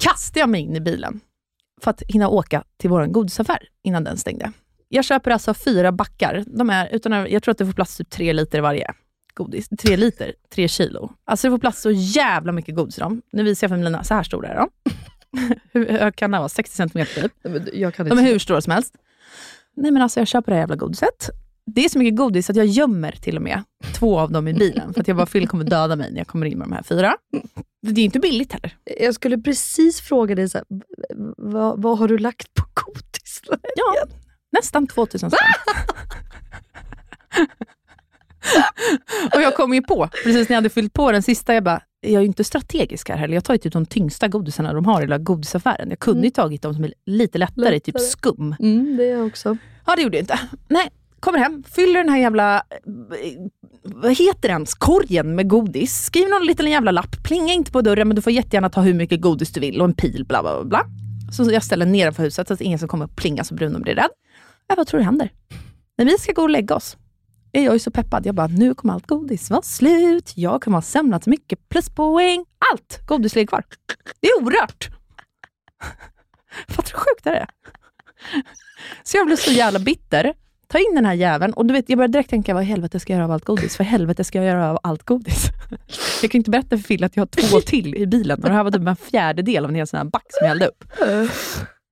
kastade 0.00 0.40
jag 0.40 0.48
mig 0.48 0.60
in 0.60 0.76
i 0.76 0.80
bilen 0.80 1.20
för 1.82 1.90
att 1.90 2.02
hinna 2.08 2.28
åka 2.28 2.64
till 2.80 2.90
vår 2.90 3.06
godisaffär 3.06 3.58
innan 3.84 4.04
den 4.04 4.16
stängde. 4.16 4.52
Jag 4.88 5.04
köper 5.04 5.30
alltså 5.30 5.54
fyra 5.54 5.92
backar. 5.92 6.44
De 6.46 6.70
är, 6.70 6.88
utan, 6.92 7.12
att- 7.12 7.30
jag 7.30 7.42
tror 7.42 7.52
att 7.52 7.58
det 7.58 7.66
får 7.66 7.72
plats 7.72 7.96
typ 7.96 8.10
tre 8.10 8.32
liter 8.32 8.60
varje 8.60 8.92
godis. 9.34 9.68
Tre 9.82 9.96
liter, 9.96 10.32
tre 10.54 10.68
kilo. 10.68 11.10
Alltså 11.24 11.46
det 11.46 11.50
får 11.50 11.58
plats 11.58 11.82
så 11.82 11.90
jävla 11.90 12.52
mycket 12.52 12.74
godis 12.76 12.98
i 12.98 13.00
dem. 13.00 13.22
Nu 13.32 13.42
visar 13.42 13.64
jag 13.64 13.70
för 13.70 13.76
Melina, 13.76 14.04
så 14.04 14.14
här 14.14 14.22
stora 14.22 14.48
är 14.48 14.54
de. 14.56 14.68
hur 15.72 15.88
hög 15.88 16.16
kan 16.16 16.30
den 16.30 16.40
vara? 16.40 16.48
60 16.48 16.76
centimeter 16.76 17.22
typ. 17.22 17.68
Jag 17.72 17.94
kan 17.94 18.08
De 18.08 18.18
är 18.18 18.22
hur 18.22 18.38
stora 18.38 18.60
som 18.60 18.72
helst. 18.72 18.94
Nej 19.76 19.90
men 19.90 20.02
alltså 20.02 20.20
jag 20.20 20.28
köper 20.28 20.52
det 20.52 20.56
här 20.56 20.62
jävla 20.62 20.76
godiset. 20.76 21.30
Det 21.66 21.84
är 21.84 21.88
så 21.88 21.98
mycket 21.98 22.16
godis 22.16 22.50
att 22.50 22.56
jag 22.56 22.66
gömmer 22.66 23.12
till 23.12 23.36
och 23.36 23.42
med 23.42 23.62
två 23.94 24.18
av 24.18 24.32
dem 24.32 24.48
i 24.48 24.54
bilen. 24.54 24.94
För 24.94 25.00
att 25.00 25.08
jag 25.08 25.16
bara, 25.16 25.26
Phil 25.26 25.48
kommer 25.48 25.64
döda 25.64 25.96
mig 25.96 26.10
när 26.10 26.18
jag 26.18 26.26
kommer 26.26 26.46
in 26.46 26.58
med 26.58 26.68
de 26.68 26.72
här 26.72 26.82
fyra. 26.82 27.16
Det 27.82 28.00
är 28.00 28.04
inte 28.04 28.20
billigt 28.20 28.52
heller. 28.52 28.76
Jag 29.00 29.14
skulle 29.14 29.38
precis 29.38 30.00
fråga 30.00 30.34
dig, 30.34 30.48
så 30.48 30.58
här, 30.58 30.66
vad, 31.36 31.82
vad 31.82 31.98
har 31.98 32.08
du 32.08 32.18
lagt 32.18 32.54
på 32.54 32.62
godis? 32.74 33.42
Ja, 33.76 33.94
nästan 34.52 34.86
2000 34.86 35.30
spänn. 35.30 35.40
och 39.34 39.42
jag 39.42 39.56
kom 39.56 39.74
ju 39.74 39.82
på, 39.82 40.08
precis 40.24 40.48
när 40.48 40.54
jag 40.54 40.58
hade 40.58 40.70
fyllt 40.70 40.92
på 40.92 41.12
den 41.12 41.22
sista, 41.22 41.54
jag 41.54 41.64
bara, 41.64 41.82
jag 42.04 42.14
är 42.14 42.20
ju 42.20 42.26
inte 42.26 42.44
strategisk 42.44 43.08
här 43.08 43.16
heller. 43.16 43.34
Jag 43.34 43.44
tar 43.44 43.54
ju 43.54 43.58
typ 43.58 43.72
de 43.72 43.86
tyngsta 43.86 44.28
godisarna 44.28 44.72
de 44.72 44.84
har 44.86 45.00
i 45.00 45.04
hela 45.04 45.18
godisaffären. 45.18 45.90
Jag 45.90 45.98
kunde 45.98 46.26
ju 46.26 46.30
tagit 46.30 46.62
de 46.62 46.74
som 46.74 46.84
är 46.84 46.94
lite 47.06 47.38
lättare, 47.38 47.80
typ 47.80 47.94
Lättare. 47.94 48.08
skum. 48.08 48.54
Mm, 48.60 48.96
det 48.96 49.04
är 49.04 49.16
jag 49.16 49.26
också. 49.26 49.56
Ja, 49.86 49.96
det 49.96 50.02
gjorde 50.02 50.16
jag 50.16 50.22
inte. 50.22 50.38
Nej, 50.68 50.90
kommer 51.20 51.38
hem, 51.38 51.62
fyller 51.62 51.94
den 52.04 52.08
här 52.08 52.18
jävla, 52.18 52.56
eh, 52.56 52.62
vad 53.82 54.16
heter 54.18 54.48
den, 54.48 54.66
korgen 54.78 55.34
med 55.34 55.48
godis. 55.48 56.04
Skriv 56.04 56.28
någon 56.28 56.46
liten 56.46 56.70
jävla 56.70 56.90
lapp, 56.90 57.22
plinga 57.24 57.52
inte 57.52 57.72
på 57.72 57.80
dörren 57.80 58.08
men 58.08 58.14
du 58.16 58.22
får 58.22 58.32
jättegärna 58.32 58.70
ta 58.70 58.80
hur 58.80 58.94
mycket 58.94 59.20
godis 59.20 59.52
du 59.52 59.60
vill 59.60 59.80
och 59.80 59.86
en 59.88 59.94
pil, 59.94 60.24
bla 60.28 60.42
bla 60.42 60.64
bla. 60.64 60.86
Så 61.32 61.52
jag 61.52 61.62
ställer 61.64 61.86
nedanför 61.86 62.22
huset 62.22 62.48
så 62.48 62.54
att 62.54 62.60
ingen 62.60 62.78
ska 62.78 62.88
komma 62.88 63.04
och 63.04 63.16
plinga 63.16 63.44
så 63.44 63.54
Bruno 63.54 63.78
blir 63.78 63.94
rädd. 63.94 64.10
Jag 64.66 64.76
vad 64.76 64.86
tror 64.86 64.98
du 64.98 65.04
händer? 65.04 65.32
När 65.98 66.04
vi 66.04 66.18
ska 66.18 66.32
gå 66.32 66.42
och 66.42 66.50
lägga 66.50 66.74
oss 66.74 66.96
jag 67.60 67.74
ju 67.74 67.78
så 67.78 67.90
peppad. 67.90 68.26
Jag 68.26 68.34
bara, 68.34 68.46
nu 68.46 68.74
kommer 68.74 68.94
allt 68.94 69.06
godis 69.06 69.50
vara 69.50 69.62
slut. 69.62 70.32
Jag 70.36 70.62
kommer 70.62 70.76
ha 70.76 70.82
samlat 70.82 71.26
mycket 71.26 71.68
pluspoäng. 71.68 72.44
Allt 72.72 73.00
godis 73.06 73.34
ligger 73.34 73.46
kvar. 73.46 73.64
Det 74.20 74.28
är 74.28 74.42
orört. 74.42 74.88
Fattar 76.68 76.90
du 76.92 76.96
hur 76.96 76.98
sjukt 76.98 77.24
det 77.24 77.30
är? 77.30 77.48
Så 79.02 79.16
jag 79.16 79.26
blev 79.26 79.36
så 79.36 79.50
jävla 79.50 79.78
bitter. 79.78 80.34
Ta 80.68 80.78
in 80.78 80.94
den 80.94 81.06
här 81.06 81.14
jäveln 81.14 81.52
och 81.52 81.66
du 81.66 81.74
vet, 81.74 81.88
jag 81.88 81.96
började 81.98 82.12
direkt 82.12 82.30
tänka, 82.30 82.54
vad 82.54 82.62
i 82.62 82.66
helvete 82.66 83.00
ska 83.00 83.12
jag 83.12 83.18
göra 83.18 83.24
av 83.24 83.32
allt 83.32 83.44
godis? 83.44 83.76
För 83.76 83.84
helvete 83.84 84.24
ska 84.24 84.38
jag 84.38 84.46
göra 84.46 84.70
av 84.70 84.78
allt 84.82 85.02
godis? 85.02 85.46
Jag 86.22 86.30
kan 86.30 86.38
inte 86.38 86.50
berätta 86.50 86.78
för 86.78 86.84
Phil 86.84 87.04
att 87.04 87.16
jag 87.16 87.20
har 87.20 87.26
två 87.26 87.60
till 87.60 87.94
i 87.94 88.06
bilen 88.06 88.42
och 88.42 88.48
det 88.48 88.54
här 88.54 88.64
var 88.64 88.70
typ 88.70 88.86
en 88.86 88.96
fjärdedel 88.96 89.64
av 89.64 89.70
en 89.70 89.76
hel 89.76 89.86
sån 89.86 89.98
här 89.98 90.04
back 90.04 90.26
som 90.28 90.38
jag 90.40 90.48
hällde 90.48 90.66
upp. 90.66 90.84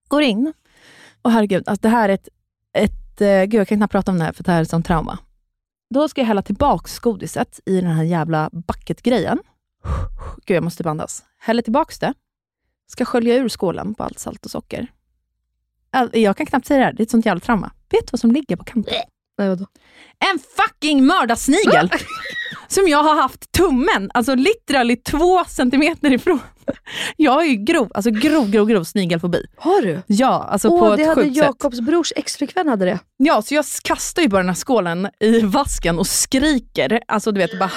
Går 0.09 0.23
in 0.23 0.53
och 1.23 1.33
herregud, 1.33 1.63
alltså 1.67 1.83
det 1.83 1.89
här 1.89 2.09
är 2.09 2.15
ett, 2.15 2.29
ett 2.73 3.21
eh, 3.21 3.45
gud 3.45 3.55
jag 3.55 3.69
kan 3.69 3.79
knappt 3.79 3.93
prata 3.93 4.11
om 4.11 4.19
det 4.19 4.25
här 4.25 4.33
för 4.33 4.45
det 4.45 4.51
här 4.51 4.59
är 4.59 4.63
ett 4.63 4.71
sånt 4.71 4.87
trauma. 4.87 5.19
Då 5.93 6.09
ska 6.09 6.21
jag 6.21 6.27
hälla 6.27 6.43
tillbaks 6.43 6.99
godiset 6.99 7.61
i 7.67 7.81
den 7.81 7.91
här 7.91 8.05
jävla 8.05 8.51
bucketgrejen. 8.53 9.39
Gud, 10.47 10.57
jag 10.57 10.65
måste 10.65 10.83
bandas. 10.83 11.25
Häller 11.39 11.63
tillbaks 11.63 11.99
det. 11.99 12.15
Ska 12.87 13.05
skölja 13.05 13.35
ur 13.35 13.49
skålen 13.49 13.95
på 13.95 14.05
allt 14.05 14.19
salt 14.19 14.45
och 14.45 14.51
socker. 14.51 14.87
Jag 16.13 16.37
kan 16.37 16.47
knappt 16.47 16.67
säga 16.67 16.79
det 16.79 16.85
här, 16.85 16.93
det 16.93 17.01
är 17.01 17.03
ett 17.03 17.11
sånt 17.11 17.27
jävla 17.27 17.41
trauma. 17.41 17.73
Vet 17.91 18.07
du 18.07 18.11
vad 18.13 18.21
som 18.21 18.33
ligger 18.33 18.57
på 18.57 18.65
kanten? 18.65 18.95
Nej, 19.39 19.49
vadå? 19.49 19.67
En 20.33 20.39
fucking 20.39 21.07
mördarsnigel! 21.07 21.91
som 22.73 22.89
jag 22.89 23.03
har 23.03 23.15
haft 23.15 23.53
tummen, 23.53 24.11
alltså 24.15 24.35
literally 24.35 24.97
två 24.97 25.45
centimeter 25.45 26.13
ifrån. 26.13 26.41
Jag 27.17 27.33
har 27.33 27.45
ju 27.45 27.55
grov, 27.55 27.91
alltså 27.95 28.11
grov, 28.11 28.51
grov, 28.51 28.69
grov 28.69 28.85
snigelfobi. 28.85 29.47
Har 29.57 29.83
du? 29.83 30.03
Ja, 30.07 30.49
alltså 30.51 30.69
Åh, 30.69 30.81
på 30.81 30.97
det 30.97 31.03
ett 31.03 31.09
hade 31.09 31.23
sjukt 31.23 31.37
sätt. 31.37 31.45
Jakobs 31.45 31.81
brors 31.81 32.13
exflickvän 32.17 32.69
hade 32.69 32.85
det. 32.85 32.99
Ja, 33.17 33.43
så 33.43 33.55
jag 33.55 33.65
kastar 33.85 34.23
ju 34.23 34.29
bara 34.29 34.39
den 34.39 34.49
här 34.49 34.55
skålen 34.55 35.09
i 35.21 35.41
vasken 35.41 35.99
och 35.99 36.07
skriker. 36.07 37.01
Alltså 37.09 37.33
du 37.33 37.39
vet, 37.41 37.59
bara 37.59 37.71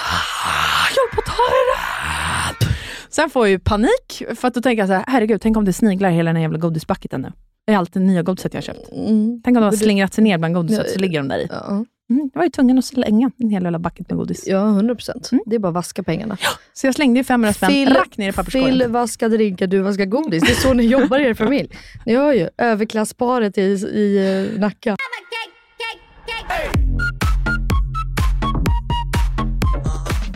jag 0.95 1.01
håller 1.01 1.15
på 1.15 1.21
att 1.21 1.27
ta 1.27 1.43
det. 1.43 2.75
Sen 3.09 3.29
får 3.29 3.45
jag 3.45 3.51
ju 3.51 3.59
panik, 3.59 4.23
för 4.35 4.47
att 4.47 4.53
då 4.53 4.61
tänker 4.61 4.81
jag 4.81 4.87
så 4.87 4.93
här, 4.93 5.03
herregud, 5.07 5.41
tänk 5.41 5.57
om 5.57 5.65
det 5.65 5.73
sniglar 5.73 6.09
hela 6.09 6.29
den 6.29 6.35
här 6.35 6.43
jävla 6.43 6.59
godisbucketen 6.59 7.21
nu. 7.21 7.31
Det 7.67 7.73
är 7.73 7.77
allt 7.77 7.93
det 7.93 7.99
nya 7.99 8.23
godiset 8.23 8.53
jag 8.53 8.61
har 8.61 8.65
köpt. 8.65 8.91
Mm. 8.91 9.41
Tänk 9.43 9.57
om 9.57 9.63
de 9.63 9.69
har 9.69 9.71
slingrat 9.71 10.13
sig 10.13 10.23
ner 10.23 10.37
bland 10.37 10.53
godiset, 10.53 10.91
så 10.91 10.99
ligger 10.99 11.19
de 11.19 11.27
där 11.27 11.37
i. 11.37 11.47
Ja, 11.51 11.85
Mm, 12.09 12.29
jag 12.33 12.39
var 12.39 12.43
ju 12.45 12.49
tvungen 12.49 12.77
att 12.77 12.85
slänga 12.85 13.31
en 13.39 13.49
hel 13.49 13.63
jävla 13.63 13.79
bucket 13.79 14.09
med 14.09 14.17
godis. 14.17 14.43
ja 14.47 14.67
100 14.67 14.95
procent. 14.95 15.29
Mm. 15.31 15.43
Det 15.45 15.55
är 15.55 15.59
bara 15.59 15.67
att 15.67 15.73
vaska 15.73 16.03
pengarna. 16.03 16.37
Så 16.73 16.87
jag 16.87 16.95
slängde 16.95 17.19
ju 17.19 17.23
500 17.23 17.53
spänn 17.53 17.69
Phil- 17.69 17.93
rakt 17.93 18.17
ner 18.17 18.29
i 18.29 18.31
papperskorgen. 18.31 18.79
Phil 18.79 18.87
vaskar 18.87 19.29
drinkar, 19.29 19.67
du 19.67 19.79
vaskar 19.81 20.05
godis. 20.05 20.43
Det 20.43 20.51
är 20.51 20.55
så 20.55 20.73
ni 20.73 20.83
jobbar 20.87 21.19
i 21.19 21.23
er 21.25 21.33
familj. 21.33 21.69
Ni 22.05 22.15
hör 22.15 22.33
ju, 22.33 22.49
överklassparet 22.57 23.57
i, 23.57 23.61
i 23.61 24.47
eh, 24.53 24.59
Nacka. 24.59 24.95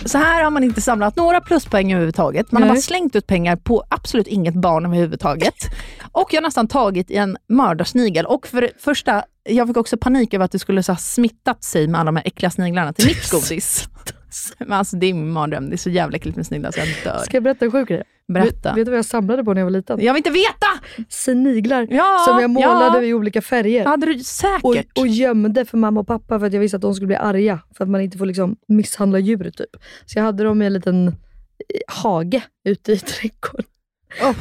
Så 0.06 0.18
här 0.18 0.44
har 0.44 0.52
man 0.52 0.64
inte 0.64 0.82
samlat 0.82 1.16
några 1.16 1.42
pluspoäng 1.42 1.92
överhuvudtaget. 1.94 2.52
Man 2.52 2.62
har 2.62 2.68
Nej. 2.70 2.76
bara 2.76 2.82
slängt 2.82 3.16
ut 3.16 3.28
pengar 3.28 3.56
på 3.56 3.84
absolut 3.90 4.28
inget 4.28 4.54
barn 4.54 4.86
överhuvudtaget. 4.86 5.56
Och 6.12 6.28
jag 6.34 6.38
har 6.38 6.48
nästan 6.48 6.68
tagit 6.68 7.12
i 7.12 7.16
en 7.16 7.38
mördarsnigel. 7.50 8.26
Och 8.26 8.48
för 8.48 8.62
det 8.62 8.72
första, 8.78 9.24
jag 9.50 9.68
fick 9.68 9.78
också 9.78 9.98
panik 9.98 10.34
över 10.34 10.46
att 10.46 10.52
det 10.52 10.60
skulle 10.60 10.84
så 10.84 10.92
ha 10.92 10.98
smittat 10.98 11.64
sig 11.64 11.88
med 11.88 12.00
alla 12.00 12.08
de 12.08 12.16
här 12.16 12.28
äckliga 12.28 12.50
sniglarna 12.50 12.94
till 12.94 13.06
mitt 13.08 13.32
godis. 13.32 13.90
Men 14.60 14.74
alltså 14.74 14.96
det 14.96 15.08
är 15.08 15.14
min 15.14 15.30
mardröm. 15.32 15.70
Det 15.70 15.76
är 15.76 15.78
så 15.78 15.90
jävla 15.90 16.16
äckligt 16.18 16.38
med 16.38 16.46
sniglar 16.46 16.72
så 16.72 16.80
jag 16.80 16.88
dör. 17.04 17.24
Ska 17.24 17.38
jag 17.38 17.44
berätta 17.44 17.66
en 17.66 17.72
sjuk 17.72 17.88
grej? 17.88 18.04
Berätta. 18.34 18.70
Vet, 18.70 18.78
vet 18.78 18.86
du 18.86 18.92
vad 18.92 18.98
jag 18.98 19.06
samlade 19.06 19.44
på 19.44 19.54
när 19.54 19.62
jag 19.62 19.66
var 19.66 19.72
liten? 19.72 20.00
Jag 20.02 20.14
vill 20.14 20.20
inte 20.20 20.30
veta! 20.30 20.68
Sniglar 21.10 21.88
Ja, 21.92 22.24
som 22.28 22.42
jag 22.42 22.50
målade 22.50 22.98
ja. 22.98 23.04
i 23.04 23.14
olika 23.14 23.42
färger. 23.42 23.86
hade 23.86 24.06
du 24.06 24.20
säkert. 24.20 24.64
Och, 24.64 25.02
och 25.02 25.08
gömde 25.08 25.66
för 25.66 25.78
mamma 25.78 26.00
och 26.00 26.08
pappa 26.08 26.40
för 26.40 26.46
att 26.48 26.54
jag 26.54 26.60
visste 26.60 26.76
att 26.76 26.82
de 26.82 26.94
skulle 26.94 27.08
bli 27.08 27.16
arga. 27.16 27.60
För 27.78 27.84
att 27.84 27.90
man 27.90 28.02
inte 28.02 28.18
får 28.18 28.26
liksom 28.26 28.56
misshandla 28.68 29.20
djur 29.20 29.52
typ. 29.52 29.70
Så 30.06 30.20
jag 30.20 30.24
hade 30.24 30.44
dem 30.44 30.62
i 30.62 30.66
en 30.66 30.74
liten 30.74 31.08
eh, 31.08 31.14
hage 31.88 32.42
ute 32.66 32.92
i 32.92 32.98
trädgården. 32.98 33.66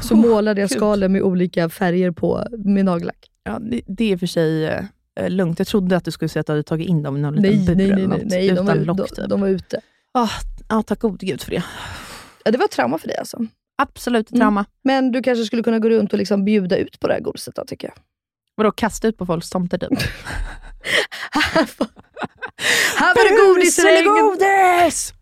Så 0.01 0.17
målade 0.17 0.61
jag 0.61 0.71
skalen 0.71 1.13
med 1.13 1.23
olika 1.23 1.69
färger 1.69 2.11
på 2.11 2.45
med 2.65 2.85
nagellack. 2.85 3.27
Ja, 3.45 3.59
det, 3.61 3.81
det 3.87 4.13
är 4.13 4.17
för 4.17 4.27
sig 4.27 4.67
eh, 4.67 4.85
lugnt. 5.29 5.59
Jag 5.59 5.69
trodde 5.69 5.97
att 5.97 6.05
du 6.05 6.11
skulle 6.11 6.29
säga 6.29 6.41
att 6.41 6.47
du 6.47 6.53
hade 6.53 6.63
tagit 6.63 6.89
in 6.89 7.03
dem 7.03 7.17
i 7.17 7.21
någon 7.21 7.35
Nej, 7.35 7.51
liten 7.57 7.77
bur 7.77 7.87
nej, 7.87 7.93
eller 7.93 8.07
nej, 8.07 8.09
nej, 8.09 8.19
något, 8.19 8.31
nej. 8.31 8.47
De, 8.47 8.53
utan 8.53 8.67
var, 8.67 8.75
lock. 8.75 8.97
de, 8.97 9.07
typ. 9.09 9.29
de 9.29 9.41
var 9.41 9.49
ute. 9.49 9.81
Ah, 10.13 10.29
ja, 10.69 10.83
tack 10.83 10.99
gode 11.01 11.27
gud 11.27 11.43
för 11.43 11.51
det. 11.51 11.63
Ja, 12.45 12.51
det 12.51 12.59
var 12.59 12.65
ett 12.65 12.71
trauma 12.71 12.99
för 12.99 13.09
dig 13.09 13.17
alltså. 13.17 13.39
Absolut 13.83 14.27
ett 14.27 14.33
Mm. 14.33 14.41
trauma. 14.41 14.65
Men 14.85 15.13
du 15.13 15.23
kanske 15.23 15.45
skulle 15.45 15.63
kunna 15.63 15.79
gå 15.79 15.89
runt 15.89 16.13
och 16.13 16.19
liksom 16.19 16.45
bjuda 16.45 16.77
ut 16.77 17.01
på 17.01 17.07
det 17.09 17.13
här 17.15 17.21
godiset 17.21 17.55
då, 17.55 17.65
tycker 17.65 17.89
jag. 17.89 17.95
Vadå, 18.55 18.71
kasta 18.71 19.09
ut 19.09 19.17
på 19.19 19.27
folks 19.27 19.51
tomter 19.51 19.79
typ? 19.79 19.91
här 22.97 23.15
var 23.15 23.31
det 23.31 23.55
godis 23.55 23.79
regn! 23.79 24.05
godis! 24.05 25.13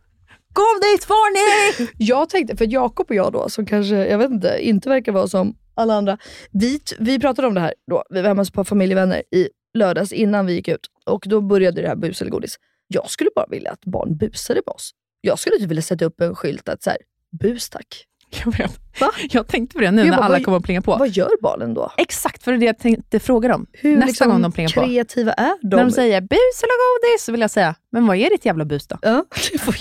Godis 0.52 1.06
får 1.06 1.32
ni! 1.32 1.88
Jag 1.98 2.28
tänkte, 2.28 2.56
för 2.56 2.66
Jakob 2.72 3.06
och 3.08 3.14
jag 3.14 3.32
då, 3.32 3.48
som 3.48 3.66
kanske, 3.66 3.94
jag 4.06 4.18
vet 4.18 4.30
inte, 4.30 4.58
inte 4.60 4.88
verkar 4.88 5.12
vara 5.12 5.28
som 5.28 5.56
alla 5.74 5.94
andra. 5.94 6.18
Vi, 6.52 6.80
vi 6.98 7.18
pratade 7.18 7.48
om 7.48 7.54
det 7.54 7.60
här 7.60 7.74
då, 7.90 8.04
vi 8.10 8.20
var 8.20 8.28
hemma 8.28 8.40
hos 8.40 8.48
ett 8.48 8.54
par 8.54 8.64
familjevänner 8.64 9.22
i 9.34 9.48
lördags 9.76 10.12
innan 10.12 10.46
vi 10.46 10.52
gick 10.52 10.68
ut. 10.68 10.86
Och 11.04 11.24
då 11.26 11.40
började 11.40 11.82
det 11.82 11.88
här 11.88 11.96
bus 11.96 12.20
eller 12.20 12.30
godis. 12.30 12.56
Jag 12.88 13.10
skulle 13.10 13.30
bara 13.34 13.46
vilja 13.46 13.70
att 13.70 13.84
barn 13.84 14.16
busade 14.16 14.62
på 14.62 14.72
oss. 14.72 14.90
Jag 15.20 15.38
skulle 15.38 15.56
typ 15.58 15.70
vilja 15.70 15.82
sätta 15.82 16.04
upp 16.04 16.20
en 16.20 16.34
skylt 16.34 16.68
att 16.68 16.82
så 16.82 16.90
här, 16.90 16.98
bus 17.40 17.70
tack. 17.70 18.06
Jag 18.44 18.58
vet. 18.58 18.80
Va? 19.00 19.10
Jag 19.30 19.46
tänkte 19.46 19.74
på 19.74 19.80
det 19.80 19.90
nu 19.90 20.02
Jag 20.02 20.10
när 20.10 20.16
bara, 20.16 20.24
alla 20.26 20.40
kommer 20.40 20.58
att 20.58 20.64
plinga 20.64 20.82
på. 20.82 20.96
Vad 20.96 21.08
gör 21.08 21.30
barnen 21.42 21.74
då? 21.74 21.92
Exakt, 21.96 22.42
för 22.42 22.52
det 22.52 22.56
är 22.56 22.60
det 22.60 22.66
jag 22.66 22.78
tänkte 22.78 23.20
fråga 23.20 23.48
dem. 23.48 23.66
Hur 23.72 23.94
Nästa 23.94 24.06
liksom, 24.06 24.28
gång 24.30 24.42
de 24.42 24.52
plingar 24.52 24.70
på. 24.70 24.80
kreativa 24.80 25.32
är 25.32 25.54
de? 25.62 25.76
När 25.76 25.84
de 25.84 25.90
säger 25.90 26.20
bus 26.20 26.62
eller 26.62 27.12
godis 27.12 27.24
så 27.24 27.32
vill 27.32 27.40
jag 27.40 27.50
säga, 27.50 27.74
men 27.92 28.06
vad 28.06 28.16
är 28.16 28.30
ditt 28.30 28.44
jävla 28.44 28.64
bus 28.64 28.86
då? 28.86 28.98
Ja, 29.02 29.24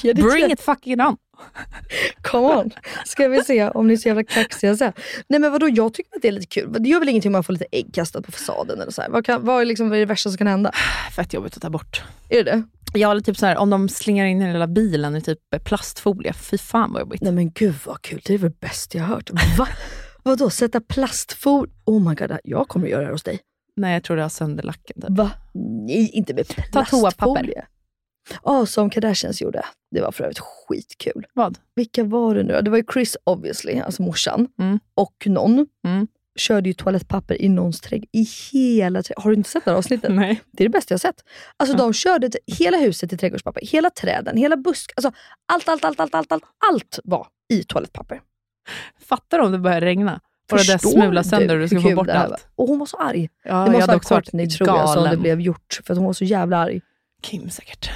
Bring 0.16 0.52
it 0.52 0.62
fucking 0.62 1.02
on! 1.02 1.18
Come 2.22 2.48
on. 2.48 2.72
Ska 3.06 3.28
vi 3.28 3.44
se 3.44 3.70
om 3.70 3.88
ni 3.88 3.94
är 3.94 3.98
så 3.98 4.08
jävla 4.08 4.24
kaxiga 4.24 4.76
sen. 4.78 4.94
Nej 5.28 5.40
men 5.40 5.52
vadå, 5.52 5.70
jag 5.70 5.94
tycker 5.94 6.16
att 6.16 6.22
det 6.22 6.28
är 6.28 6.32
lite 6.32 6.48
kul. 6.48 6.74
Det 6.80 6.90
gör 6.90 7.00
väl 7.00 7.10
ingenting 7.10 7.30
om 7.30 7.34
man 7.34 7.44
får 7.44 7.54
lite 7.54 7.66
ägg 7.72 7.94
kastat 7.94 8.26
på 8.26 8.32
fasaden 8.32 8.82
eller 8.82 8.92
så 8.92 9.02
här. 9.02 9.10
Vad, 9.10 9.26
kan, 9.26 9.46
vad, 9.46 9.62
är 9.62 9.66
liksom, 9.66 9.90
vad 9.90 9.96
är 9.98 10.00
det 10.00 10.06
värsta 10.06 10.30
som 10.30 10.38
kan 10.38 10.48
hända? 10.48 10.72
Fett 11.16 11.34
jobbigt 11.34 11.56
att 11.56 11.62
ta 11.62 11.70
bort. 11.70 12.04
Är 12.30 12.44
det 12.44 12.52
det? 12.52 12.64
Ja, 12.96 13.12
eller 13.12 13.22
typ 13.22 13.38
så 13.38 13.46
här, 13.46 13.58
om 13.58 13.70
de 13.70 13.90
slingar 13.90 14.26
in 14.26 14.42
i 14.42 14.46
hela 14.46 14.68
bilen 14.68 15.16
i 15.16 15.22
typ 15.22 15.40
plastfolie. 15.64 16.34
Fy 16.34 16.58
fan 16.58 16.92
vad 16.94 17.00
jobbigt. 17.02 17.22
Nej 17.22 17.32
men 17.32 17.52
gud 17.52 17.76
vad 17.86 18.02
kul, 18.02 18.22
det 18.26 18.34
är 18.34 18.38
väl 18.38 18.52
bäst 18.60 18.96
jag 18.96 19.04
har 19.04 19.16
hört. 19.16 19.30
Va? 19.58 19.68
Vadå, 20.24 20.50
sätta 20.50 20.82
plastfolie? 20.82 21.74
Oh 21.86 22.10
my 22.10 22.16
god, 22.16 22.38
jag 22.44 22.68
kommer 22.68 22.86
att 22.86 22.92
göra 22.92 23.02
det 23.02 23.06
här 23.06 23.12
hos 23.12 23.24
dig. 23.24 23.40
Nej, 23.76 23.94
jag 23.94 24.04
tror 24.04 24.18
det 24.18 24.22
har 24.24 24.30
sönder 24.30 24.64
lacken. 24.64 25.02
Typ. 25.02 25.18
Va? 25.18 25.32
Nej, 25.54 26.10
inte 26.14 26.34
med 26.34 26.48
Ta 26.48 26.62
plastfolie. 26.72 27.12
toapapper. 27.12 27.68
Ja, 28.44 28.66
som 28.66 28.90
Kardashians 28.90 29.42
gjorde. 29.42 29.66
Det 29.92 30.02
var 30.02 30.12
för 30.12 30.24
övrigt 30.24 30.40
skitkul. 30.40 31.26
Vad? 31.34 31.58
Vilka 31.76 32.04
var 32.04 32.36
det 32.36 32.44
nu? 32.44 32.62
Det 32.62 32.70
var 32.70 32.78
ju 32.78 32.84
Chris 32.94 33.18
obviously, 33.24 33.80
alltså 33.80 34.02
morsan. 34.02 34.48
Mm. 34.60 34.80
Och 34.96 35.24
någon. 35.26 35.68
Mm. 35.88 36.08
Körde 36.36 36.70
ju 36.70 36.74
toalettpapper 36.74 37.42
i 37.42 37.50
någons 37.50 37.82
trädgård. 37.82 38.10
I 38.12 38.28
hela 38.52 39.04
trädgården. 39.04 39.24
Har 39.24 39.32
du 39.32 39.38
inte 39.38 39.50
sett 39.50 39.66
det 39.66 39.72
här 39.72 39.78
avsnittet? 39.78 40.12
Nej. 40.14 40.42
Det 40.52 40.64
är 40.64 40.70
det 40.70 40.72
bästa 40.72 40.92
jag 40.94 40.98
har 40.98 41.00
sett. 41.00 41.24
Alltså 41.58 41.78
de 41.78 41.94
körde 41.94 42.30
hela 42.48 42.78
huset 42.78 43.14
i 43.14 43.18
trädgårdspapper. 43.18 43.62
Hela 43.66 43.90
träden, 43.90 44.38
hela 44.38 44.58
busk. 44.58 44.92
Alltså 44.96 45.12
allt, 45.46 45.70
allt, 45.70 45.86
allt, 45.86 46.00
allt, 46.00 46.16
allt, 46.16 46.32
allt, 46.32 46.44
allt 46.72 47.00
var 47.04 47.28
i 47.54 47.64
toalettpapper. 47.64 48.22
Fattar 49.00 49.40
om 49.40 49.52
det 49.52 49.58
börjar 49.60 49.82
regna? 49.82 50.20
Och 50.52 50.58
det 50.58 50.68
där 50.68 50.78
smula 50.78 51.24
sönder 51.24 51.56
och 51.56 51.62
du 51.62 51.68
ska 51.68 51.82
få 51.82 51.96
bort 51.96 52.10
allt. 52.10 52.48
Och 52.56 52.68
hon 52.68 52.80
var 52.80 52.86
så 52.86 52.98
arg. 52.98 53.30
Ja, 53.44 53.52
det 53.54 53.56
jag 53.66 53.72
måste 53.72 53.92
ha 53.92 53.96
varit 53.96 54.08
Courtney 54.08 54.50
tror 54.50 54.70
jag 54.70 54.90
som 54.90 55.04
det 55.04 55.18
blev 55.18 55.42
gjort. 55.42 55.82
För 55.84 55.96
hon 55.96 56.06
var 56.06 56.14
så 56.14 56.24
jävla 56.26 56.58
arg. 56.58 56.82
Kim 57.22 57.50
säkert. 57.50 57.90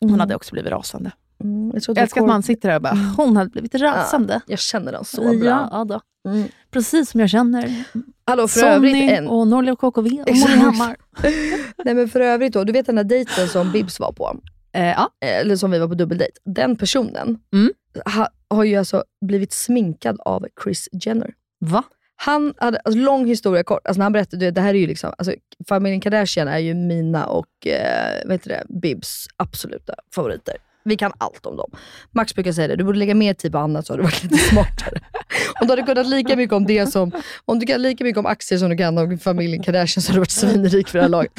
Hon 0.00 0.08
Mm. 0.08 0.20
hade 0.20 0.34
också 0.36 0.52
blivit 0.52 0.72
rasande. 0.72 1.10
Mm, 1.42 1.70
jag, 1.74 1.82
Jag 1.86 1.98
älskar 1.98 2.20
att 2.20 2.26
man 2.26 2.42
sitter 2.42 2.68
där 2.68 2.76
och 2.76 2.82
bara, 2.82 3.14
hon 3.16 3.36
hade 3.36 3.50
blivit 3.50 3.74
rasande. 3.74 4.40
jag 4.46 4.58
känner 4.58 4.92
den 4.92 5.04
så 5.04 5.38
bra. 5.38 5.68
Ja, 5.72 5.84
då. 5.84 6.00
Mm. 6.30 6.48
Precis 6.70 7.10
som 7.10 7.20
jag 7.20 7.30
känner. 7.30 7.84
Hallå 8.26 8.48
för 8.48 8.64
övrigt 8.66 8.92
Sonny 8.96 9.10
en... 9.10 9.28
och 9.28 9.46
Norli 9.48 9.70
och 9.70 9.78
KKV 9.78 10.20
och. 10.22 10.36
Molly 10.36 10.56
Hammar. 10.56 10.96
Nej 11.84 11.94
men 11.94 12.08
för 12.08 12.20
övrigt 12.20 12.52
då, 12.52 12.64
du 12.64 12.72
vet 12.72 12.86
den 12.86 12.96
där 12.96 13.04
dejten 13.04 13.48
som 13.48 13.72
Bibs 13.72 14.00
var 14.00 14.12
på? 14.12 14.36
Eh, 14.74 14.86
ja. 14.90 15.10
eller 15.20 15.56
som 15.56 15.70
vi 15.70 15.78
var 15.78 15.88
på 15.88 15.94
dubbeldejt, 15.94 16.32
den 16.44 16.76
personen 16.76 17.38
Mm. 17.52 17.72
ha, 18.16 18.28
har 18.50 18.64
ju 18.64 18.76
alltså 18.76 19.04
blivit 19.26 19.52
sminkad 19.52 20.20
av 20.20 20.46
Chris 20.64 20.88
Jenner. 20.92 21.30
Va? 21.60 21.82
Han 22.16 22.54
hade, 22.56 22.78
alltså 22.78 22.98
lång 23.00 23.26
historia 23.26 23.62
kort, 23.64 23.86
alltså 23.86 23.98
när 23.98 24.04
han 24.04 24.12
berättade, 24.12 24.50
det 24.50 24.60
här 24.60 24.74
är 24.74 24.78
ju 24.78 24.86
liksom, 24.86 25.12
alltså, 25.18 25.34
familjen 25.68 26.00
Kardashian 26.00 26.48
är 26.48 26.58
ju 26.58 26.74
mina 26.74 27.26
och 27.26 27.66
eh, 27.66 28.22
vad 28.24 28.32
heter 28.32 28.48
det, 28.48 28.80
Bibs 28.80 29.26
absoluta 29.36 29.94
favoriter. 30.14 30.54
Vi 30.84 30.96
kan 30.96 31.12
allt 31.18 31.46
om 31.46 31.56
dem. 31.56 31.70
Max 32.10 32.34
brukar 32.34 32.52
säga 32.52 32.68
det, 32.68 32.76
du 32.76 32.84
borde 32.84 32.98
lägga 32.98 33.14
mer 33.14 33.34
tid 33.34 33.52
på 33.52 33.58
annat 33.58 33.86
så 33.86 33.92
hade 33.92 34.02
du 34.02 34.04
varit 34.04 34.22
lite 34.22 34.38
smartare. 34.38 35.00
om 35.62 35.66
du 35.66 35.72
hade 35.72 35.82
kunnat 35.82 36.06
lika 36.06 36.36
mycket 36.36 36.52
om 36.52 36.66
det 36.66 36.86
som, 36.86 37.12
om 37.44 37.58
du 37.58 37.66
kan 37.66 37.82
lika 37.82 38.04
mycket 38.04 38.18
om 38.18 38.26
aktier 38.26 38.58
som 38.58 38.70
du 38.70 38.76
kan 38.76 38.98
om 38.98 39.18
familjen 39.18 39.62
Kardashian 39.62 40.02
så 40.02 40.08
hade 40.08 40.16
du 40.16 40.20
varit 40.20 40.30
svinrik 40.30 40.88
för 40.88 40.98
det 40.98 41.02
här 41.02 41.08
laget. 41.08 41.32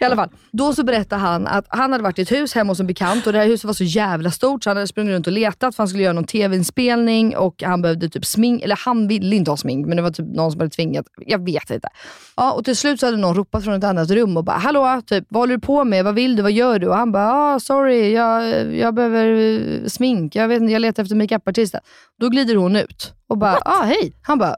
I 0.00 0.04
alla 0.04 0.16
fall, 0.16 0.28
då 0.52 0.72
så 0.72 0.84
berättade 0.84 1.20
han 1.20 1.46
att 1.46 1.64
han 1.68 1.92
hade 1.92 2.04
varit 2.04 2.18
i 2.18 2.22
ett 2.22 2.32
hus 2.32 2.54
hemma 2.54 2.70
hos 2.70 2.80
en 2.80 2.86
bekant 2.86 3.26
och 3.26 3.32
det 3.32 3.38
här 3.38 3.46
huset 3.46 3.64
var 3.64 3.72
så 3.72 3.84
jävla 3.84 4.30
stort 4.30 4.64
så 4.64 4.70
han 4.70 4.76
hade 4.76 4.86
sprungit 4.86 5.12
runt 5.12 5.26
och 5.26 5.32
letat 5.32 5.76
för 5.76 5.82
han 5.82 5.88
skulle 5.88 6.02
göra 6.02 6.12
någon 6.12 6.24
tv-inspelning 6.24 7.36
och 7.36 7.62
han 7.62 7.82
behövde 7.82 8.08
typ 8.08 8.26
smink, 8.26 8.62
eller 8.62 8.78
han 8.84 9.08
ville 9.08 9.36
inte 9.36 9.50
ha 9.50 9.56
smink 9.56 9.86
men 9.86 9.96
det 9.96 10.02
var 10.02 10.10
typ 10.10 10.26
någon 10.26 10.52
som 10.52 10.60
hade 10.60 10.70
tvingat, 10.70 11.06
jag 11.26 11.44
vet 11.44 11.70
inte. 11.70 11.88
Ja, 12.36 12.52
och 12.52 12.64
till 12.64 12.76
slut 12.76 13.00
så 13.00 13.06
hade 13.06 13.16
någon 13.16 13.34
ropat 13.34 13.64
från 13.64 13.74
ett 13.74 13.84
annat 13.84 14.10
rum 14.10 14.36
och 14.36 14.44
bara 14.44 14.56
“Hallå, 14.58 15.02
typ, 15.06 15.24
vad 15.28 15.42
håller 15.42 15.54
du 15.54 15.60
på 15.60 15.84
med? 15.84 16.04
Vad 16.04 16.14
vill 16.14 16.36
du? 16.36 16.42
Vad 16.42 16.52
gör 16.52 16.78
du?” 16.78 16.88
och 16.88 16.96
han 16.96 17.12
bara 17.12 17.32
ah, 17.32 17.60
“Sorry, 17.60 18.12
jag, 18.12 18.74
jag 18.76 18.94
behöver 18.94 19.26
eh, 19.26 19.86
smink. 19.86 20.34
Jag, 20.34 20.48
vet, 20.48 20.60
inte, 20.60 20.72
jag 20.72 20.82
letar 20.82 21.02
efter 21.02 21.16
makeupartisten.” 21.16 21.80
Då 22.20 22.28
glider 22.28 22.56
hon 22.56 22.76
ut 22.76 23.14
och 23.30 23.38
bara 23.38 23.58
“Ah, 23.64 23.82
hej”. 23.82 24.12
Han 24.22 24.38
bara 24.38 24.56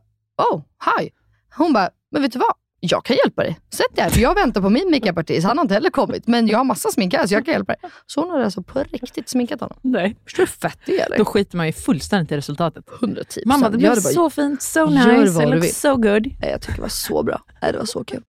“Oh, 0.52 0.62
hi”. 0.98 1.10
Hon 1.56 1.72
bara 1.72 1.90
“Men 2.10 2.22
vet 2.22 2.32
du 2.32 2.38
vad? 2.38 2.52
Jag 2.80 3.04
kan 3.04 3.16
hjälpa 3.16 3.42
dig. 3.42 3.60
Sätt 3.70 3.86
dig 3.94 4.04
här, 4.04 4.10
för 4.10 4.20
jag 4.20 4.34
väntar 4.34 4.60
på 4.60 4.70
min 4.70 4.90
makeupartist. 4.90 5.46
Han 5.46 5.58
har 5.58 5.64
inte 5.64 5.74
heller 5.74 5.90
kommit, 5.90 6.26
men 6.26 6.46
jag 6.46 6.58
har 6.58 6.64
massa 6.64 6.90
smink 6.90 7.14
här 7.14 7.26
så 7.26 7.34
jag 7.34 7.44
kan 7.44 7.52
hjälpa 7.52 7.72
dig.” 7.72 7.90
Så 8.06 8.20
hon 8.20 8.30
hade 8.30 8.44
alltså 8.44 8.62
på 8.62 8.82
riktigt 8.82 9.28
sminkat 9.28 9.60
honom. 9.60 9.78
Nej. 9.82 10.16
Förstår 10.24 10.42
du 10.42 10.46
hur 10.50 10.68
fett 10.68 10.78
det 10.86 11.00
är? 11.00 11.06
eller? 11.06 11.18
Då 11.18 11.24
skiter 11.24 11.56
man 11.56 11.66
ju 11.66 11.72
fullständigt 11.72 12.32
i 12.32 12.36
resultatet. 12.36 12.84
110 13.00 13.42
Mamma, 13.46 13.68
det 13.68 13.78
blev 13.78 13.94
så 13.94 14.30
fint, 14.30 14.62
so 14.62 14.86
nice, 14.86 15.42
it 15.42 15.48
looks 15.48 15.80
so 15.80 15.96
good. 15.96 16.26
Jag 16.40 16.60
tycker 16.60 16.76
det 16.76 16.82
var 16.82 16.88
så 16.88 17.22
bra. 17.22 17.42
Nej, 17.62 17.72
det 17.72 17.78
var 17.78 17.84
så 17.84 18.04
kul. 18.04 18.22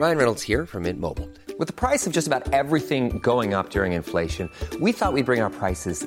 Ryan 0.00 0.16
Reynolds 0.16 0.44
here 0.44 0.66
from 0.66 0.82
Mint 0.82 1.00
Mobile. 1.00 1.26
With 1.58 1.66
the 1.66 1.88
price 1.88 2.06
of 2.06 2.16
just 2.16 2.28
about 2.28 2.54
everything 2.54 3.18
going 3.22 3.54
up 3.54 3.70
during 3.70 3.94
inflation, 3.94 4.48
we 4.80 4.92
thought 4.92 5.14
we'd 5.14 5.24
bring 5.26 5.42
our 5.42 5.50
prices 5.50 6.06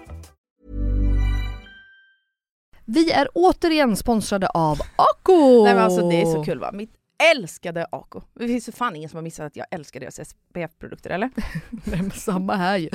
Vi 2.93 3.11
är 3.11 3.27
återigen 3.33 3.95
sponsrade 3.95 4.47
av 4.47 4.79
Ako! 4.95 5.63
Nej, 5.63 5.73
men 5.75 5.83
alltså, 5.83 6.09
det 6.09 6.21
är 6.21 6.25
så 6.25 6.43
kul 6.43 6.59
va? 6.59 6.71
Mitt 6.73 6.93
älskade 7.35 7.85
Ako. 7.91 8.21
Det 8.33 8.47
finns 8.47 8.67
ju 8.67 8.71
fan 8.71 8.95
ingen 8.95 9.09
som 9.09 9.17
har 9.17 9.23
missat 9.23 9.45
att 9.45 9.55
jag 9.55 9.65
älskar 9.71 9.99
deras 9.99 10.19
SPF-produkter 10.29 11.09
eller? 11.09 11.29
Nej, 11.69 12.01
men 12.01 12.11
samma 12.11 12.55
här 12.55 12.77
ju. 12.77 12.89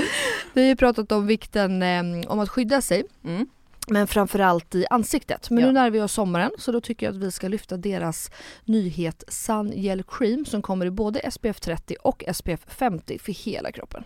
Vi 0.53 0.61
har 0.61 0.69
ju 0.69 0.77
pratat 0.77 1.13
om 1.13 1.27
vikten 1.27 1.83
eh, 1.83 2.31
om 2.31 2.41
att 2.41 2.49
skydda 2.49 2.81
sig. 2.81 3.05
Mm. 3.25 3.47
Men 3.89 4.07
framförallt 4.07 4.75
i 4.75 4.87
ansiktet. 4.91 5.51
Men 5.51 5.59
Ja. 5.61 5.67
nu 5.67 5.73
närmar 5.73 5.91
vi 5.91 6.01
oss 6.01 6.13
sommaren 6.13 6.51
så 6.59 6.73
då 6.73 6.81
tycker 6.81 7.07
jag 7.07 7.15
att 7.15 7.23
vi 7.23 7.31
ska 7.33 7.49
lyfta 7.49 7.77
deras 7.77 8.31
nyhet 8.65 9.25
Sun 9.29 9.73
Gel 9.75 10.03
Cream 10.03 10.45
som 10.45 10.63
kommer 10.63 10.87
i 10.87 10.91
både 10.91 11.31
SPF 11.31 11.61
30 11.61 11.97
och 12.03 12.25
SPF 12.35 12.61
50 12.67 13.19
för 13.19 13.33
hela 13.33 13.73
kroppen. 13.73 14.05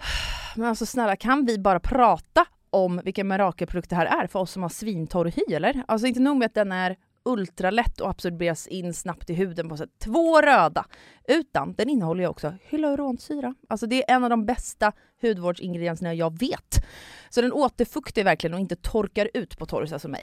Men 0.57 0.67
alltså 0.69 0.87
snälla, 0.87 1.17
kan 1.17 1.47
vi 1.47 1.59
bara 1.59 1.81
prata 1.81 2.47
om 2.71 3.01
vilken 3.05 3.29
mirakelprodukt 3.29 3.91
det 3.91 3.97
här 3.97 4.23
är 4.23 4.27
för 4.27 4.39
oss 4.39 4.53
som 4.53 4.63
har 4.63 4.69
svintorr 4.69 5.33
hy 5.37 5.55
eller? 5.55 5.85
Alltså 5.89 6.07
inte 6.07 6.21
nog 6.21 6.37
med 6.37 6.47
att 6.47 6.55
den 6.55 6.73
är 6.73 6.97
ultralätt 7.25 8.01
och 8.01 8.11
absorberas 8.11 8.67
in 8.67 8.95
snabbt 8.95 9.31
i 9.31 9.35
huden 9.35 9.69
på 9.69 9.77
sätt 9.77 9.91
två 9.99 10.41
röda, 10.41 10.85
utan 11.29 11.75
den 11.75 11.89
innehåller 11.89 12.23
ju 12.23 12.29
också 12.29 12.55
hyaluronsyra. 12.63 13.55
Alltså 13.69 13.87
det 13.87 14.11
är 14.11 14.17
en 14.17 14.25
av 14.25 14.31
de 14.31 14.47
bästa 14.47 14.93
hudvårdsingredienserna 15.23 16.15
jag 16.15 16.39
vet. 16.39 16.85
Så 17.33 17.41
den 17.41 17.53
återfuktar 17.53 18.25
verkligen 18.25 18.55
och 18.55 18.61
inte 18.61 18.77
torkar 18.77 19.31
ut 19.35 19.59
på 19.59 19.67
torrsa 19.67 19.99
som 19.99 20.11
mig. 20.13 20.23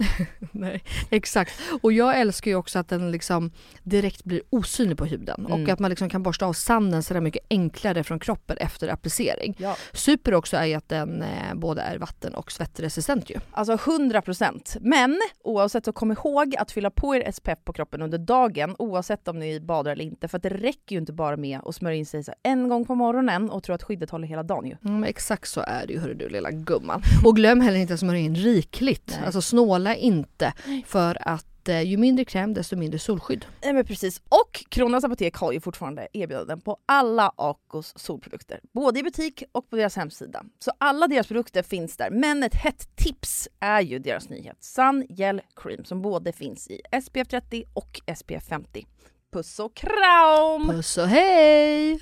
Nej, 0.52 0.84
exakt. 1.10 1.54
Och 1.82 1.92
jag 1.94 2.20
älskar 2.20 2.52
ju 2.52 2.56
också 2.58 2.80
att 2.80 2.90
den 2.90 3.12
liksom 3.12 3.52
direkt 3.84 4.24
blir 4.24 4.42
osynlig 4.50 4.98
på 4.98 5.06
huden 5.06 5.46
och 5.46 5.58
Mm. 5.58 5.74
att 5.74 5.80
man 5.80 5.90
liksom 5.90 6.10
kan 6.10 6.24
borsta 6.24 6.46
av 6.46 6.54
sanden 6.54 7.04
så 7.04 7.14
där 7.14 7.22
mycket 7.22 7.46
enklare 7.50 8.04
från 8.04 8.20
kroppen 8.20 8.58
efter 8.58 8.88
applicering. 8.88 9.56
Ja. 9.58 9.76
Super 9.94 10.34
också 10.34 10.58
är 10.58 10.66
ju 10.66 10.74
att 10.74 10.90
den 10.90 11.22
eh, 11.22 11.54
både 11.56 11.82
är 11.82 11.98
vatten 11.98 12.36
och 12.36 12.52
svettresistent 12.52 13.30
ju. 13.30 13.36
Alltså 13.52 13.74
100 13.92 14.22
procent. 14.22 14.78
Men 14.82 15.20
oavsett 15.44 15.86
så 15.86 15.92
kom 15.94 16.12
ihåg 16.12 16.56
att 16.56 16.72
fylla 16.72 16.90
på 16.92 17.16
er 17.16 17.32
SPF 17.32 17.60
på 17.64 17.74
kroppen 17.74 18.02
under 18.02 18.18
dagen 18.18 18.76
oavsett 18.80 19.28
om 19.28 19.40
ni 19.40 19.60
badar 19.60 19.92
eller 19.92 20.06
inte. 20.06 20.28
För 20.28 20.38
att 20.38 20.44
det 20.44 20.50
räcker 20.50 20.96
ju 20.96 20.98
inte 21.00 21.14
bara 21.14 21.38
med 21.38 21.60
att 21.66 21.76
smörja 21.76 21.98
in 21.98 22.06
sig 22.06 22.24
en 22.44 22.70
gång 22.70 22.86
på 22.86 22.96
morgonen 22.96 23.50
och 23.50 23.64
tro 23.64 23.76
att 23.76 23.84
skyddet 23.84 24.10
håller 24.10 24.28
hela 24.28 24.44
dagen 24.44 24.66
ju. 24.66 24.76
Mm, 24.88 25.00
men 25.00 25.10
exakt 25.10 25.50
så 25.50 25.64
är 25.68 25.88
det 25.88 25.94
ju 25.94 26.00
hörru 26.00 26.14
du 26.14 26.30
lilla 26.30 26.52
gumman. 26.52 27.02
Och 27.26 27.36
glöm 27.36 27.62
heller 27.62 27.78
inte 27.80 27.94
att 27.94 28.00
smörja 28.00 28.20
in 28.20 28.36
rikligt. 28.36 29.08
Nej. 29.08 29.26
Alltså 29.26 29.42
snåla 29.42 29.96
inte 29.96 30.54
för 30.86 31.18
att 31.22 31.70
eh, 31.70 31.82
ju 31.82 31.98
mindre 31.98 32.26
kräm 32.26 32.54
desto 32.54 32.76
mindre 32.76 33.00
solskydd. 33.00 33.46
Nej 33.64 33.74
men 33.74 33.86
precis. 33.86 34.22
Och 34.30 34.66
Kronans 34.70 35.04
Apotek 35.04 35.36
har 35.36 35.52
ju 35.52 35.60
fortfarande 35.60 36.08
erbjudanden 36.14 36.62
på 36.62 36.78
alla 36.86 37.32
Acos 37.36 37.94
solprodukter. 37.96 38.60
Både 38.74 39.00
i 39.00 39.04
butik 39.04 39.44
och 39.52 39.70
på 39.70 39.76
deras 39.76 39.96
hemsida. 39.96 40.44
Så 40.60 40.72
alla 40.78 41.08
deras 41.08 41.28
produkter 41.28 41.64
finns 41.64 41.98
där. 41.98 42.10
Men 42.10 42.44
ett 42.44 42.56
hett 42.56 42.96
tips 42.96 43.48
är 43.60 43.82
ju 43.82 44.00
deras 44.00 44.30
nyhet 44.30 44.58
Sun 44.64 45.06
Gel 45.10 45.42
Cream 45.56 45.86
som 45.86 46.02
både 46.02 46.32
finns 46.32 46.68
i 46.68 46.82
SPF 47.04 47.28
30 47.28 47.64
och 47.74 48.02
SPF 48.18 48.44
50. 48.50 48.86
Puss 49.34 49.60
och 49.60 49.76
kram! 49.76 50.68
Puss 50.70 50.98
och 50.98 51.08
hej! 51.08 52.00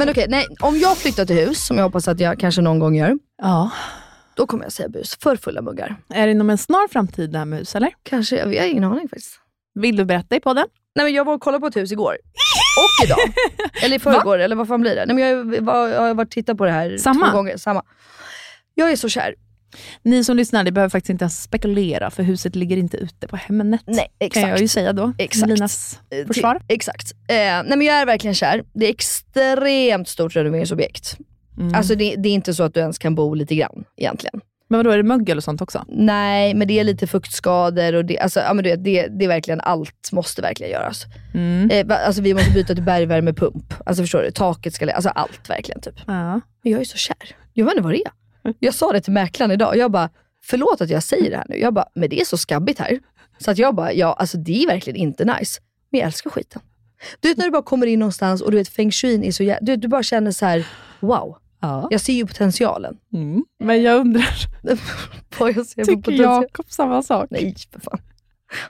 Men 0.00 0.08
okej, 0.08 0.26
nej, 0.28 0.46
om 0.60 0.78
jag 0.78 0.96
flyttar 0.98 1.24
till 1.24 1.36
hus, 1.36 1.66
som 1.66 1.76
jag 1.76 1.84
hoppas 1.84 2.08
att 2.08 2.20
jag 2.20 2.38
kanske 2.40 2.60
någon 2.62 2.78
gång 2.78 2.96
gör, 2.96 3.18
Ja. 3.42 3.70
då 4.34 4.46
kommer 4.46 4.64
jag 4.64 4.72
säga 4.72 4.88
bus 4.88 5.16
för 5.22 5.36
fulla 5.36 5.62
muggar. 5.62 5.96
Är 6.14 6.26
det 6.26 6.32
inom 6.32 6.50
en 6.50 6.58
snar 6.58 6.88
framtid 6.88 7.30
det 7.32 7.38
här 7.38 7.44
med 7.44 7.58
hus 7.58 7.74
eller? 7.76 7.90
Kanske, 8.02 8.36
jag 8.36 8.62
har 8.62 8.68
ingen 8.68 8.84
aning 8.84 9.08
faktiskt. 9.08 9.34
Vill 9.74 9.96
du 9.96 10.04
berätta 10.04 10.36
i 10.36 10.40
podden? 10.40 10.66
Nej 10.94 11.04
men 11.04 11.14
jag 11.14 11.24
var 11.24 11.34
och 11.34 11.40
kollade 11.40 11.60
på 11.60 11.66
ett 11.66 11.76
hus 11.76 11.92
igår. 11.92 12.16
Och 12.76 13.04
idag. 13.06 13.18
eller 13.82 13.96
i 13.96 13.98
förrgår, 13.98 14.38
eller 14.38 14.56
vad 14.56 14.68
fan 14.68 14.80
blir 14.80 14.94
det? 14.96 15.06
Nej, 15.06 15.16
men 15.16 15.54
jag, 15.54 15.62
var, 15.64 15.88
jag 15.88 16.00
har 16.00 16.14
varit 16.14 16.26
och 16.28 16.32
tittat 16.32 16.58
på 16.58 16.64
det 16.64 16.70
här 16.72 16.96
Samma? 16.96 17.30
två 17.30 17.36
gånger. 17.36 17.56
Samma. 17.56 17.82
Jag 18.74 18.90
är 18.92 18.96
så 18.96 19.08
kär 19.08 19.34
Ni 20.02 20.24
som 20.24 20.36
lyssnar, 20.36 20.64
ni 20.64 20.70
behöver 20.72 20.90
faktiskt 20.90 21.10
inte 21.10 21.22
ens 21.22 21.42
spekulera 21.42 22.10
för 22.10 22.22
huset 22.22 22.56
ligger 22.56 22.76
inte 22.76 22.96
ute 22.96 23.28
på 23.28 23.36
Hemnet. 23.36 23.80
Nej, 23.86 24.08
exakt. 24.18 24.42
Kan 24.42 24.50
jag 24.50 24.60
ju 24.60 24.68
säga 24.68 24.92
då. 24.92 25.12
Exakt. 25.18 25.48
Linas 25.48 26.00
Eh, 26.10 26.26
försvar. 26.26 26.54
till- 26.54 26.64
Exakt. 26.68 27.12
Eh, 27.12 27.34
nej 27.36 27.64
men 27.76 27.82
jag 27.82 27.96
är 27.96 28.06
verkligen 28.06 28.34
kär. 28.34 28.62
Det 28.72 28.86
är 28.86 28.90
extremt 28.90 30.08
stort 30.08 30.36
renoveringsobjekt. 30.36 31.16
Mm. 31.58 31.74
Alltså 31.74 31.94
det, 31.94 32.14
det 32.16 32.28
är 32.28 32.32
inte 32.34 32.54
så 32.54 32.62
att 32.62 32.74
du 32.74 32.80
ens 32.80 32.98
kan 32.98 33.14
bo 33.14 33.34
lite 33.34 33.54
grann 33.54 33.84
egentligen. 33.96 34.40
Men 34.68 34.78
vadå, 34.78 34.90
är 34.90 34.96
det 34.96 35.02
mögel 35.02 35.36
och 35.36 35.44
sånt 35.44 35.60
också? 35.62 35.84
Nej, 35.88 36.54
men 36.54 36.68
det 36.68 36.78
är 36.80 36.84
lite 36.84 37.06
fuktskador 37.06 37.94
och 37.94 38.04
det, 38.04 38.18
alltså, 38.18 38.40
ja, 38.40 38.54
men 38.54 38.64
du 38.64 38.70
vet, 38.70 38.84
det, 38.84 39.06
det 39.06 39.24
är 39.24 39.28
verkligen 39.28 39.60
allt 39.60 40.08
måste 40.12 40.42
verkligen 40.42 40.72
göras. 40.72 41.04
Mm. 41.34 41.70
Eh, 41.70 42.06
alltså, 42.06 42.22
vi 42.22 42.34
måste 42.34 42.50
byta 42.50 42.74
till 42.74 42.82
bergvärmepump. 42.84 43.74
Alltså 43.86 44.02
förstår 44.02 44.22
du? 44.22 44.30
Taket 44.30 44.74
ska, 44.74 44.90
alltså 44.92 45.08
allt 45.08 45.50
verkligen 45.50 45.80
typ. 45.80 45.94
Ja. 46.06 46.40
Men 46.62 46.72
jag 46.72 46.80
är 46.80 46.84
så 46.84 46.96
kär. 46.96 47.16
Jag 47.52 47.64
vet 47.64 47.72
inte 47.72 47.82
vad 47.82 47.92
det 47.92 47.98
är. 48.06 48.12
Jag 48.58 48.74
sa 48.74 48.92
det 48.92 49.00
till 49.00 49.12
mäklaren 49.12 49.50
idag. 49.50 49.76
Jag 49.76 49.90
bara, 49.90 50.10
förlåt 50.42 50.80
att 50.80 50.90
jag 50.90 51.02
säger 51.02 51.30
det 51.30 51.36
här 51.36 51.46
nu. 51.48 51.56
Jag 51.58 51.74
bara, 51.74 51.86
men 51.94 52.10
det 52.10 52.20
är 52.20 52.24
så 52.24 52.36
skabbigt 52.36 52.78
här. 52.78 52.98
Så 53.38 53.50
att 53.50 53.58
jag 53.58 53.74
bara, 53.74 53.92
ja 53.92 54.12
alltså 54.12 54.38
det 54.38 54.62
är 54.62 54.66
verkligen 54.66 54.96
inte 54.96 55.24
nice. 55.24 55.60
Men 55.90 56.00
jag 56.00 56.06
älskar 56.06 56.30
skiten. 56.30 56.62
Du 57.20 57.28
vet 57.28 57.38
när 57.38 57.44
du 57.44 57.50
bara 57.50 57.62
kommer 57.62 57.86
in 57.86 57.98
någonstans 57.98 58.42
och 58.42 58.50
du 58.50 58.56
vet 58.56 58.68
feng 58.68 58.90
shuin 58.90 59.24
är 59.24 59.32
så 59.32 59.42
jä- 59.42 59.58
du, 59.60 59.76
du 59.76 59.88
bara 59.88 60.02
känner 60.02 60.30
så 60.30 60.46
här: 60.46 60.66
wow. 61.00 61.36
Ja. 61.60 61.88
Jag 61.90 62.00
ser 62.00 62.12
ju 62.12 62.26
potentialen. 62.26 62.96
Mm. 63.12 63.44
Men 63.64 63.82
jag 63.82 63.98
undrar, 64.00 64.28
tycker. 65.86 66.12
Jakob 66.42 66.66
samma 66.70 67.02
sak? 67.02 67.26
Nej 67.30 67.54
för 67.72 67.80
fan. 67.80 68.00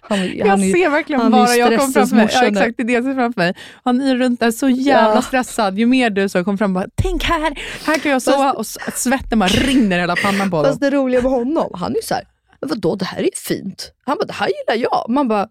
Han, 0.01 0.37
Jag 0.37 0.47
han 0.47 0.63
är 0.63 0.73
ser 0.73 0.91
verkligen 0.91 1.21
han 1.21 1.31
bara 1.31 1.57
Jakob 1.57 1.93
framför 1.93 2.17
mig. 2.17 2.29
Ja, 2.33 2.45
exakt, 2.47 2.77
det 2.77 2.83
är 2.83 2.87
det 2.87 2.93
jag 2.93 3.05
ser 3.05 3.15
framför 3.15 3.41
mig. 3.41 3.55
Han 3.85 4.01
är 4.01 4.17
runt 4.17 4.41
där 4.41 4.51
så 4.51 4.69
jävla 4.69 5.15
Ja. 5.15 5.23
stressad. 5.23 5.79
Ju 5.79 5.87
mer 5.87 6.11
du 6.11 6.29
så 6.29 6.45
kommer 6.45 6.59
fram 6.59 6.77
och 6.77 6.83
bara, 6.83 6.91
tänk 6.95 7.25
här, 7.25 7.59
här 7.87 7.99
kan 7.99 8.13
jag 8.13 8.23
sova. 8.23 8.53
Och 8.53 8.61
s- 8.61 8.79
svetten 8.95 9.39
bara 9.39 9.49
rinner 9.49 9.99
hela 9.99 10.17
pannan 10.17 10.51
på 10.51 10.57
honom. 10.57 10.71
Fast 10.71 10.81
det 10.81 10.91
roliga 10.91 11.23
med 11.23 11.31
honom, 11.31 11.71
han 11.75 11.93
är 11.93 11.97
ju 11.97 12.03
såhär, 12.03 12.25
vadå 12.61 12.97
det 12.97 13.05
här 13.05 13.19
är 13.19 13.23
ju 13.25 13.31
fint. 13.35 13.93
Han 14.05 14.17
bara, 14.17 14.25
det 14.27 14.33
här 14.33 14.49
gillar 14.49 14.83
jag. 14.91 15.07
Man 15.09 15.29
bara, 15.29 15.49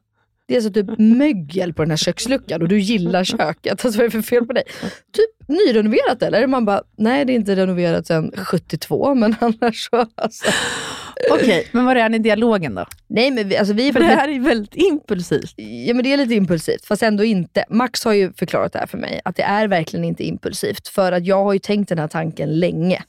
det 0.47 0.55
är 0.55 0.61
så 0.61 0.69
typ 0.69 0.87
mögel 0.97 1.73
på 1.73 1.81
den 1.81 1.89
här 1.89 1.97
köksluckan 1.97 2.61
och 2.61 2.67
du 2.67 2.79
gillar 2.79 3.23
köket. 3.23 3.85
Alltså 3.85 3.99
vad 3.99 3.99
är 3.99 4.03
det 4.03 4.11
för 4.11 4.21
fel 4.21 4.45
på 4.45 4.53
dig? 4.53 4.63
Typ 5.13 5.47
nyrenoverat 5.49 6.21
eller? 6.23 6.47
Man 6.47 6.65
bara, 6.65 6.81
nej 6.97 7.25
det 7.25 7.33
är 7.33 7.35
inte 7.35 7.55
renoverat 7.55 8.07
sedan 8.07 8.31
72 8.37 9.15
men 9.15 9.35
annars 9.41 9.89
så. 9.89 10.05
Alltså. 10.15 10.51
Okej, 11.31 11.67
men 11.71 11.85
vad 11.85 11.97
är 11.97 12.09
ni 12.09 12.15
i 12.17 12.19
dialogen 12.19 12.75
då? 12.75 12.85
Nej 13.07 13.31
men 13.31 13.49
vi, 13.49 13.57
alltså 13.57 13.73
vi 13.73 13.87
är 13.87 13.93
För 13.93 13.99
det 13.99 14.05
här 14.05 14.29
är 14.29 14.39
väldigt 14.39 14.75
impulsivt. 14.75 15.53
Ja 15.57 15.93
men 15.93 16.03
det 16.03 16.13
är 16.13 16.17
lite 16.17 16.33
impulsivt, 16.33 16.85
fast 16.85 17.03
ändå 17.03 17.23
inte. 17.23 17.65
Max 17.69 18.05
har 18.05 18.13
ju 18.13 18.33
förklarat 18.33 18.73
det 18.73 18.79
här 18.79 18.87
för 18.87 18.97
mig, 18.97 19.21
att 19.25 19.35
det 19.35 19.43
är 19.43 19.67
verkligen 19.67 20.05
inte 20.05 20.23
impulsivt. 20.23 20.87
För 20.87 21.11
att 21.11 21.25
jag 21.25 21.43
har 21.43 21.53
ju 21.53 21.59
tänkt 21.59 21.89
den 21.89 21.99
här 21.99 22.07
tanken 22.07 22.59
länge. 22.59 23.03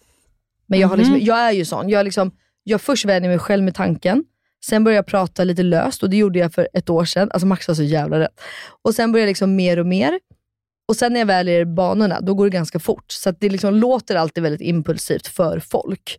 Men 0.67 0.81
jag, 0.81 0.89
har 0.89 0.97
liksom, 0.97 1.15
Mhm. 1.15 1.25
jag 1.25 1.39
är 1.39 1.53
ju 1.53 1.65
sån, 1.65 1.89
jag, 1.89 2.05
liksom, 2.05 2.31
jag 2.65 2.81
först 2.81 3.05
vänjer 3.05 3.31
mig 3.31 3.39
själv 3.39 3.63
med 3.65 3.75
tanken, 3.75 4.25
sen 4.65 4.85
börjar 4.85 4.97
jag 4.97 5.07
prata 5.07 5.45
lite 5.45 5.63
löst 5.63 6.03
och 6.03 6.11
det 6.11 6.17
gjorde 6.17 6.39
jag 6.39 6.53
för 6.55 6.69
ett 6.73 6.91
år 6.91 7.05
sedan. 7.05 7.31
Alltså 7.33 7.47
Max 7.47 7.67
har 7.67 7.75
så 7.75 7.83
jävla 7.83 8.21
rätt. 8.21 8.41
Och 8.83 8.95
sen 8.95 9.13
börjar 9.13 9.27
jag 9.27 9.31
liksom 9.31 9.57
mer 9.57 9.79
och 9.79 9.87
mer. 9.87 10.19
Och 10.89 10.97
sen 10.97 11.13
när 11.13 11.21
jag 11.21 11.27
väl 11.27 11.49
är 11.49 11.61
i 11.61 11.65
banorna, 11.65 12.21
då 12.21 12.35
går 12.35 12.45
det 12.45 12.51
ganska 12.51 12.79
fort. 12.79 13.05
Så 13.13 13.31
det 13.31 13.49
liksom 13.49 13.75
låter 13.75 14.17
alltid 14.17 14.43
väldigt 14.43 14.61
impulsivt 14.61 15.27
för 15.27 15.61
folk. 15.61 16.19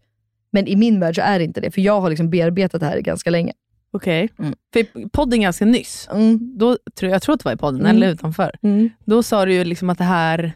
Men 0.52 0.68
i 0.68 0.76
min 0.76 1.00
värld 1.00 1.16
så 1.16 1.22
är 1.22 1.40
det 1.40 1.46
inte 1.46 1.62
det, 1.62 1.72
för 1.72 1.82
jag 1.82 2.02
har 2.02 2.10
liksom 2.10 2.30
bearbetat 2.30 2.80
det 2.82 2.88
här 2.88 3.00
ganska 3.00 3.30
länge. 3.30 3.54
Okej. 3.94 4.30
Mm. 4.40 4.54
För 4.74 5.10
podden 5.10 5.42
ganska 5.42 5.66
nyss, 5.66 6.10
då, 6.58 6.78
tror 7.00 7.12
jag 7.12 7.22
tror 7.22 7.34
att 7.36 7.40
det 7.40 7.46
var 7.46 7.54
i 7.54 7.58
podden, 7.58 7.80
Mm. 7.82 7.96
eller 7.96 8.08
utanför. 8.08 8.52
Mm. 8.64 8.90
Då 9.06 9.24
sa 9.24 9.46
du 9.46 9.54
ju 9.54 9.64
liksom 9.64 9.90
att 9.90 9.98
det 9.98 10.04
här, 10.04 10.54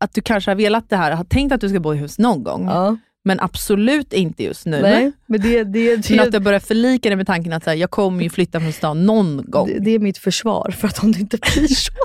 att 0.00 0.14
du 0.14 0.20
kanske 0.20 0.50
har 0.50 0.56
velat 0.56 0.90
det 0.90 0.96
här, 0.96 1.12
har 1.12 1.24
tänkt 1.24 1.52
att 1.52 1.60
du 1.60 1.68
ska 1.68 1.80
bo 1.80 1.94
i 1.94 1.96
hus 1.96 2.18
någon 2.18 2.42
gång. 2.44 2.66
Ja. 2.66 2.96
Men 3.24 3.40
absolut 3.40 4.12
inte 4.12 4.44
just 4.44 4.66
nu. 4.66 4.82
Nej, 4.82 5.12
men 5.26 5.40
det, 5.40 5.64
det, 5.64 5.96
det, 5.96 6.10
Men 6.16 6.20
att 6.20 6.32
du 6.32 6.40
börjar 6.40 6.60
förlika 6.60 7.08
dig 7.08 7.16
med 7.16 7.26
tanken 7.26 7.52
att 7.52 7.64
så 7.64 7.70
här, 7.70 7.76
jag 7.76 7.90
kommer 7.90 8.22
ju 8.22 8.30
flytta 8.30 8.60
från 8.60 8.72
stan 8.72 9.06
någon 9.06 9.44
gång. 9.50 9.66
Det, 9.68 9.78
det 9.78 9.90
är 9.90 9.98
mitt 9.98 10.18
försvar 10.18 10.70
för 10.70 10.88
att 10.88 11.02
om 11.02 11.12
det 11.12 11.20
inte 11.20 11.38
blir 11.38 11.66
så. 11.68 11.92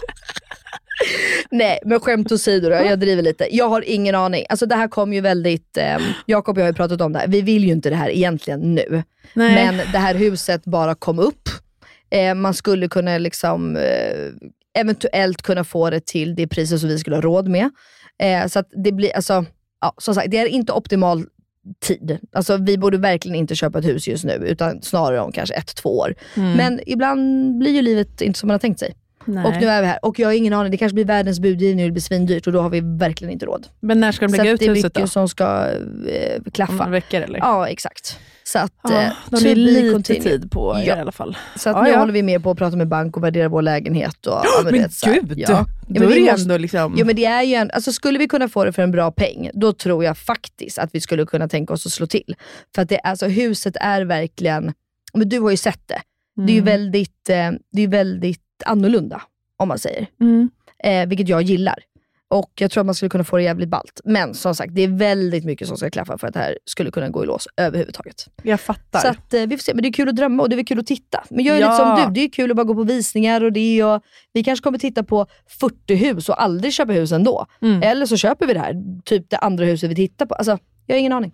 Nej, 1.51 1.79
men 1.85 1.99
skämt 1.99 2.31
åsido 2.31 2.69
då, 2.69 2.75
jag 2.75 2.99
driver 2.99 3.21
lite. 3.21 3.55
Jag 3.55 3.69
har 3.69 3.81
ingen 3.89 4.15
aning. 4.15 4.45
Alltså 4.49 4.65
det 4.65 4.75
här 4.75 4.87
kom 4.87 5.13
ju 5.13 5.21
väldigt, 5.21 5.77
eh, 5.77 5.97
Jakob 6.25 6.57
och 6.57 6.61
jag 6.61 6.65
har 6.65 6.71
ju 6.71 6.75
pratat 6.75 7.01
om 7.01 7.13
det 7.13 7.19
här. 7.19 7.27
Vi 7.27 7.41
vill 7.41 7.63
ju 7.63 7.71
inte 7.71 7.89
det 7.89 7.95
här 7.95 8.09
egentligen 8.09 8.75
nu. 8.75 9.03
Nej. 9.33 9.55
Men 9.55 9.77
det 9.77 9.97
här 9.97 10.15
huset 10.15 10.65
bara 10.65 10.95
kom 10.95 11.19
upp. 11.19 11.49
Eh, 12.09 12.35
man 12.35 12.53
skulle 12.53 12.87
kunna 12.87 13.17
liksom 13.17 13.75
eh, 13.75 14.49
eventuellt 14.79 15.41
kunna 15.41 15.63
få 15.63 15.89
det 15.89 16.05
till 16.05 16.35
det 16.35 16.47
priset 16.47 16.79
som 16.79 16.89
vi 16.89 16.99
skulle 16.99 17.15
ha 17.15 17.21
råd 17.21 17.47
med. 17.47 17.69
Eh, 18.19 18.47
så 18.47 18.63
det 18.83 18.91
blir, 18.91 19.15
alltså, 19.15 19.45
ja, 19.81 19.93
som 19.97 20.15
sagt, 20.15 20.31
det 20.31 20.37
är 20.37 20.45
inte 20.45 20.71
optimal 20.71 21.25
tid. 21.79 22.19
Alltså, 22.31 22.57
vi 22.57 22.77
borde 22.77 22.97
verkligen 22.97 23.35
inte 23.35 23.55
köpa 23.55 23.79
ett 23.79 23.85
hus 23.85 24.07
just 24.07 24.23
nu, 24.23 24.33
utan 24.33 24.81
snarare 24.81 25.19
om 25.19 25.31
kanske 25.31 25.55
ett, 25.55 25.75
två 25.75 25.97
år. 25.97 26.15
Mm. 26.37 26.53
Men 26.53 26.79
ibland 26.85 27.57
blir 27.57 27.71
ju 27.71 27.81
livet 27.81 28.21
inte 28.21 28.39
som 28.39 28.47
man 28.47 28.53
har 28.53 28.59
tänkt 28.59 28.79
sig. 28.79 28.95
Nej. 29.25 29.45
Och 29.45 29.53
nu 29.61 29.67
är 29.67 29.81
vi 29.81 29.87
här. 29.87 29.99
Och 30.05 30.19
jag 30.19 30.27
har 30.27 30.33
ingen 30.33 30.53
aning, 30.53 30.71
det 30.71 30.77
kanske 30.77 30.93
blir 30.93 31.05
världens 31.05 31.39
budgivning 31.39 31.85
och 31.85 31.89
det 31.89 31.93
blir 31.93 32.01
svindyrt 32.01 32.47
och 32.47 32.53
då 32.53 32.61
har 32.61 32.69
vi 32.69 32.79
verkligen 32.81 33.33
inte 33.33 33.45
råd. 33.45 33.67
Men 33.79 33.99
när 33.99 34.11
ska 34.11 34.25
de 34.27 34.31
Så 34.31 34.37
lägga 34.37 34.51
ut 34.51 34.59
det 34.59 34.65
är 34.65 34.69
huset 34.69 34.83
mycket 34.83 35.01
då? 35.01 35.07
som 35.07 35.29
ska 35.29 35.67
eh, 36.09 36.37
Om 36.45 36.51
klaffa. 36.51 36.73
några 36.73 36.89
veckor 36.89 37.21
eller? 37.21 37.39
Ja, 37.39 37.67
exakt. 37.67 38.19
Så 38.43 38.59
att, 38.59 38.73
Ja, 38.83 39.01
eh, 39.01 39.09
då 39.29 39.37
to 39.37 39.47
har 39.47 39.55
lite 39.55 39.91
continued. 39.93 40.23
tid 40.23 40.51
på 40.51 40.81
Ja. 40.85 40.97
i 40.97 40.99
alla 40.99 41.11
fall. 41.11 41.37
Så 41.55 41.69
att 41.69 41.75
Ja, 41.75 41.81
nu 41.83 41.89
ja. 41.89 41.99
håller 41.99 42.13
vi 42.13 42.23
med 42.23 42.43
på 42.43 42.51
att 42.51 42.57
prata 42.57 42.75
med 42.77 42.87
bank 42.87 43.17
och 43.17 43.23
värdera 43.23 43.49
vår 43.49 43.61
lägenhet. 43.61 44.25
Och, 44.27 44.33
ja, 44.33 44.61
Men 44.63 44.73
du 44.73 44.79
vet, 44.79 44.93
så 44.93 45.09
gud! 45.11 45.33
Ja. 45.37 45.47
Då 45.47 45.53
Ja, 45.53 45.65
men 45.87 46.09
det 46.09 46.19
måste- 46.21 46.41
ändå 46.41 46.57
liksom... 46.57 46.95
Ja 46.97 47.05
men 47.05 47.15
det 47.15 47.25
är 47.25 47.43
ju 47.43 47.53
en, 47.55 47.71
alltså 47.71 47.91
skulle 47.91 48.19
vi 48.19 48.27
kunna 48.27 48.49
få 48.49 48.65
det 48.65 48.73
för 48.73 48.81
en 48.81 48.91
bra 48.91 49.11
peng, 49.11 49.49
då 49.53 49.73
tror 49.73 50.03
jag 50.03 50.17
faktiskt 50.17 50.77
att 50.77 50.89
vi 50.93 51.01
skulle 51.01 51.25
kunna 51.25 51.47
tänka 51.47 51.73
oss 51.73 51.85
att 51.85 51.91
slå 51.91 52.07
till. 52.07 52.35
För 52.75 52.81
att 52.81 52.89
det, 52.89 52.97
alltså, 52.99 53.25
huset 53.27 53.75
är 53.81 54.01
verkligen, 54.01 54.73
men 55.13 55.29
du 55.29 55.39
har 55.39 55.51
ju 55.51 55.57
sett 55.57 55.87
det. 55.87 56.01
Det 56.35 56.51
är 56.51 56.55
ju 56.55 56.61
Mm. 56.61 56.65
väldigt, 56.65 57.29
eh, 57.29 57.51
det 57.71 57.81
är 57.81 57.87
väldigt 57.87 58.41
annorlunda, 58.65 59.21
om 59.57 59.67
man 59.67 59.79
säger. 59.79 60.07
Mm. 60.21 60.49
Eh, 60.83 61.07
vilket 61.09 61.29
jag 61.29 61.41
gillar. 61.41 61.75
Och 62.27 62.51
jag 62.59 62.71
tror 62.71 62.81
att 62.81 62.85
man 62.85 62.95
skulle 62.95 63.09
kunna 63.09 63.23
få 63.23 63.37
det 63.37 63.43
jävligt 63.43 63.69
ballt. 63.69 64.01
Men 64.03 64.33
som 64.33 64.55
sagt, 64.55 64.75
det 64.75 64.81
är 64.81 64.87
väldigt 64.87 65.45
mycket 65.45 65.67
som 65.67 65.77
ska 65.77 65.89
klaffa 65.89 66.17
för 66.17 66.27
att 66.27 66.33
det 66.33 66.39
här 66.39 66.57
skulle 66.65 66.91
kunna 66.91 67.09
gå 67.09 67.23
i 67.23 67.27
lås 67.27 67.47
överhuvudtaget. 67.57 68.27
Jag 68.43 68.59
fattar. 68.61 68.99
Så 68.99 69.07
att, 69.07 69.33
eh, 69.33 69.41
vi 69.45 69.57
får 69.57 69.61
se. 69.63 69.73
Men 69.73 69.81
det 69.83 69.87
är 69.89 69.93
kul 69.93 70.09
att 70.09 70.15
drömma 70.15 70.43
och 70.43 70.49
det 70.49 70.55
är 70.59 70.63
kul 70.63 70.79
att 70.79 70.87
titta. 70.87 71.23
Men 71.29 71.45
jag 71.45 71.57
är 71.57 71.61
Ja. 71.61 71.71
lite 71.71 71.77
som 72.05 72.13
du, 72.13 72.19
det 72.19 72.25
är 72.25 72.29
kul 72.29 72.51
att 72.51 72.55
bara 72.57 72.63
gå 72.63 72.75
på 72.75 72.83
visningar 72.83 73.43
och 73.43 73.53
det 73.53 73.79
är, 73.79 73.85
och 73.85 74.01
vi 74.33 74.43
kanske 74.43 74.63
kommer 74.63 74.77
titta 74.77 75.03
på 75.03 75.25
40 75.59 75.95
hus 75.95 76.29
och 76.29 76.41
aldrig 76.43 76.73
köpa 76.73 76.91
hus 76.93 77.11
ändå. 77.11 77.45
Mm. 77.61 77.83
Eller 77.83 78.05
så 78.05 78.17
köper 78.17 78.47
vi 78.47 78.53
det 78.53 78.59
här, 78.59 78.75
typ 79.05 79.29
det 79.29 79.37
andra 79.37 79.65
huset 79.65 79.91
vi 79.91 79.95
tittar 79.95 80.25
på. 80.25 80.35
Alltså, 80.35 80.57
jag 80.85 80.95
har 80.95 80.99
ingen 80.99 81.13
aning. 81.13 81.33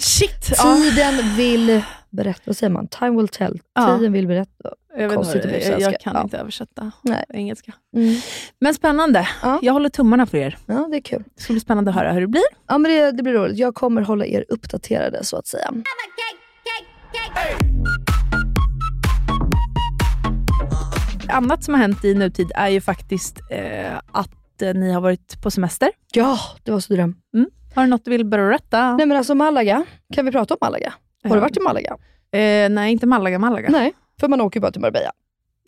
Shit! 0.00 0.50
Ja. 0.56 0.76
Tiden 0.82 1.36
vill 1.36 1.82
berätta, 2.10 2.40
vad 2.44 2.56
säger 2.56 2.70
man? 2.72 2.88
Time 2.88 3.16
will 3.16 3.28
tell. 3.28 3.60
Ja. 3.74 3.96
Tiden 3.98 4.12
vill 4.12 4.26
berätta. 4.26 4.68
Jag, 4.98 5.08
vet 5.08 5.34
inte, 5.34 5.68
jag, 5.70 5.80
jag 5.80 6.00
kan 6.00 6.14
Ja. 6.14 6.22
inte 6.22 6.38
översätta 6.38 6.90
Nej. 7.02 7.24
engelska. 7.28 7.72
Mm. 7.96 8.14
Men 8.60 8.74
spännande. 8.74 9.28
Ja. 9.42 9.58
Jag 9.62 9.72
håller 9.72 9.88
tummarna 9.88 10.26
för 10.26 10.38
er. 10.38 10.58
Ja, 10.66 10.88
det 10.90 10.96
är 10.96 11.00
kul. 11.00 11.24
Det 11.34 11.42
ska 11.42 11.52
bli 11.52 11.60
spännande 11.60 11.90
att 11.90 11.96
höra 11.96 12.12
hur 12.12 12.20
det 12.20 12.26
blir. 12.26 12.42
Ja, 12.68 12.78
men 12.78 12.90
det, 12.90 13.10
det 13.12 13.22
blir 13.22 13.32
roligt. 13.32 13.58
Jag 13.58 13.74
kommer 13.74 14.02
hålla 14.02 14.26
er 14.26 14.44
uppdaterade 14.48 15.24
så 15.24 15.36
att 15.36 15.46
säga. 15.46 15.72
Annat 21.28 21.64
som 21.64 21.74
har 21.74 21.80
hänt 21.80 22.04
i 22.04 22.14
nutid 22.14 22.52
är 22.54 22.68
ju 22.68 22.80
faktiskt 22.80 23.40
eh, 23.50 23.96
att 24.12 24.62
eh, 24.62 24.74
ni 24.74 24.92
har 24.92 25.00
varit 25.00 25.42
på 25.42 25.50
semester. 25.50 25.90
Ja, 26.12 26.38
det 26.62 26.70
var 26.70 26.80
så 26.80 26.92
dröm. 26.94 27.16
Har 27.74 27.82
du 27.82 27.88
något 27.90 28.04
du 28.04 28.10
vill 28.10 28.24
berätta? 28.24 28.96
Nej 28.96 29.06
men 29.06 29.16
alltså 29.16 29.34
Malaga, 29.34 29.84
kan 30.14 30.24
vi 30.24 30.32
prata 30.32 30.54
om 30.54 30.58
Malaga? 30.60 30.92
Har 31.24 31.34
du 31.34 31.40
varit 31.40 31.56
i 31.56 31.60
Malaga? 31.60 31.96
Eh, 32.32 32.68
nej, 32.70 32.92
inte 32.92 33.06
Malaga, 33.06 33.38
Malaga. 33.38 33.68
Nej, 33.70 33.92
för 34.20 34.28
man 34.28 34.40
åker 34.40 34.56
ju 34.56 34.62
bara 34.62 34.72
till 34.72 34.80
Marbella. 34.80 35.12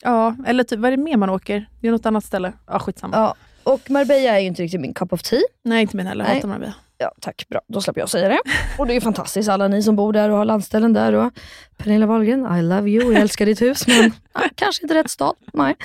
Ja, 0.02 0.36
eller 0.46 0.64
typ, 0.64 0.78
vad 0.78 0.92
är 0.92 0.96
det 0.96 1.02
mer 1.02 1.16
man 1.16 1.30
åker? 1.30 1.68
Det 1.80 1.88
är 1.88 1.92
något 1.92 2.06
annat 2.06 2.24
ställe. 2.24 2.52
Ja, 2.66 2.78
skitsamma. 2.78 3.16
Ja, 3.16 3.34
och 3.62 3.90
Marbella 3.90 4.30
är 4.30 4.38
ju 4.38 4.46
inte 4.46 4.62
riktigt 4.62 4.80
min 4.80 4.94
cup 4.94 5.12
of 5.12 5.22
tea. 5.22 5.40
Nej, 5.62 5.82
inte 5.82 5.96
min 5.96 6.06
heller. 6.06 6.24
Jag 6.24 6.34
hatar 6.34 6.48
Marbella. 6.48 6.74
Ja, 7.00 7.12
tack. 7.20 7.46
Bra. 7.48 7.60
Då 7.68 7.80
släpper 7.80 8.00
jag 8.00 8.08
säga 8.08 8.28
det. 8.28 8.38
Och 8.78 8.86
det 8.86 8.96
är 8.96 9.00
fantastiskt, 9.00 9.48
alla 9.48 9.68
ni 9.68 9.82
som 9.82 9.96
bor 9.96 10.12
där 10.12 10.30
och 10.30 10.36
har 10.36 10.44
landställen 10.44 10.92
där. 10.92 11.12
Och 11.12 11.32
Pernilla 11.76 12.06
Wahlgren, 12.06 12.58
I 12.58 12.62
love 12.62 12.90
you. 12.90 13.12
Jag 13.12 13.22
älskar 13.22 13.46
ditt 13.46 13.62
hus, 13.62 13.86
men 13.86 14.12
ja, 14.34 14.40
kanske 14.54 14.82
inte 14.82 14.94
rätt 14.94 15.10
stad. 15.10 15.34
Nej, 15.52 15.76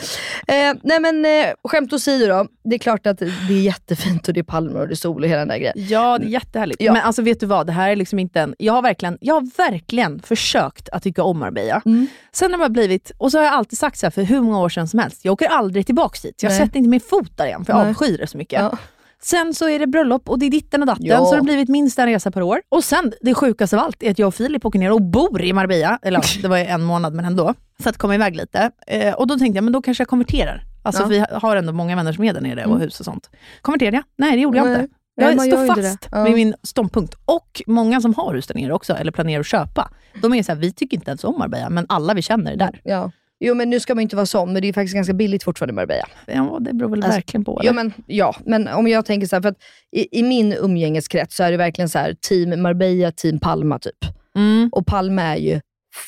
eh, 0.47 0.73
nej 0.83 0.99
men 0.99 1.25
eh, 1.25 1.53
skämt 1.63 1.93
åsido 1.93 2.27
då. 2.27 2.47
Det 2.63 2.75
är 2.75 2.79
klart 2.79 3.07
att 3.07 3.17
det 3.17 3.25
är 3.25 3.61
jättefint 3.61 4.27
och 4.27 4.33
det 4.33 4.39
är 4.39 4.43
palmer 4.43 4.79
och 4.79 4.87
det 4.87 4.93
är 4.93 4.95
sol 4.95 5.23
och 5.23 5.29
hela 5.29 5.39
den 5.39 5.47
där 5.47 5.57
grejen. 5.57 5.73
Ja, 5.75 6.17
det 6.17 6.25
är 6.25 6.29
jättehärligt. 6.29 6.81
Ja. 6.81 6.93
Men 6.93 7.01
alltså 7.01 7.21
vet 7.21 7.39
du 7.39 7.45
vad, 7.45 7.67
det 7.67 7.73
här 7.73 7.89
är 7.89 7.95
liksom 7.95 8.19
inte 8.19 8.41
en... 8.41 8.55
Jag 8.57 8.73
har 8.73 8.81
verkligen, 8.81 9.17
jag 9.21 9.33
har 9.33 9.57
verkligen 9.57 10.21
försökt 10.21 10.89
att 10.89 11.03
tycka 11.03 11.23
om 11.23 11.39
Marbella. 11.39 11.81
Mm. 11.85 12.07
Sen 12.31 12.53
har 12.53 12.59
det 12.59 12.69
blivit, 12.69 13.11
och 13.17 13.31
så 13.31 13.37
har 13.37 13.45
jag 13.45 13.53
alltid 13.53 13.79
sagt 13.79 13.99
så 13.99 14.05
här 14.05 14.11
för 14.11 14.23
hur 14.23 14.41
många 14.41 14.59
år 14.59 14.69
sedan 14.69 14.87
som 14.87 14.99
helst, 14.99 15.25
jag 15.25 15.31
åker 15.31 15.47
aldrig 15.47 15.85
tillbaka 15.85 16.19
dit. 16.23 16.43
Jag 16.43 16.49
Nej. 16.49 16.59
sätter 16.59 16.77
inte 16.77 16.89
min 16.89 16.99
fot 16.99 17.37
där 17.37 17.45
igen, 17.45 17.65
för 17.65 17.73
jag 17.73 17.87
avskyr 17.87 18.17
det 18.17 18.27
så 18.27 18.37
mycket. 18.37 18.61
Ja. 18.61 18.77
Sen 19.23 19.53
så 19.53 19.69
är 19.69 19.79
det 19.79 19.87
bröllop 19.87 20.29
och 20.29 20.39
det 20.39 20.45
är 20.45 20.49
ditten 20.49 20.81
och 20.81 20.87
datten, 20.87 21.05
Ja. 21.05 21.17
så 21.25 21.31
det 21.31 21.37
har 21.37 21.43
blivit 21.43 21.69
minst 21.69 21.99
en 21.99 22.05
resa 22.05 22.31
per 22.31 22.41
år. 22.41 22.61
Och 22.69 22.83
sen, 22.83 23.13
det 23.21 23.33
sjukaste 23.33 23.75
av 23.77 23.83
allt, 23.83 24.03
är 24.03 24.11
att 24.11 24.19
jag 24.19 24.27
och 24.27 24.35
Filip 24.35 24.65
åker 24.65 24.79
ner 24.79 24.91
och 24.91 25.01
bor 25.01 25.41
i 25.41 25.53
Marbella, 25.53 25.99
eller 26.01 26.41
det 26.41 26.47
var 26.47 26.57
ju 26.57 26.63
en 26.65 26.83
månad 26.83 27.13
men 27.13 27.25
ändå, 27.25 27.53
för 27.79 27.89
att 27.89 27.97
komma 27.97 28.15
iväg 28.15 28.35
lite. 28.35 28.71
Eh, 28.87 29.13
och 29.13 29.27
då 29.27 29.37
tänkte 29.37 29.57
jag, 29.57 29.63
men 29.63 29.73
då 29.73 29.81
kanske 29.81 30.01
jag 30.01 30.07
konverterar. 30.07 30.63
Alltså 30.83 31.01
Ja. 31.03 31.07
vi 31.07 31.25
har 31.31 31.55
ändå 31.55 31.73
många 31.73 31.95
vänner 31.95 32.13
som 32.13 32.23
är 32.23 32.33
där 32.33 32.41
nere 32.41 32.65
och 32.65 32.71
Mm. 32.71 32.81
hus 32.81 32.99
och 32.99 33.05
sånt. 33.05 33.29
Konverterade 33.61 33.97
jag? 33.97 34.03
Nej, 34.17 34.31
det 34.31 34.41
gjorde 34.41 34.57
jag 34.57 34.67
Nej. 34.67 34.81
inte. 34.81 34.93
Nej, 35.17 35.35
Jag 35.35 35.47
gör 35.47 35.65
står 35.65 35.75
fast. 35.83 36.09
Ja. 36.11 36.23
vid 36.23 36.35
min 36.35 36.55
ståndpunkt. 36.63 37.15
Och 37.25 37.61
många 37.67 38.01
som 38.01 38.13
har 38.13 38.33
hus 38.33 38.47
där 38.47 38.55
nere 38.55 38.73
också, 38.73 38.93
eller 38.93 39.11
planerar 39.11 39.39
att 39.39 39.47
köpa, 39.47 39.89
de 40.21 40.33
är 40.33 40.43
så 40.43 40.51
här, 40.51 40.59
vi 40.59 40.71
tycker 40.73 40.97
inte 40.97 41.09
ens 41.11 41.23
om 41.23 41.35
Marbella, 41.39 41.69
men 41.69 41.85
alla 41.89 42.13
vi 42.13 42.21
känner 42.21 42.51
är 42.51 42.55
där. 42.57 42.81
Ja. 42.83 43.11
Jo 43.45 43.55
men 43.55 43.69
nu 43.69 43.79
ska 43.79 43.95
man 43.95 44.01
inte 44.01 44.15
vara 44.15 44.25
sån, 44.25 44.53
men 44.53 44.61
det 44.61 44.67
är 44.67 44.73
faktiskt 44.73 44.95
ganska 44.95 45.13
billigt 45.13 45.43
fortfarande 45.43 45.71
i 45.71 45.75
Marbella. 45.75 46.07
Ja, 46.25 46.57
det 46.61 46.73
beror 46.73 46.89
väl 46.89 47.03
Alltså, 47.03 47.17
verkligen 47.17 47.45
på. 47.45 47.59
Ja 47.63 47.69
eller? 47.69 47.73
men, 47.73 47.93
ja, 48.05 48.35
men 48.45 48.67
om 48.67 48.87
jag 48.87 49.05
tänker 49.05 49.27
så 49.27 49.35
här, 49.35 49.41
för 49.41 49.49
att 49.49 49.57
i, 49.91 50.19
i 50.19 50.23
min 50.23 50.53
umgängeskrets 50.53 51.35
så 51.35 51.43
är 51.43 51.51
det 51.51 51.57
verkligen 51.57 51.89
så 51.89 51.99
här, 51.99 52.15
team 52.29 52.61
Marbella, 52.61 53.11
team 53.11 53.39
Palma 53.39 53.79
typ. 53.79 53.97
Mm. 54.35 54.69
Och 54.71 54.87
Palma 54.87 55.21
är 55.21 55.35
ju 55.35 55.61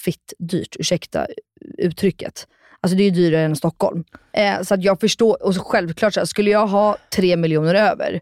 fitt 0.05 0.33
dyrt, 0.39 0.75
ursäkta 0.79 1.27
uttrycket. 1.77 2.47
Alltså 2.81 2.97
det 2.97 3.03
är 3.03 3.05
ju 3.05 3.11
dyrare 3.11 3.41
än 3.41 3.55
Stockholm. 3.55 4.03
Eh, 4.33 4.61
så 4.61 4.73
att 4.73 4.83
jag 4.83 4.99
förstår, 4.99 5.45
och 5.45 5.55
självklart, 5.55 6.13
så 6.13 6.19
här, 6.19 6.25
skulle 6.25 6.51
jag 6.51 6.67
ha 6.67 6.97
tre 7.15 7.37
miljoner 7.37 7.75
över, 7.75 8.21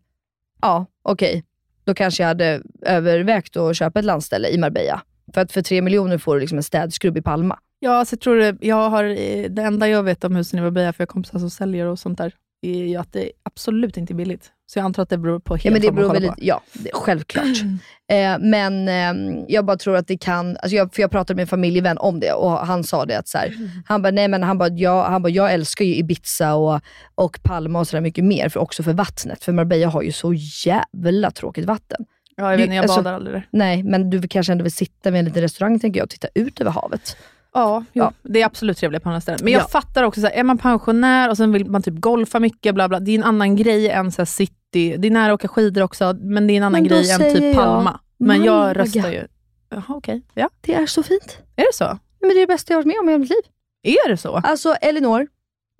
ja 0.61 0.85
okej, 1.03 1.43
då 1.85 1.93
kanske 1.93 2.23
jag 2.23 2.27
hade 2.27 2.61
övervägt 2.81 3.57
att 3.57 3.77
köpa 3.77 3.99
ett 3.99 4.05
landställe 4.05 4.49
i 4.49 4.57
Marbella. 4.57 5.01
För 5.33 5.41
att 5.41 5.51
för 5.51 5.61
tre 5.61 5.81
miljoner 5.81 6.17
får 6.17 6.35
du 6.35 6.41
liksom 6.41 6.57
en 6.57 6.63
städskrubb 6.63 7.17
i 7.17 7.21
Palma. 7.21 7.59
Ja, 7.83 8.05
så 8.05 8.13
jag 8.13 8.19
tror 8.19 8.35
det, 8.35 8.57
jag 8.61 8.89
har, 8.89 9.03
eh, 9.03 9.49
det 9.49 9.61
enda 9.61 9.87
jag 9.87 10.03
vet 10.03 10.23
om 10.23 10.35
husen 10.35 10.59
i 10.59 10.61
Marbella, 10.61 10.93
för 10.93 11.01
jag 11.01 11.07
har 11.07 11.11
kompisar 11.13 11.39
som 11.39 11.49
säljer 11.49 11.85
och 11.85 11.99
sånt 11.99 12.17
där, 12.17 12.33
är 12.61 12.85
ju 12.85 12.95
att 12.95 13.13
det 13.13 13.31
absolut 13.43 13.97
inte 13.97 14.13
är 14.13 14.15
billigt. 14.15 14.51
Så 14.65 14.79
jag 14.79 14.85
antar 14.85 15.03
att 15.03 15.09
det 15.09 15.17
beror 15.17 15.39
på 15.39 15.55
helt 15.55 15.65
Ja, 15.65 15.71
men 15.71 15.81
det 15.81 15.91
beror 15.91 16.07
kollar 16.07 16.21
väl 16.21 16.29
på. 16.29 16.35
ja, 16.37 16.61
det, 16.73 16.89
självklart. 16.93 17.45
eh, 18.11 18.37
men 18.39 18.87
eh, 18.87 19.43
jag 19.47 19.65
bara 19.65 19.77
tror 19.77 19.95
att 19.95 20.07
det 20.07 20.17
kan, 20.17 20.57
alltså 20.57 20.75
jag, 20.75 20.93
för 20.93 21.01
jag 21.01 21.11
pratade 21.11 21.35
med 21.35 21.41
en 21.41 21.47
familjevän 21.47 21.97
om 21.97 22.19
det 22.19 22.33
och 22.33 22.51
han 22.51 22.83
sa 22.83 23.05
det 23.05 23.19
att 23.19 23.27
så 23.27 23.37
här, 23.37 23.53
han 23.85 24.01
bara, 24.01 24.11
nej 24.11 24.27
men 24.27 24.43
han 24.43 24.57
bara, 24.57 24.69
jag, 24.69 25.03
han 25.03 25.21
bara, 25.21 25.29
jag 25.29 25.53
älskar 25.53 25.85
ju 25.85 25.95
Ibiza 25.95 26.53
och, 26.53 26.81
och 27.15 27.39
Palma 27.43 27.79
och 27.79 27.87
sådär 27.87 28.01
mycket 28.01 28.23
mer, 28.23 28.49
för 28.49 28.59
också 28.59 28.83
för 28.83 28.93
vattnet. 28.93 29.43
För 29.43 29.51
Marbella 29.51 29.87
har 29.87 30.01
ju 30.01 30.11
så 30.11 30.33
jävla 30.65 31.31
tråkigt 31.31 31.65
vatten. 31.65 32.05
Ja, 32.35 32.49
jag 32.51 32.57
vet 32.57 32.63
inte, 32.63 32.75
jag 32.75 32.83
Alltså, 32.83 32.97
badar 32.97 33.13
aldrig 33.13 33.35
där. 33.35 33.47
Nej, 33.51 33.83
men 33.83 34.09
du 34.09 34.27
kanske 34.27 34.51
ändå 34.51 34.63
vill 34.63 34.71
sitta 34.71 35.11
vid 35.11 35.19
en 35.19 35.25
liten 35.25 35.41
restaurang 35.41 35.79
tänker 35.79 35.99
jag 35.99 36.05
och 36.05 36.09
titta 36.09 36.27
ut 36.35 36.61
över 36.61 36.71
havet. 36.71 37.17
Ja, 37.53 37.83
jo, 37.93 38.09
det 38.23 38.41
är 38.41 38.45
absolut 38.45 38.77
trevligt 38.77 39.03
på 39.03 39.09
andra 39.09 39.21
ställen. 39.21 39.39
Men 39.43 39.53
jag 39.53 39.61
Ja. 39.61 39.67
fattar 39.67 40.03
också, 40.03 40.21
så 40.21 40.27
här, 40.27 40.33
är 40.33 40.43
man 40.43 40.57
pensionär 40.57 41.29
och 41.29 41.37
sen 41.37 41.51
vill 41.51 41.65
man 41.69 41.81
typ 41.83 41.93
golfa 41.95 42.39
mycket, 42.39 42.75
bla 42.75 42.89
bla, 42.89 42.99
det 42.99 43.11
är 43.11 43.15
en 43.15 43.23
annan 43.23 43.55
grej 43.55 43.89
än 43.89 44.11
så 44.11 44.25
city. 44.25 44.95
Det 44.97 45.07
är 45.07 45.11
nära 45.11 45.31
att 45.33 45.39
åka 45.39 45.47
skidor 45.47 45.81
också, 45.81 46.15
men 46.19 46.47
det 46.47 46.53
är 46.53 46.57
en 46.57 46.63
annan 46.63 46.83
grej 46.83 47.11
än 47.11 47.19
typ 47.19 47.43
jag 47.43 47.55
Palma. 47.55 47.99
Men 48.19 48.43
jag 48.43 48.77
röstar 48.79 49.11
ju... 49.11 49.27
Jaha, 49.69 49.83
okej. 49.87 50.21
Ja. 50.33 50.49
Det 50.61 50.73
är 50.73 50.85
så 50.85 51.03
fint. 51.03 51.37
Är 51.55 51.61
det 51.63 51.73
så? 51.73 51.97
Men 52.19 52.29
det 52.29 52.35
är 52.35 52.39
det 52.39 52.47
bästa 52.47 52.73
jag 52.73 52.77
har 52.77 52.83
varit 52.83 52.87
med 52.95 52.99
om 52.99 53.09
i 53.09 53.11
hela 53.11 53.19
mitt 53.19 53.29
liv. 53.29 53.43
Är 53.83 54.09
det 54.09 54.17
så? 54.17 54.35
Alltså 54.43 54.73
Elinor, 54.73 55.27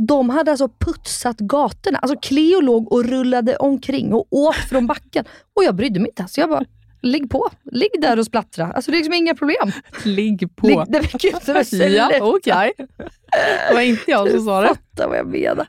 de 0.08 0.30
hade 0.30 0.52
alltså 0.52 0.70
putsat 0.80 1.38
gatorna. 1.38 1.98
Alltså 2.00 2.18
Cleo 2.22 2.62
låg 2.62 2.92
och 2.94 3.06
rullade 3.06 3.56
omkring 3.56 4.14
och 4.14 4.28
åt 4.32 4.56
från 4.56 4.88
backen. 4.88 5.26
Och 5.56 5.64
jag 5.64 5.76
brydde 5.76 6.00
mig 6.00 6.10
inte. 6.10 6.26
Så 6.28 6.40
jag 6.42 6.50
bara, 6.50 6.66
ligg 7.04 7.30
på. 7.30 7.50
Ligg 7.72 8.02
där 8.02 8.20
och 8.20 8.26
splattra. 8.26 8.72
Alltså 8.72 8.92
det 8.92 8.96
är 8.98 9.00
liksom 9.00 9.14
inga 9.14 9.36
problem. 9.36 9.72
Ligg 10.04 10.56
på. 10.56 10.68
Ligg, 10.68 10.78
det 10.88 11.00
var 11.00 11.20
gud, 11.20 11.34
det 11.46 11.54
Ja, 11.88 12.12
okej. 12.22 12.74
Det 13.70 13.74
var 13.74 13.82
inte 13.82 14.12
jag 14.12 14.32
som 14.32 14.46
sa 14.46 14.62
det. 14.62 14.68
Fattar 14.68 15.08
vad 15.08 15.18
jag 15.18 15.28
menar. 15.28 15.68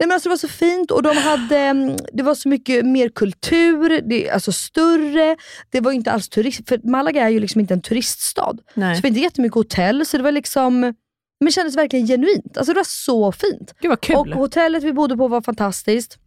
Nej, 0.00 0.06
men 0.08 0.12
alltså, 0.12 0.28
det 0.28 0.32
var 0.32 0.36
så 0.36 0.48
fint 0.48 0.90
och 0.90 1.02
de 1.02 1.16
hade, 1.16 1.58
mm, 1.58 1.96
det 2.12 2.22
var 2.22 2.34
så 2.34 2.48
mycket 2.48 2.86
mer 2.86 3.08
kultur, 3.08 4.00
det, 4.08 4.30
alltså 4.30 4.52
större. 4.52 5.36
Det 5.70 5.80
var 5.80 5.92
inte 5.92 6.12
alls 6.12 6.28
turist, 6.28 6.68
för 6.68 6.80
Malaga 6.90 7.22
är 7.24 7.28
ju 7.28 7.40
liksom 7.40 7.60
inte 7.60 7.74
en 7.74 7.82
turiststad. 7.82 8.56
Nej. 8.74 8.96
Så 8.96 9.02
det 9.02 9.08
inte 9.08 9.20
jättemycket 9.20 9.54
hotell, 9.54 10.06
så 10.06 10.16
det 10.16 10.22
var 10.22 10.32
liksom, 10.32 10.80
men 10.80 10.94
det 11.46 11.52
kändes 11.52 11.76
verkligen 11.76 12.06
genuint. 12.06 12.56
Alltså 12.58 12.72
det 12.72 12.78
var 12.78 12.86
så 12.86 13.32
fint. 13.32 13.74
Gud 13.80 13.88
vad 13.88 14.00
kul. 14.00 14.16
Och 14.16 14.26
hotellet 14.26 14.82
vi 14.82 14.92
bodde 14.92 15.16
på 15.16 15.28
var 15.28 15.40
fantastiskt. 15.42 16.18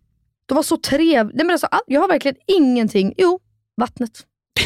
De 0.46 0.56
var 0.56 0.64
så 0.64 0.78
trevliga. 0.78 1.24
Nej, 1.24 1.46
men 1.46 1.52
alltså, 1.52 1.68
all- 1.68 1.82
jag 1.88 2.02
har 2.02 2.08
verkligen 2.08 2.38
ingenting, 2.48 3.14
jo, 3.18 3.40
vattnet. 3.78 4.12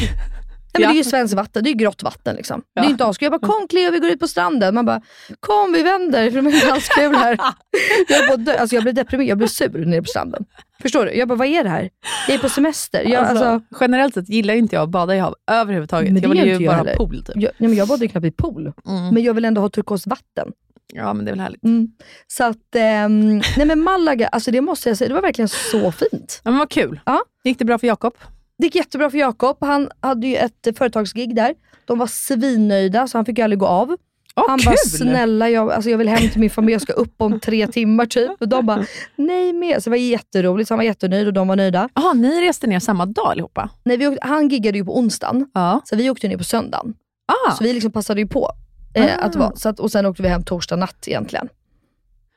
Nej, 0.78 0.86
men. 0.86 0.92
Det 0.94 0.98
är 0.98 1.04
ju 1.04 1.10
svenskt 1.10 1.34
vatten, 1.34 1.64
det 1.64 1.68
är 1.70 1.72
ju 1.72 1.78
grått 1.78 2.02
vatten. 2.02 2.36
Liksom. 2.36 2.60
Det 2.60 2.80
Ja. 2.80 2.84
är 2.84 2.90
inte 2.90 3.04
askul. 3.06 3.26
Jag 3.32 3.40
bara, 3.40 3.46
kom 3.52 3.68
Cleo 3.68 3.90
vi 3.90 3.98
går 3.98 4.10
ut 4.10 4.20
på 4.20 4.28
stranden. 4.28 4.74
Man 4.74 4.84
bara, 4.86 5.00
kom 5.40 5.72
vi 5.72 5.82
vänder 5.82 6.30
för 6.30 6.36
de 6.36 6.46
är 6.46 6.54
inte 6.54 6.72
alls 6.72 6.88
kul 6.88 7.14
här. 7.14 7.38
jag, 8.08 8.40
dö- 8.40 8.56
alltså, 8.58 8.76
jag 8.76 8.82
blev 8.82 8.94
deprimerad, 8.94 9.28
jag 9.28 9.38
blev 9.38 9.48
sur 9.48 9.84
nere 9.86 10.02
på 10.02 10.08
stranden. 10.08 10.44
Förstår 10.82 11.04
du? 11.06 11.12
Jag 11.14 11.28
bara, 11.28 11.34
vad 11.34 11.46
är 11.48 11.64
det 11.64 11.70
här? 11.70 11.90
Jag 12.28 12.34
är 12.34 12.38
på 12.38 12.48
semester. 12.48 13.02
Jag, 13.04 13.24
alltså, 13.24 13.44
alltså, 13.44 13.76
generellt 13.80 14.14
sett 14.14 14.28
gillar 14.28 14.54
inte 14.54 14.76
jag 14.76 14.82
att 14.82 14.88
bada 14.90 15.16
i 15.16 15.18
hav 15.18 15.34
överhuvudtaget. 15.50 16.12
Men 16.12 16.22
det 16.22 16.28
jag 16.38 16.44
vill 16.44 16.60
ju 16.60 16.66
bara 16.66 16.76
ha 16.76 16.84
pool 16.96 17.16
typ. 17.24 17.36
jag, 17.36 17.52
nej, 17.58 17.68
men 17.68 17.74
jag 17.74 17.88
badar 17.88 18.02
ju 18.02 18.08
knappt 18.08 18.26
i 18.26 18.30
pool. 18.30 18.72
Mm. 18.86 19.08
Men 19.14 19.22
jag 19.22 19.34
vill 19.34 19.44
ändå 19.44 19.60
ha 19.60 19.68
turkost 19.68 20.06
vatten. 20.06 20.48
Ja, 20.94 21.12
men 21.14 21.24
det 21.24 21.30
är 21.30 21.32
väl 21.32 21.40
härligt. 21.40 21.64
Mm. 21.64 21.88
Så 22.26 22.44
att, 22.44 22.74
ehm, 22.76 23.36
nej 23.56 23.66
men 23.66 23.80
Malaga, 23.82 24.28
alltså 24.28 24.50
det 24.50 24.60
måste 24.60 24.88
jag 24.88 24.98
säga, 24.98 25.08
det 25.08 25.14
var 25.14 25.22
verkligen 25.22 25.48
så 25.48 25.92
fint. 25.92 26.40
Ja, 26.44 26.50
men 26.50 26.58
vad 26.58 26.70
kul. 26.70 27.00
Ja. 27.06 27.24
Gick 27.44 27.58
det 27.58 27.64
bra 27.64 27.78
för 27.78 27.86
Jakob? 27.86 28.14
Det 28.58 28.64
gick 28.66 28.74
jättebra 28.74 29.10
för 29.10 29.18
Jakob. 29.18 29.56
Han 29.60 29.88
hade 30.00 30.26
ju 30.26 30.36
ett 30.36 30.68
företagsgig 30.78 31.36
där. 31.36 31.54
De 31.84 31.98
var 31.98 32.06
svinnöjda 32.06 33.06
så 33.08 33.18
han 33.18 33.24
fick 33.24 33.38
ju 33.38 33.44
aldrig 33.44 33.58
gå 33.58 33.66
av. 33.66 33.96
Åh, 34.36 34.44
han 34.48 34.58
kul! 34.58 34.64
bara, 34.66 34.76
snälla 34.76 35.50
jag, 35.50 35.72
alltså 35.72 35.90
jag 35.90 35.98
vill 35.98 36.08
hem 36.08 36.30
till 36.30 36.40
min 36.40 36.50
familj, 36.50 36.72
jag 36.72 36.82
ska 36.82 36.92
upp 36.92 37.14
om 37.22 37.40
tre 37.40 37.66
timmar 37.66 38.06
typ. 38.06 38.30
Och 38.40 38.48
de 38.48 38.66
bara, 38.66 38.84
nej 39.16 39.52
med. 39.52 39.82
Så 39.82 39.90
det 39.90 39.90
var 39.90 39.96
jätteroligt, 39.96 40.68
så 40.68 40.74
han 40.74 40.78
var 40.78 40.84
jättenöjd 40.84 41.26
och 41.26 41.32
de 41.32 41.48
var 41.48 41.56
nöjda. 41.56 41.88
Jaha, 41.94 42.12
ni 42.12 42.40
reste 42.48 42.66
ner 42.66 42.80
samma 42.80 43.06
dag 43.06 43.26
allihopa? 43.26 43.70
Nej, 43.84 43.96
vi 43.96 44.06
åkte, 44.06 44.26
han 44.26 44.48
giggade 44.48 44.78
ju 44.78 44.84
på 44.84 44.98
onsdagen, 44.98 45.50
Ja. 45.54 45.80
så 45.84 45.96
vi 45.96 46.10
åkte 46.10 46.28
ner 46.28 46.36
på 46.38 46.44
söndagen. 46.44 46.94
Ah. 47.26 47.50
Så 47.54 47.64
vi 47.64 47.72
liksom 47.72 47.92
passade 47.92 48.20
ju 48.20 48.26
på. 48.26 48.50
Eh, 48.94 49.04
Ah. 49.18 49.22
att 49.22 49.36
vara, 49.36 49.56
så 49.56 49.68
att, 49.68 49.80
och 49.80 49.90
sen 49.92 50.06
åkte 50.06 50.22
vi 50.22 50.28
hem 50.28 50.42
torsdag 50.44 50.76
natt 50.76 51.08
egentligen. 51.08 51.48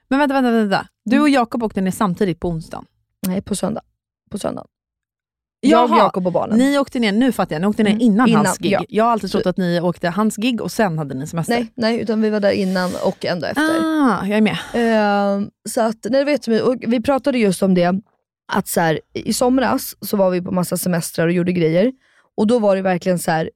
Men 0.08 0.20
vänta, 0.20 0.34
vänta, 0.34 0.52
vänta. 0.52 0.88
Du 1.06 1.20
och 1.20 1.30
Jakob 1.30 1.64
åkte 1.64 1.82
ner 1.82 1.92
samtidigt 1.92 2.40
på 2.40 2.48
onsdagen? 2.50 2.86
Nej, 3.28 3.42
på 3.42 3.56
söndag. 3.56 3.82
På 4.32 4.38
söndagen. 4.40 4.68
Jag, 5.62 5.90
Jaha, 5.90 5.98
Jakob 5.98 6.28
och 6.28 6.34
barnen. 6.34 6.58
Ni 6.58 6.78
åkte 6.80 7.00
ner, 7.00 7.12
nu 7.12 7.32
fattar 7.32 7.56
jag, 7.56 7.62
ni 7.62 7.68
åkte 7.68 7.84
ner 7.84 7.92
Mm, 7.92 8.02
innan, 8.02 8.28
innan, 8.30 8.46
hans 8.46 8.58
gig. 8.58 8.72
ja. 8.72 8.86
Jag 8.90 9.04
har 9.04 9.12
alltid 9.12 9.32
trott 9.32 9.46
att 9.46 9.58
ni 9.58 9.82
åkte 9.82 10.10
hans 10.10 10.36
gig 10.36 10.62
och 10.62 10.72
sen 10.72 10.98
hade 10.98 11.16
ni 11.16 11.28
semester. 11.28 11.54
Nej, 11.56 11.72
nej, 11.76 12.00
utan 12.00 12.22
vi 12.22 12.30
var 12.30 12.40
där 12.40 12.52
innan 12.52 12.92
och 13.06 13.26
ändå 13.26 13.46
efter. 13.48 13.64
Ah, 13.64 14.26
jag 14.26 14.38
är 14.38 14.42
med. 14.42 14.58
Eh, 14.74 15.48
så 15.70 15.82
att, 15.82 15.98
nej, 16.10 16.24
vet 16.26 16.48
och 16.48 16.76
vi 16.88 17.02
pratade 17.02 17.38
just 17.38 17.64
om 17.64 17.74
det, 17.74 17.96
att 18.54 18.68
så 18.68 18.80
här, 18.82 19.00
i 19.14 19.34
somras 19.34 19.96
så 20.02 20.18
var 20.18 20.30
vi 20.30 20.42
på 20.42 20.52
massa 20.52 20.78
semestrar 20.78 21.26
och 21.28 21.34
gjorde 21.34 21.52
grejer. 21.52 21.92
Och 22.38 22.48
då 22.48 22.60
var 22.60 22.76
det 22.76 22.82
verkligen 22.82 23.20
så 23.20 23.32
här, 23.32 23.50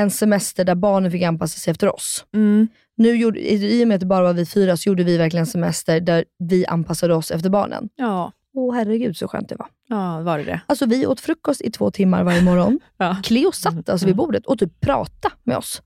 en 0.00 0.10
semester 0.10 0.64
där 0.64 0.74
barnen 0.74 1.10
fick 1.12 1.22
anpassa 1.22 1.58
sig 1.58 1.70
efter 1.70 1.94
oss. 1.94 2.24
Mm. 2.34 2.68
Nu 2.96 3.16
gjorde, 3.16 3.40
I 3.52 3.80
i 3.80 3.84
och 3.84 3.88
med 3.88 3.94
att 3.94 4.00
det 4.00 4.06
bara 4.06 4.22
var 4.22 4.32
vi 4.32 4.46
fyra 4.46 4.76
så 4.76 4.88
gjorde 4.88 5.04
vi 5.04 5.16
verkligen 5.16 5.42
en 5.42 5.46
semester 5.46 6.00
där 6.00 6.24
vi 6.38 6.66
anpassade 6.66 7.14
oss 7.14 7.30
efter 7.30 7.50
barnen. 7.50 7.88
Ja, 7.96 8.32
Åh 8.58 8.74
herregud 8.74 9.16
så 9.16 9.28
skönt 9.28 9.48
det 9.48 9.56
var. 9.56 9.68
ja, 9.88 10.20
var 10.20 10.38
det 10.38 10.44
det? 10.44 10.60
Alltså 10.66 10.86
vi 10.86 11.06
åt 11.06 11.20
frukost 11.20 11.60
i 11.60 11.70
två 11.70 11.90
timmar 11.90 12.24
varje 12.24 12.42
morgon. 12.42 12.80
Ja. 12.96 13.16
Cleo 13.22 13.52
satt 13.52 13.88
alltså 13.88 14.06
vid 14.06 14.16
bordet 14.16 14.46
och 14.46 14.58
typ 14.58 14.80
pratade 14.80 15.34
med 15.44 15.56
oss. 15.56 15.82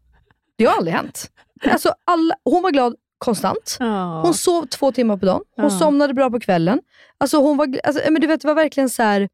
Det 0.56 0.64
har 0.64 0.76
aldrig 0.76 0.94
hänt. 0.94 1.30
Alltså 1.70 1.94
alla, 2.04 2.34
hon 2.44 2.62
var 2.62 2.70
glad 2.70 2.94
konstant. 3.18 3.76
Ja. 3.80 4.22
Hon 4.22 4.34
sov 4.34 4.66
två 4.66 4.92
timmar 4.92 5.16
på 5.16 5.26
dagen. 5.26 5.42
Hon 5.56 5.64
Ja. 5.64 5.70
somnade 5.70 6.14
bra 6.14 6.30
på 6.30 6.40
kvällen. 6.40 6.80
Alltså 7.18 7.36
hon 7.40 7.56
var, 7.56 7.78
alltså, 7.84 8.02
men 8.10 8.20
du 8.20 8.26
vet, 8.26 8.40
det 8.40 8.48
var 8.48 8.54
verkligen 8.54 8.90
så 8.90 9.02
här, 9.02 9.28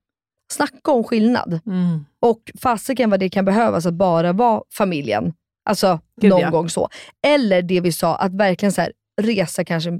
snacka 0.52 0.90
om 0.92 1.04
skillnad. 1.04 1.60
Mm. 1.66 2.04
Och 2.20 2.50
fasiken 2.62 3.10
vad 3.10 3.20
det 3.20 3.28
kan 3.28 3.44
behövas 3.44 3.86
att 3.86 3.94
bara 3.94 4.32
vara 4.32 4.62
familjen. 4.74 5.32
Alltså 5.64 6.00
Gud, 6.20 6.30
någon 6.30 6.40
ja. 6.40 6.50
gång 6.50 6.68
så. 6.68 6.88
Eller 7.26 7.62
det 7.62 7.80
vi 7.80 7.92
sa, 7.92 8.16
att 8.16 8.32
verkligen 8.34 8.72
så 8.72 8.80
här, 8.80 8.92
resa 9.18 9.64
kanske 9.64 9.90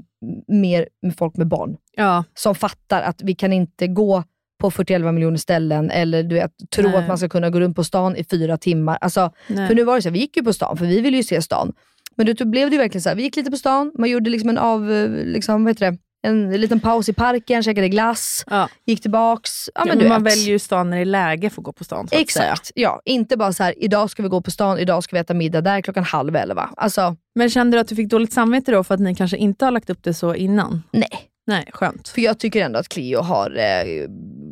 mer 0.47 0.87
med 1.01 1.17
folk 1.17 1.37
med 1.37 1.47
barn. 1.47 1.77
Ja. 1.95 2.23
Som 2.33 2.55
fattar 2.55 3.01
att 3.01 3.21
vi 3.23 3.35
kan 3.35 3.53
inte 3.53 3.87
gå 3.87 4.23
på 4.59 4.71
41 4.71 5.01
miljoner 5.13 5.37
ställen 5.37 5.91
eller 5.91 6.23
du 6.23 6.35
vet, 6.35 6.51
tro 6.75 6.87
Nej. 6.89 6.95
att 6.97 7.07
man 7.07 7.17
ska 7.17 7.29
kunna 7.29 7.49
gå 7.49 7.59
runt 7.59 7.75
på 7.75 7.83
stan 7.83 8.15
i 8.15 8.23
fyra 8.23 8.57
timmar. 8.57 8.97
Alltså, 9.01 9.31
Nej. 9.47 9.67
för 9.67 9.75
nu 9.75 9.83
var 9.83 9.95
det 9.95 10.01
så 10.01 10.09
här, 10.09 10.13
vi 10.13 10.19
gick 10.19 10.37
ju 10.37 10.43
på 10.43 10.53
stan, 10.53 10.77
för 10.77 10.85
vi 10.85 11.01
ville 11.01 11.17
ju 11.17 11.23
se 11.23 11.41
stan. 11.41 11.73
Men 12.15 12.35
då 12.35 12.45
blev 12.45 12.69
det 12.69 12.73
ju 12.73 12.81
verkligen 12.81 13.01
så 13.01 13.09
här, 13.09 13.15
vi 13.15 13.23
gick 13.23 13.35
lite 13.35 13.51
på 13.51 13.57
stan, 13.57 13.91
man 13.97 14.09
gjorde 14.09 14.29
liksom 14.29 14.49
en 14.49 14.57
av, 14.57 14.91
eh, 14.91 15.09
liksom, 15.09 15.63
vad 15.63 15.71
heter 15.71 15.91
det? 15.91 15.97
En 16.27 16.51
liten 16.51 16.79
paus 16.79 17.09
i 17.09 17.13
parken, 17.13 17.63
käkade 17.63 17.89
glass, 17.89 18.43
Ja. 18.49 18.69
gick 18.85 19.01
tillbaks. 19.01 19.69
Ja, 19.75 19.81
Ja, 19.81 19.85
men 19.85 19.97
men 19.97 20.03
du 20.03 20.09
man 20.09 20.23
vet. 20.23 20.33
väljer 20.33 20.49
ju 20.49 20.59
stan 20.59 20.89
när 20.89 20.97
det 20.97 21.03
är 21.03 21.05
läge 21.05 21.49
för 21.49 21.61
att 21.61 21.65
gå 21.65 21.71
på 21.73 21.83
stan. 21.83 21.97
Så 21.97 22.03
att 22.03 22.09
säga. 22.09 22.21
Exakt, 22.21 22.71
ja. 22.75 23.01
Inte 23.05 23.37
bara 23.37 23.53
så 23.53 23.63
här, 23.63 23.73
idag 23.77 24.09
ska 24.09 24.23
vi 24.23 24.29
gå 24.29 24.41
på 24.41 24.51
stan, 24.51 24.79
idag 24.79 25.03
ska 25.03 25.15
vi 25.15 25.19
äta 25.19 25.33
middag 25.33 25.61
där 25.61 25.81
klockan 25.81 26.03
halv 26.03 26.35
elva. 26.35 26.69
Alltså, 26.77 27.15
Men 27.35 27.49
kände 27.49 27.77
du 27.77 27.81
att 27.81 27.87
du 27.87 27.95
fick 27.95 28.09
dåligt 28.09 28.33
samvete 28.33 28.71
då 28.71 28.83
för 28.83 28.93
att 28.93 28.99
ni 28.99 29.15
kanske 29.15 29.37
inte 29.37 29.65
har 29.65 29.71
lagt 29.71 29.89
upp 29.89 30.03
det 30.03 30.13
så 30.13 30.35
innan? 30.35 30.83
nej. 30.91 31.09
Nej, 31.47 31.69
skönt. 31.73 32.07
För 32.07 32.21
jag 32.21 32.39
tycker 32.39 32.65
ändå 32.65 32.79
att 32.79 32.89
Cleo 32.89 33.21
har 33.21 33.57
eh, 33.57 34.07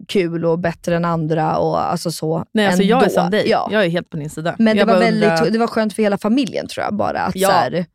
kul 0.07 0.45
och 0.45 0.59
bättre 0.59 0.95
än 0.95 1.05
andra 1.05 1.57
och 1.57 1.91
alltså 1.91 2.11
så. 2.11 2.45
Nej, 2.53 2.68
alltså 2.68 2.84
jag 2.84 2.99
är 2.99 3.03
ändå. 3.03 3.13
som 3.13 3.30
dig. 3.30 3.49
Ja. 3.49 3.70
Jag 3.72 3.86
är 3.86 3.89
helt 3.89 4.09
på 4.09 4.18
din 4.18 4.30
sida. 4.30 4.55
Men 4.59 4.78
det 4.78 4.86
var, 4.86 4.99
väldigt, 4.99 5.30
undrar- 5.30 5.49
det 5.49 5.57
var 5.59 5.68
skönt 5.68 5.93
för 5.93 6.03
hela 6.03 6.18
familjen 6.18 6.68
tror 6.68 6.84
jag. 6.86 6.93
Bara 6.95 7.20
att 7.22 7.36
Ja. 7.36 7.47
så 7.49 7.53
här, 7.53 7.86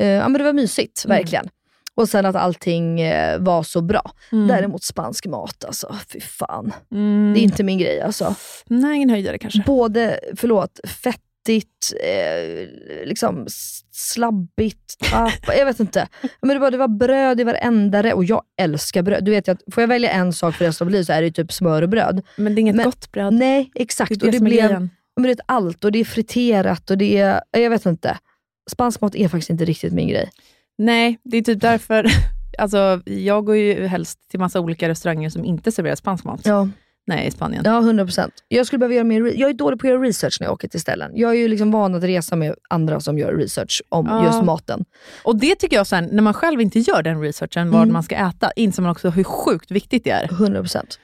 eh, 0.00 0.06
ja, 0.06 0.28
men 0.28 0.38
det 0.38 0.44
var 0.44 0.52
mysigt, 0.52 1.04
Mm. 1.04 1.16
Och 1.98 2.08
sen 2.08 2.26
att 2.26 2.36
allting 2.36 3.00
eh, 3.00 3.38
var 3.38 3.62
så 3.62 3.80
bra. 3.80 4.10
Mm. 4.32 4.48
Däremot 4.48 4.84
spansk 4.84 5.26
mat, 5.26 5.64
alltså 5.64 5.96
fy 6.12 6.20
fan. 6.20 6.72
Mm. 6.92 7.34
Det 7.34 7.40
är 7.40 7.42
inte 7.42 7.62
min 7.62 7.78
grej. 7.78 8.00
Alltså. 8.00 8.34
Nej, 8.66 8.96
ingen 8.96 9.10
höjdare 9.10 9.38
kanske. 9.38 9.62
Både, 9.66 10.20
förlåt, 10.36 10.80
fettigt, 10.88 11.92
eh, 12.04 12.68
liksom 13.08 13.46
slabbigt, 13.92 14.98
tapp, 15.10 15.56
jag 15.56 15.66
vet 15.66 15.80
inte. 15.80 16.08
Men 16.40 16.48
det, 16.48 16.58
var, 16.58 16.70
det 16.70 16.76
var 16.76 16.88
bröd 16.88 17.40
i 17.40 17.44
varenda 17.44 18.02
rätt 18.02 18.14
och 18.14 18.24
jag 18.24 18.42
älskar 18.60 19.02
bröd. 19.02 19.24
Du 19.24 19.30
vet 19.30 19.48
att 19.48 19.62
får 19.72 19.82
jag 19.82 19.88
välja 19.88 20.10
en 20.10 20.32
sak 20.32 20.54
för 20.54 20.64
resten 20.64 20.86
av 20.86 20.90
livet 20.90 21.06
så 21.06 21.12
är 21.12 21.22
det 21.22 21.30
typ 21.30 21.52
smör 21.52 21.82
och 21.82 21.88
bröd. 21.88 22.22
Men 22.36 22.54
det 22.54 22.58
är 22.58 22.62
inget 22.62 22.84
gott 22.84 23.12
bröd. 23.12 23.32
Nej, 23.32 23.70
exakt. 23.74 24.08
Det 24.08 24.14
är 24.14 24.18
det 24.18 24.26
och 24.26 24.32
det 24.32 24.40
blev, 24.40 24.68
grejen. 24.68 24.90
men 25.16 25.22
det 25.22 25.30
är 25.30 25.38
allt 25.46 25.84
och 25.84 25.92
det 25.92 25.98
är 25.98 26.04
friterat 26.04 26.90
och 26.90 26.98
det 26.98 27.18
är, 27.18 27.40
jag 27.50 27.70
vet 27.70 27.86
inte. 27.86 28.18
Spansk 28.70 29.00
mat 29.00 29.14
är 29.14 29.28
faktiskt 29.28 29.50
inte 29.50 29.64
riktigt 29.64 29.92
min 29.92 30.08
grej. 30.08 30.30
Nej, 30.78 31.18
det 31.24 31.36
är 31.36 31.42
typ 31.42 31.60
därför. 31.60 32.06
Alltså, 32.58 33.00
jag 33.04 33.44
går 33.44 33.56
ju 33.56 33.86
helst 33.86 34.18
till 34.30 34.40
massa 34.40 34.60
olika 34.60 34.88
restauranger 34.88 35.30
som 35.30 35.44
inte 35.44 35.72
serverar 35.72 35.94
spansk 35.94 36.24
mat. 36.24 36.40
Ja. 36.44 36.68
Nej, 37.06 37.26
i 37.26 37.30
Spanien. 37.30 37.62
Ja, 37.66 37.80
100%. 37.80 38.30
Jag 38.48 38.66
skulle 38.66 38.78
behöva 38.78 38.94
göra 38.94 39.04
mer 39.04 39.32
Jag 39.40 39.50
är 39.50 39.54
dålig 39.54 39.80
på 39.80 39.86
att 39.86 39.90
göra 39.90 40.02
research 40.02 40.36
när 40.40 40.46
jag 40.46 40.52
åker 40.52 40.68
till 40.68 40.80
ställen. 40.80 41.10
Jag 41.14 41.30
är 41.30 41.34
ju 41.34 41.48
liksom 41.48 41.70
van 41.70 41.94
att 41.94 42.02
resa 42.04 42.36
med 42.36 42.54
andra 42.70 43.00
som 43.00 43.18
gör 43.18 43.32
research 43.34 43.82
om 43.88 44.06
Ja. 44.06 44.24
just 44.26 44.42
maten. 44.44 44.84
Och 45.22 45.36
det 45.36 45.54
tycker 45.54 45.76
jag 45.76 45.86
sen, 45.86 46.08
när 46.12 46.22
man 46.22 46.34
själv 46.34 46.60
inte 46.60 46.78
gör 46.78 47.02
den 47.02 47.20
researchen, 47.20 47.70
vad 47.70 47.82
Mm. 47.82 47.92
man 47.92 48.02
ska 48.02 48.14
äta, 48.16 48.50
inser 48.56 48.82
man 48.82 48.90
också 48.92 49.10
hur 49.10 49.24
sjukt 49.24 49.70
viktigt 49.70 50.04
det 50.04 50.10
är. 50.10 50.26
100%. 50.28 50.98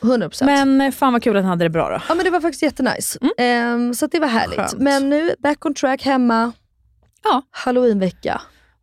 100%. 0.00 0.44
Men 0.46 0.80
eh, 0.80 0.90
fan 0.90 1.12
vad 1.12 1.22
kul 1.22 1.36
att 1.36 1.42
han 1.42 1.50
hade 1.50 1.64
det 1.64 1.70
bra 1.70 1.88
då. 1.90 2.02
Ja 2.08 2.14
men 2.14 2.24
det 2.24 2.30
var 2.30 2.40
faktiskt 2.40 2.62
jättenice. 2.62 3.18
Ehm, 3.38 3.94
så 3.94 4.04
att 4.04 4.12
det 4.12 4.18
var 4.20 4.28
härligt. 4.28 4.56
Skönt. 4.58 4.78
Men 4.78 5.10
nu, 5.10 5.34
back 5.38 5.64
on 5.66 5.74
track 5.74 6.02
hemma. 6.02 6.52
Ja. 7.24 7.42
Halloweenvecka. 7.50 8.40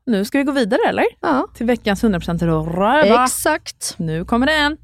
Nu 0.10 0.26
ska 0.26 0.38
vi 0.38 0.44
gå 0.44 0.52
vidare 0.52 0.82
eller? 0.88 1.06
Ja. 1.22 1.48
Till 1.54 1.66
veckans 1.66 2.04
100% 2.04 2.46
röva. 2.46 3.24
Exakt. 3.24 3.94
Nu 3.98 4.26
kommer 4.26 4.48
den. 4.48 4.78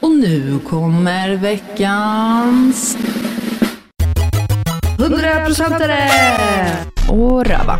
Och 0.00 0.10
nu 0.10 0.58
kommer 0.58 1.36
veckans 1.36 2.96
100%are! 4.98 6.66
och 7.10 7.46
röva. 7.46 7.78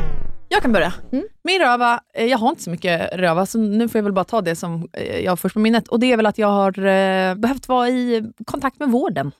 Jag 0.49 0.63
kan 0.63 0.73
börja. 0.73 0.93
Mm. 1.13 1.25
Min 1.45 1.61
röva, 1.61 2.01
eh, 2.15 2.27
jag 2.27 2.39
har 2.39 2.49
inte 2.49 2.63
så 2.63 2.71
mycket 2.71 3.15
röva, 3.15 3.47
så 3.47 3.59
nu 3.59 3.89
får 3.89 3.99
jag 3.99 4.03
väl 4.03 4.13
bara 4.13 4.25
ta 4.25 4.41
det 4.41 4.57
som 4.57 4.89
eh, 4.93 5.21
jag 5.21 5.31
har 5.33 5.37
först 5.37 5.55
på 5.55 5.61
minnet. 5.61 5.89
Och 5.89 6.01
det 6.01 6.13
är 6.13 6.17
väl 6.17 6.27
att 6.27 6.39
jag 6.39 6.49
har 6.49 6.79
eh, 6.79 7.35
behövt 7.35 7.69
vara 7.69 7.89
i 7.89 8.33
kontakt 8.47 8.79
med 8.81 8.89
vården. 8.89 9.33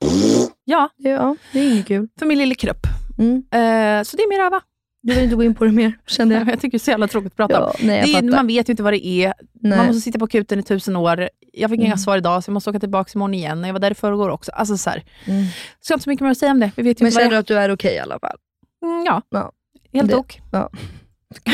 Ja, 0.65 0.89
Ja, 0.97 1.37
det 1.53 1.59
är 1.61 1.73
inget 1.73 1.87
kul. 1.87 2.09
för 2.19 2.27
min 2.27 2.39
lille 2.39 2.55
krupp. 2.55 2.87
Mm. 3.19 3.37
Eh, 3.37 4.03
så 4.05 4.17
det 4.17 4.23
är 4.23 4.29
min 4.29 4.39
röva. 4.39 4.61
Du 5.03 5.15
vill 5.15 5.25
inte 5.25 5.37
gå 5.37 5.43
in 5.43 5.55
på 5.55 5.65
det 5.65 5.73
mer, 5.73 5.93
kände 6.07 6.35
jag. 6.35 6.49
Jag 6.49 6.61
tycker 6.61 6.71
det 6.71 6.77
är 6.77 6.85
så 6.85 6.91
jävla 6.91 7.09
tråkigt 7.09 7.33
att 7.33 7.37
prata 7.37 7.65
om. 7.65 7.73
Ja, 7.79 7.87
nej, 7.87 8.13
jag 8.13 8.23
det 8.25 8.29
är, 8.29 8.33
man 8.37 8.47
vet 8.47 8.69
ju 8.69 8.73
inte 8.73 8.83
vad 8.83 8.93
det 8.93 9.07
är. 9.07 9.35
Nej. 9.61 9.79
Man 9.79 9.87
måste 9.87 10.01
sitta 10.01 10.19
på 10.19 10.25
akuten 10.25 10.59
i 10.59 10.63
tusen 10.63 10.97
år. 10.97 11.29
Jag 11.53 11.71
fick 11.71 11.79
inga 11.81 11.87
Mm. 11.87 11.99
svar 11.99 12.17
idag, 12.17 12.45
så 12.45 12.49
jag 12.51 12.55
måste 12.55 12.71
åka 12.71 12.81
tillbaka 12.81 13.11
imorgon 13.15 13.35
igen. 13.35 13.65
Jag 13.65 13.73
var 13.73 13.81
där 13.81 13.91
i 13.91 13.95
förrgår 13.95 14.29
också. 14.29 14.53
Alltså 14.53 14.77
så 14.77 14.91
här. 14.91 15.05
Mm. 15.27 15.45
Så 15.81 15.93
jag 15.93 15.95
har 15.95 15.97
inte 15.97 16.05
så 16.05 16.11
mycket 16.11 16.23
mer 16.25 16.31
att 16.31 16.39
säga 16.39 16.53
om 16.53 16.61
det. 16.61 16.71
Vi 16.77 16.83
vet 16.83 17.01
ju 17.01 17.05
Men 17.05 17.13
känner 17.13 17.31
du 17.31 17.37
att 17.37 17.47
du 17.47 17.59
är 17.59 17.71
okej 17.75 17.95
i 17.95 17.99
alla 17.99 18.19
fall? 18.19 18.37
Mm, 18.83 19.05
ja, 19.07 19.23
Ja. 19.31 19.53
helt 19.93 20.15
ok. 20.15 20.41
Ja. 20.53 20.71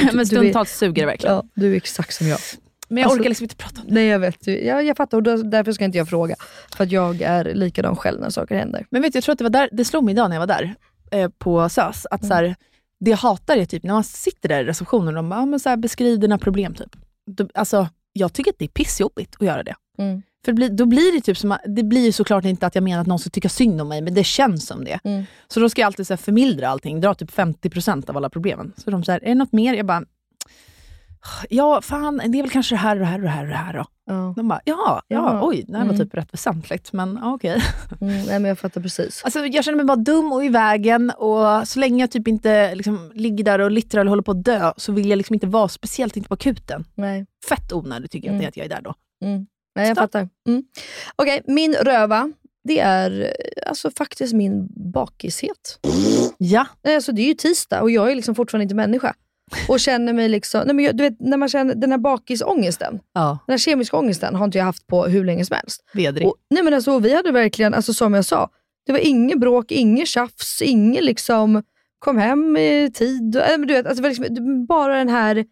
Men 0.13 0.27
stundtals 0.27 0.71
suger 0.71 1.03
det 1.03 1.07
verkligen. 1.07 1.35
Ja, 1.37 1.45
du 1.55 1.73
är 1.73 1.77
exakt 1.77 2.15
som 2.15 2.27
jag. 2.27 2.39
Men 2.89 2.99
jag 2.99 3.05
Alltså- 3.05 3.21
orkar 3.21 3.29
liksom 3.29 3.45
inte 3.45 3.57
prata 3.57 3.81
om 3.81 3.87
det. 3.89 3.95
Nej 3.95 4.07
jag 4.07 4.19
vet, 4.19 4.47
jag, 4.47 4.85
jag 4.85 4.97
fattar 4.97 5.17
och 5.17 5.23
då, 5.23 5.37
därför 5.37 5.73
ska 5.73 5.85
inte 5.85 5.99
jag 5.99 6.09
fråga. 6.09 6.35
För 6.77 6.85
att 6.85 6.93
jag 6.93 7.23
är 7.23 7.55
likadan 7.55 7.97
själv 7.97 8.21
när 8.21 8.31
saker 8.31 8.55
händer. 8.57 8.87
Men 8.91 9.03
vet 9.03 9.13
du, 9.13 9.17
jag 9.17 9.25
tror 9.25 9.33
att 9.33 9.39
det 9.39 9.45
var 9.45 9.51
där, 9.51 9.69
det 9.73 9.85
slog 9.85 10.05
mig 10.05 10.13
idag 10.13 10.29
när 10.29 10.37
jag 10.37 10.41
var 10.41 10.47
där 10.47 10.75
eh, 11.11 11.29
på 11.39 11.69
SÖS, 11.69 12.07
att 12.11 12.23
Mm. 12.23 12.29
så 12.29 12.35
här, 12.35 12.57
det 13.01 13.11
jag 13.11 13.19
hatar 13.19 13.57
är 13.57 13.65
typ 13.65 13.83
när 13.83 13.95
man 13.95 14.05
sitter 14.05 14.49
där 14.49 14.61
i 14.61 14.65
receptionen 14.65 15.09
och 15.09 15.15
de 15.15 15.29
bara, 15.29 15.41
ah, 15.41 15.47
men 15.47 15.61
så 15.61 15.69
här, 15.69 15.77
beskriv 15.77 16.19
dina 16.21 16.39
problem. 16.39 16.75
Typ. 16.75 16.97
Då, 17.31 17.49
alltså, 17.55 17.89
jag 18.13 18.33
tycker 18.33 18.51
att 18.51 18.59
det 18.59 18.65
är 18.65 18.69
pissjobbigt 18.69 19.35
att 19.41 19.47
göra 19.47 19.63
det. 19.63 19.75
Mm. 19.99 20.23
För 20.45 20.53
det 20.53 20.57
blir, 20.57 20.69
då 20.69 20.87
blir 20.87 21.13
det 21.13 21.21
typ 21.21 21.39
som, 21.39 21.53
att- 21.53 21.61
det 21.67 21.83
blir 21.83 22.13
såklart 22.13 22.45
inte 22.45 22.67
att 22.67 22.75
jag 22.75 22.85
menar 22.85 23.01
att 23.01 23.07
någon 23.07 23.19
ska 23.19 23.31
tycka 23.31 23.49
synd 23.49 23.81
om 23.81 23.89
mig, 23.89 24.01
men 24.01 24.15
det 24.15 24.25
känns 24.25 24.67
som 24.67 24.85
det. 24.85 25.01
Mm. 25.05 25.25
Så 25.49 25.61
då 25.61 25.69
ska 25.69 25.81
jag 25.81 25.87
alltid 25.87 26.07
så 26.07 26.13
här, 26.13 26.17
förmildra 26.19 26.69
allting, 26.69 27.01
dra 27.01 27.15
typ 27.15 27.31
50% 27.31 28.11
av 28.11 28.17
alla 28.17 28.31
problemen. 28.31 28.73
Så 28.77 28.91
de 28.91 29.05
säger, 29.05 29.21
är 29.25 29.29
det 29.29 29.35
något 29.35 29.53
mer? 29.53 29.75
Jag 29.75 29.87
bara, 29.87 30.03
ja 31.51 31.81
fan, 31.83 32.17
det 32.27 32.39
är 32.39 32.43
väl 32.43 32.51
kanske 32.51 32.75
det 32.75 32.79
här 32.79 32.97
och 32.97 33.01
det 33.01 33.07
här 33.07 33.19
och 33.19 33.23
det 33.23 33.29
här 33.31 33.43
och 33.43 33.49
det 33.49 33.55
här 33.57 33.73
då. 33.73 33.87
Ja. 34.09 34.33
De 34.37 34.49
bara, 34.49 34.61
ja, 34.65 35.03
ja, 35.09 35.41
oj, 35.43 35.65
det 35.69 35.77
här 35.77 35.85
var 35.85 35.95
Mm. 35.95 36.07
typ 36.07 36.15
rätt 36.15 36.35
väsentligt, 36.35 36.93
men 36.93 37.19
ja, 37.23 37.35
okej. 37.35 37.63
Mm, 38.01 38.15
nej 38.17 38.39
men 38.39 38.45
jag 38.45 38.59
fattar 38.59 38.81
precis. 38.81 39.23
Alltså, 39.25 39.47
jag 39.47 39.65
känner 39.65 39.77
mig 39.77 39.85
bara 39.87 39.97
dum 39.97 40.33
och 40.33 40.45
i 40.45 40.49
vägen 40.49 41.11
och 41.11 41.69
så 41.69 41.79
länge 41.79 42.03
jag 42.03 42.11
typ 42.11 42.29
inte 42.29 42.75
liksom, 42.75 43.13
ligger 43.15 43.45
där 43.45 43.59
och 43.59 43.71
littrar 43.71 44.01
eller 44.01 44.09
håller 44.11 44.23
på 44.23 44.31
att 44.31 44.45
dö 44.45 44.73
så 44.77 44.93
vill 44.93 45.09
jag 45.11 45.17
liksom 45.17 45.35
inte 45.35 45.47
vara, 45.47 45.69
speciellt 45.69 46.17
inte 46.17 46.29
på 46.29 46.35
akuten. 46.35 46.85
Nej. 46.95 47.27
Fett 47.49 47.73
onödigt 47.73 48.11
tycker 48.11 48.33
jag 48.33 48.45
är 48.45 48.49
att 48.49 48.57
jag 48.57 48.65
är 48.67 48.71
där 48.71 48.81
då. 48.83 48.95
Mm. 49.25 49.47
Nej, 49.77 49.89
jag 49.89 49.97
Stopp. 49.97 50.03
fattar. 50.03 50.29
Mm. 50.49 50.63
Okej, 51.17 51.43
min 51.47 51.75
röva, 51.75 52.33
det 52.65 52.81
är 52.81 53.35
alltså 53.67 53.91
faktiskt 53.91 54.35
min 54.35 54.69
bakishet. 54.93 55.79
Ja. 56.39 56.67
Alltså, 56.89 57.13
det 57.13 57.23
är 57.23 57.27
ju 57.27 57.35
tisdag 57.35 57.83
och 57.83 57.91
jag 57.91 58.11
är 58.11 58.15
liksom 58.17 58.35
fortfarande 58.35 58.63
inte 58.63 58.75
människa. 58.75 59.15
Och 59.69 59.81
känner 59.81 60.13
mig 60.13 60.29
liksom, 60.29 60.63
nej 60.67 60.75
men 60.75 60.85
jag, 60.85 60.97
du 60.97 61.03
vet 61.05 61.21
när 61.21 61.37
man 61.37 61.49
känner 61.49 61.75
den 61.75 61.91
här 61.91 61.99
bakisångesten, 61.99 63.01
Ja, 63.15 63.39
den 63.47 63.53
här 63.53 63.59
kemiska 63.59 63.97
ångesten 63.97 64.35
har 64.35 64.45
inte 64.45 64.59
jag 64.59 64.65
haft 64.65 64.87
på 64.87 65.05
hur 65.07 65.25
länge 65.25 65.45
som 65.45 65.57
helst. 65.57 65.83
vedrig. 65.93 66.27
Och, 66.29 66.35
nej 66.51 66.63
men 66.63 66.75
alltså, 66.75 66.99
vi 66.99 67.15
hade 67.17 67.33
verkligen, 67.33 67.75
alltså, 67.75 67.95
som 67.95 68.15
jag 68.15 68.25
sa, 68.25 68.49
det 68.87 68.93
var 68.93 68.99
inget 68.99 69.41
bråk, 69.41 69.73
inget 69.73 70.09
tjafs, 70.09 70.63
inget 70.63 71.05
liksom 71.05 71.63
kom 71.99 72.17
hem 72.19 72.57
i 72.57 72.91
tid. 72.95 73.37
Och, 73.37 73.43
äh, 73.43 73.59
men 73.59 73.69
du 73.69 73.75
vet, 73.75 73.87
alltså, 73.87 74.03
liksom, 74.03 74.67
bara 74.67 74.99
den 74.99 75.09
här, 75.09 75.45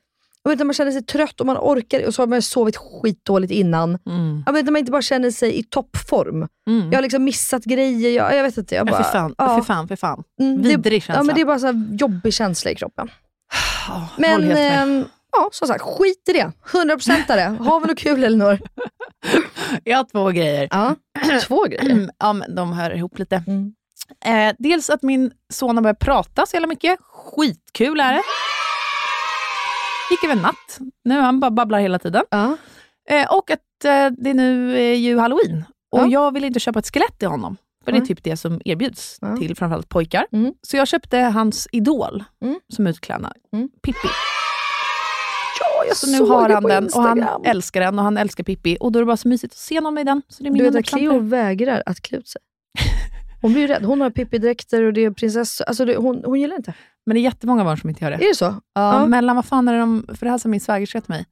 jag 0.42 0.51
vet, 0.51 0.59
när 0.59 0.66
man 0.66 0.74
känner 0.74 0.90
sig 0.92 1.03
trött 1.03 1.40
och 1.40 1.47
man 1.47 1.57
orkar 1.57 2.07
och 2.07 2.14
så 2.14 2.22
har 2.22 2.26
man 2.26 2.42
sovit 2.42 2.76
skitdåligt 2.76 3.53
innan. 3.53 3.99
Mm. 4.07 4.42
Jag 4.47 4.53
vet, 4.53 4.64
när 4.64 4.72
man 4.72 4.78
inte 4.78 4.92
bara 4.92 5.03
känner 5.03 5.30
sig 5.30 5.59
i 5.59 5.62
toppform. 5.62 6.49
Mm. 6.68 6.90
Jag 6.90 6.97
har 6.97 7.03
liksom 7.03 7.24
missat 7.24 7.64
grejer, 7.64 8.11
jag, 8.11 8.36
jag 8.36 8.42
vet 8.42 8.57
inte. 8.57 8.74
Jag 8.74 8.88
Ja, 8.88 8.92
bara, 8.92 9.03
för 9.03 9.11
fan, 9.12 9.34
ja. 9.38 9.57
för 9.59 9.64
fan, 9.64 9.88
för 9.88 9.97
fan. 9.97 10.22
Mm, 10.40 10.62
det- 10.62 10.68
Vidrig 10.68 11.03
känsla. 11.03 11.20
Ja, 11.20 11.22
men 11.22 11.34
det 11.34 11.40
är 11.40 11.44
bara 11.44 11.59
så 11.59 11.72
jobbig 12.01 12.34
känsla 12.34 12.70
i 12.70 12.74
kroppen. 12.74 13.09
Ja, 13.89 14.09
Men 14.16 14.30
helt 14.43 14.55
med. 14.55 14.82
ehm, 14.82 15.05
ja, 15.32 15.49
som 15.53 15.68
sagt, 15.68 15.82
skit 15.84 16.28
i 16.28 16.32
det. 16.32 16.53
100% 16.72 17.30
är 17.32 17.37
det. 17.37 17.64
Ha 17.64 17.78
väl 17.78 17.89
något 17.89 17.99
kul 17.99 18.24
Elinor. 18.24 18.59
Jag 19.84 19.97
har 19.97 20.05
två 20.05 20.30
grejer. 20.30 20.68
Ja, 20.70 20.95
två 21.43 21.64
grejer. 21.64 22.11
ja, 22.18 22.32
men 22.32 22.55
de 22.55 22.72
hör 22.72 22.91
ihop 22.95 23.18
lite. 23.18 23.43
Mm. 23.47 23.72
Eh, 24.24 24.55
dels 24.59 24.91
att 24.91 25.03
min 25.03 25.30
son 25.53 25.76
har 25.76 25.82
börjat 25.82 25.99
prata 25.99 26.47
så 26.47 26.57
jävla 26.57 26.66
mycket. 26.68 26.99
Skitkul 27.01 28.01
är 28.01 28.12
det. 28.12 28.22
Gick 30.11 30.24
över 30.24 30.34
natt. 30.43 30.78
Nu 31.05 31.20
han 31.20 31.41
bara 31.41 31.51
babblar 31.51 31.78
hela 31.78 31.99
tiden. 31.99 32.24
Ja. 32.30 32.57
Eh, 33.11 33.32
och 33.34 33.51
att 33.51 33.84
eh, 33.84 34.07
det 34.18 34.34
nu 34.34 34.78
är 34.78 34.95
ju 34.95 35.18
halloween. 35.18 35.64
Och 35.93 35.99
Ja. 36.01 36.07
jag 36.07 36.34
vill 36.34 36.45
inte 36.45 36.61
köpa 36.61 36.78
ett 36.78 36.91
skelett 36.95 37.18
till 37.18 37.28
honom. 37.28 37.57
För 37.87 37.93
det 37.93 37.99
är 37.99 38.07
typ 38.07 38.24
det 38.24 38.37
som 38.37 38.61
erbjuds 38.64 39.18
till 39.41 39.57
framförallt 39.57 39.89
pojkar. 39.89 40.26
Mm. 40.32 40.53
Så 40.62 40.76
jag 40.76 40.89
köpte 40.89 41.18
hans 41.18 41.68
idol 41.72 42.24
Mm. 42.45 42.61
som 42.74 42.87
utklädnad. 42.87 43.32
Mm. 43.53 43.68
Pippi. 43.82 44.09
Ja, 45.61 45.84
jag 45.89 45.97
Så 45.97 46.07
nu 46.11 46.20
har 46.30 46.49
han 46.51 46.62
den 46.62 46.84
och 46.95 47.03
han 47.03 47.26
älskar 47.45 47.80
den 47.80 47.99
och 47.99 48.05
han 48.05 48.16
älskar 48.18 48.45
Pippi. 48.45 48.76
Och 48.80 48.93
då 48.93 48.99
är 48.99 49.01
det 49.01 49.07
bara 49.07 49.16
så 49.16 49.28
mysigt 49.28 49.53
att 49.53 49.59
se 49.59 49.80
någon 49.80 49.95
med 49.95 50.07
den. 50.07 50.22
Så 50.28 50.43
det 50.43 50.49
är 50.49 50.51
min 50.51 50.59
Du 50.62 50.70
vet 50.70 50.74
att 50.76 50.84
100%. 50.93 50.99
Cleo 50.99 51.18
vägrar 51.18 51.82
att 51.87 52.01
klä 52.01 52.18
ut 52.18 52.28
sig. 52.28 52.41
Hon 53.43 53.53
blir 53.53 53.62
ju 53.62 53.68
rädd. 53.68 53.84
Hon 53.84 54.01
har 54.01 54.11
Pippi-dräkter 54.11 54.82
och 54.82 54.93
det 54.93 55.05
är 55.05 55.11
prinsessor. 55.11 55.64
Alltså 55.66 55.84
det, 55.84 55.97
hon, 55.97 56.22
hon 56.24 56.41
gillar 56.41 56.57
inte. 56.57 56.74
Men 57.07 57.14
det 57.14 57.20
är 57.20 57.22
jättemånga 57.22 57.64
barn 57.64 57.78
som 57.78 57.91
inte 57.91 58.05
gör 58.05 58.11
det. 58.11 58.16
Är 58.24 58.28
det 58.28 58.34
så? 58.34 58.45
Ja, 58.45 58.61
Ja. 59.01 59.07
Mellan, 59.07 59.37
vad 59.37 59.45
fan 59.45 59.68
är 59.68 59.72
det 59.72 59.78
de, 59.78 60.07
för 60.18 60.26
det 60.26 60.30
här 60.30 60.39
som 60.39 60.51
min 60.51 60.61
svägerska 60.61 61.01
till 61.01 61.11
mig. 61.14 61.26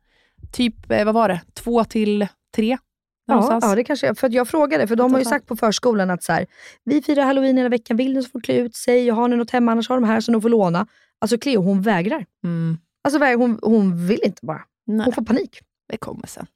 Typ, 0.52 0.90
eh, 0.90 1.04
vad 1.04 1.14
var 1.14 1.28
det? 1.28 1.40
Två 1.54 1.84
till 1.84 2.26
tre? 2.56 2.78
Ja, 3.26 3.58
ja, 3.62 3.74
det 3.74 3.84
kanske. 3.84 4.14
För 4.14 4.26
att 4.26 4.32
jag 4.32 4.48
frågade, 4.48 4.86
för 4.86 4.96
de 4.96 5.12
har 5.12 5.18
ju 5.18 5.24
sagt 5.24 5.46
på 5.46 5.56
förskolan 5.56 6.10
att 6.10 6.22
så 6.22 6.32
här, 6.32 6.46
vi 6.84 7.02
firar 7.02 7.24
halloween 7.24 7.56
hela 7.56 7.68
veckan, 7.68 7.96
vill 7.96 8.14
ni 8.14 8.22
så 8.22 8.28
får 8.30 8.40
klä 8.40 8.54
ut 8.54 8.76
sig, 8.76 9.10
och 9.10 9.16
har 9.16 9.28
ni 9.28 9.36
något 9.36 9.50
hemma 9.50 9.72
annars 9.72 9.88
har 9.88 9.96
de 9.96 10.04
här 10.04 10.20
så 10.20 10.32
de 10.32 10.42
får 10.42 10.48
låna. 10.48 10.86
Alltså 11.20 11.38
Cleo 11.38 11.62
hon 11.62 11.82
vägrar. 11.82 12.24
Mm. 12.44 12.78
Alltså 13.04 13.24
hon, 13.24 13.58
hon 13.62 14.06
vill 14.06 14.20
inte 14.24 14.46
bara. 14.46 14.60
Nej, 14.86 15.04
Hon 15.04 15.14
får 15.14 15.22
panik. 15.22 15.58
det 15.88 15.96
kommer 15.96 16.26
sen. 16.26 16.46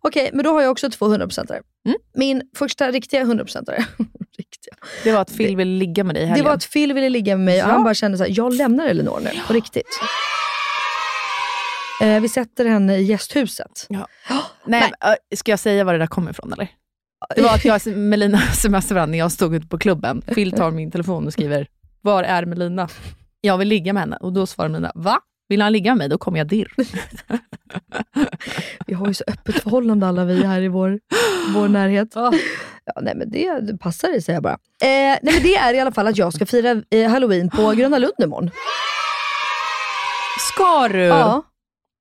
Okej, 0.00 0.30
men 0.32 0.44
då 0.44 0.50
har 0.50 0.62
jag 0.62 0.70
också 0.70 0.90
två 0.90 1.06
100% 1.06 1.50
Mm. 1.86 1.98
Min 2.14 2.42
första 2.56 2.90
riktiga 2.90 3.24
100% 3.24 3.44
riktiga. 4.38 4.74
Det 5.04 5.12
var 5.12 5.20
att 5.20 5.36
Phil 5.36 5.56
ville 5.56 5.78
ligga 5.78 6.04
med 6.04 6.14
dig 6.14 6.22
i 6.22 6.24
Det 6.26 6.28
helgen. 6.30 6.44
var 6.46 6.52
att 6.54 6.70
Phil 6.72 6.92
ville 6.92 7.08
ligga 7.08 7.36
med 7.36 7.44
mig 7.44 7.62
och 7.62 7.68
Ja. 7.68 7.72
han 7.72 7.84
bara 7.84 7.94
kände 7.94 8.18
så 8.18 8.24
här, 8.24 8.30
jag 8.36 8.52
lämnar 8.54 8.86
Elinor 8.86 9.20
nu, 9.24 9.30
på 9.46 9.52
riktigt. 9.52 9.86
Eh, 12.00 12.20
vi 12.20 12.28
sätter 12.28 12.64
henne 12.64 12.96
i 12.96 13.02
gästhuset. 13.02 13.86
Nej, 14.64 14.92
men, 15.00 15.10
äh, 15.12 15.36
ska 15.36 15.52
jag 15.52 15.58
säga 15.58 15.84
var 15.84 15.92
det 15.92 15.98
där 15.98 16.06
kommer 16.06 16.30
ifrån 16.30 16.52
eller? 16.52 16.68
Det 17.36 17.42
var 17.42 17.54
att 17.54 17.64
jag 17.64 17.86
Melina 17.96 18.38
smsade 18.54 19.06
när 19.06 19.18
jag 19.18 19.32
stod 19.32 19.54
ute 19.54 19.66
på 19.66 19.78
klubben. 19.78 20.22
Phil 20.22 20.52
tar 20.52 20.70
min 20.70 20.90
telefon 20.90 21.26
och 21.26 21.32
skriver, 21.32 21.66
var 22.00 22.22
är 22.22 22.44
Melina? 22.44 22.88
Jag 23.40 23.58
vill 23.58 23.68
ligga 23.68 23.92
med 23.92 24.00
henne. 24.02 24.16
Och 24.16 24.32
då 24.32 24.46
svarar 24.46 24.68
Melina, 24.68 24.92
va? 24.94 25.20
Vill 25.48 25.62
han 25.62 25.72
ligga 25.72 25.90
med 25.90 25.98
mig? 25.98 26.08
Då 26.08 26.18
kommer 26.18 26.38
jag 26.38 26.48
dirr. 26.48 26.72
Vi 28.86 28.94
har 28.94 29.06
ju 29.06 29.14
så 29.14 29.24
öppet 29.26 29.62
förhållande 29.62 30.06
alla 30.06 30.24
vi 30.24 30.44
här 30.46 30.60
i 30.62 30.68
vår, 30.68 31.00
vår 31.54 31.68
närhet. 31.68 32.08
Ja, 32.14 32.32
nej 33.00 33.14
men 33.16 33.30
det, 33.30 33.60
det 33.60 33.78
passar 33.78 34.16
i 34.16 34.20
säger 34.22 34.36
jag 34.36 34.42
bara. 34.42 34.58
Eh, 34.82 34.88
nej 34.88 35.20
men 35.22 35.42
det 35.42 35.56
är 35.56 35.74
i 35.74 35.80
alla 35.80 35.92
fall 35.92 36.06
att 36.06 36.16
jag 36.16 36.32
ska 36.34 36.46
fira 36.46 36.82
eh, 36.90 37.10
halloween 37.10 37.50
på 37.50 37.70
Gröna 37.70 37.98
Lund 37.98 38.14
imorgon. 38.18 38.50
Ska 40.52 40.88
du? 40.88 40.98
Ja. 40.98 41.42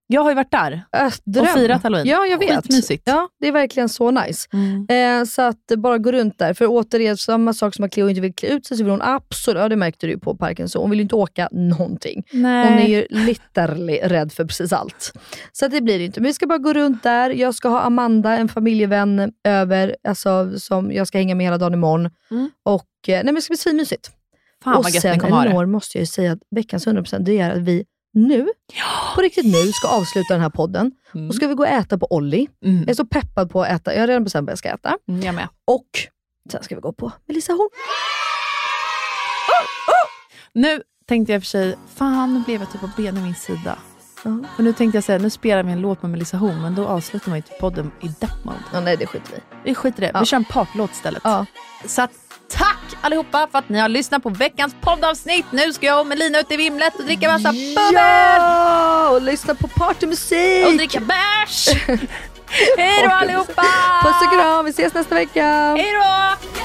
Jag 0.07 0.21
har 0.21 0.31
ju 0.31 0.35
varit 0.35 0.51
där 0.51 0.83
Äh, 0.93 1.41
och 1.41 1.47
firat 1.47 1.83
halloween. 1.83 2.07
Ja, 2.07 2.25
jag 2.25 2.37
vet. 2.37 2.63
Skitmysigt. 2.63 3.03
Ja, 3.05 3.29
det 3.39 3.47
är 3.47 3.51
verkligen 3.51 3.89
så 3.89 4.11
nice. 4.11 4.47
Mm. 4.53 5.21
Eh, 5.21 5.25
så 5.25 5.41
att 5.41 5.71
bara 5.77 5.97
gå 5.97 6.11
runt 6.11 6.39
där. 6.39 6.53
För 6.53 6.65
återigen, 6.69 7.17
samma 7.17 7.53
sak 7.53 7.75
som 7.75 7.85
att 7.85 7.91
Cleo 7.91 8.09
inte 8.09 8.21
vill 8.21 8.33
klä 8.33 8.49
ut 8.49 8.65
sig, 8.65 8.77
så 8.77 8.83
vill 8.83 8.91
hon 8.91 9.01
absolut, 9.01 9.61
ja 9.61 9.69
det 9.69 9.75
märkte 9.75 10.07
du 10.07 10.19
på 10.19 10.37
parken, 10.37 10.69
så 10.69 10.81
hon 10.81 10.89
vill 10.89 10.99
ju 10.99 11.03
inte 11.03 11.15
åka 11.15 11.49
någonting. 11.51 12.23
Nej. 12.31 12.69
Hon 12.69 12.79
är 12.79 12.87
ju 12.87 13.07
literally 13.09 13.99
rädd 14.03 14.31
för 14.31 14.45
precis 14.45 14.73
allt. 14.73 15.13
Så 15.51 15.67
det 15.67 15.81
blir 15.81 15.99
det 15.99 16.05
inte. 16.05 16.19
Men 16.19 16.27
vi 16.27 16.33
ska 16.33 16.47
bara 16.47 16.57
gå 16.57 16.73
runt 16.73 17.03
där. 17.03 17.29
Jag 17.29 17.55
ska 17.55 17.69
ha 17.69 17.81
Amanda, 17.81 18.37
en 18.37 18.47
familjevän, 18.47 19.33
över, 19.43 19.95
alltså, 20.07 20.59
som 20.59 20.91
jag 20.91 21.07
ska 21.07 21.17
hänga 21.17 21.35
med 21.35 21.45
hela 21.45 21.57
dagen 21.57 21.73
imorgon. 21.73 22.11
Mm. 22.31 22.49
Och, 22.63 22.85
eh, 23.07 23.13
nej, 23.13 23.23
men 23.23 23.35
det 23.35 23.41
ska 23.41 23.51
bli 23.51 23.57
svinmysigt. 23.57 24.11
Fan 24.63 24.75
och 24.75 24.83
vad 24.83 24.93
gött 24.93 25.01
sen, 25.01 25.13
ni 25.13 25.19
kommer 25.19 25.35
ha 25.35 25.43
det. 25.43 25.49
Elinor, 25.49 25.65
måste 25.65 25.97
jag 25.97 26.01
ju 26.01 26.05
säga 26.05 26.31
att 26.31 26.39
veckans 26.51 26.87
100% 26.87 27.19
det 27.19 27.39
är 27.39 27.51
att 27.51 27.61
vi 27.61 27.85
nu, 28.15 28.47
på 29.15 29.21
riktigt 29.21 29.45
nu, 29.45 29.71
ska 29.71 29.87
avsluta 29.87 30.33
den 30.33 30.41
här 30.41 30.49
podden. 30.49 30.91
Mm. 31.15 31.29
Och 31.29 31.35
ska 31.35 31.47
vi 31.47 31.53
gå 31.53 31.63
och 31.63 31.69
äta 31.69 31.97
på 31.97 32.07
Olli. 32.09 32.47
Mm. 32.65 32.79
Jag 32.79 32.89
är 32.89 32.93
så 32.93 33.05
peppad 33.05 33.51
på 33.51 33.63
att 33.63 33.69
äta. 33.69 33.93
Jag 33.93 33.99
har 34.01 34.07
redan 34.07 34.23
bestämt 34.23 34.45
vad 34.45 34.51
jag 34.51 34.57
ska 34.57 34.69
äta. 34.69 34.97
Mm, 35.07 35.21
jag 35.21 35.35
med. 35.35 35.47
Och 35.65 35.87
sen 36.51 36.63
ska 36.63 36.75
vi 36.75 36.81
gå 36.81 36.93
på 36.93 37.11
Melissa 37.27 37.53
Horn. 37.53 37.69
Nu 40.53 40.81
tänkte 41.07 41.33
jag 41.33 41.39
och 41.39 41.43
för 41.43 41.47
sig, 41.47 41.75
fan 41.95 42.33
nu 42.33 42.39
blev 42.39 42.61
jag 42.61 42.71
typ 42.71 42.81
på 42.81 42.89
Benjamins 42.97 43.41
sida. 43.41 43.77
För 44.55 44.63
nu 44.63 44.73
tänkte 44.73 44.97
jag 44.97 45.03
säga, 45.03 45.19
nu 45.19 45.29
spelar 45.29 45.63
vi 45.63 45.71
en 45.71 45.81
låt 45.81 46.01
med 46.01 46.11
Melissa 46.11 46.37
Horn, 46.37 46.61
men 46.61 46.75
då 46.75 46.87
avslutar 46.87 47.29
man 47.29 47.37
ju 47.37 47.41
typ 47.41 47.59
podden 47.59 47.91
i 48.01 48.07
death 48.07 48.35
mode. 48.43 48.57
Ja, 48.73 48.79
nej, 48.79 48.97
det 48.97 49.05
skiter 49.05 49.31
vi 49.31 49.37
i. 49.37 49.41
Vi 49.63 49.75
skiter 49.75 50.03
i 50.03 50.05
det. 50.05 50.11
Ja. 50.13 50.19
Vi 50.19 50.25
kör 50.25 50.37
en 50.37 50.45
partlåt 50.45 50.91
istället. 50.91 51.21
Ja. 51.23 51.45
Så 51.85 52.01
att, 52.01 52.11
tack 52.49 52.97
allihopa 53.01 53.47
för 53.51 53.59
att 53.59 53.69
ni 53.69 53.79
har 53.79 53.89
lyssnat 53.89 54.23
på 54.23 54.29
veckans 54.29 54.75
poddavsnitt. 54.81 55.45
Nu 55.51 55.73
ska 55.73 55.85
jag 55.85 55.99
och 55.99 56.07
Melina 56.07 56.39
ut 56.39 56.51
i 56.51 56.57
vimlet 56.57 56.95
och 56.95 57.03
dricka 57.05 57.27
massa 57.27 57.51
bubbel 57.51 57.93
Ja! 57.93 59.09
Och 59.09 59.21
lyssna 59.21 59.55
på 59.55 59.67
partymusik! 59.67 60.65
och 60.67 60.73
dricka 60.73 60.99
bärs. 60.99 61.67
Hej 62.77 63.03
då 63.07 63.11
allihopa! 63.13 63.63
Puss 64.03 64.21
och 64.21 64.33
kram, 64.33 64.65
vi 64.65 64.71
ses 64.71 64.93
nästa 64.93 65.15
vecka! 65.15 65.75
Hej 65.77 65.93
då! 65.93 66.64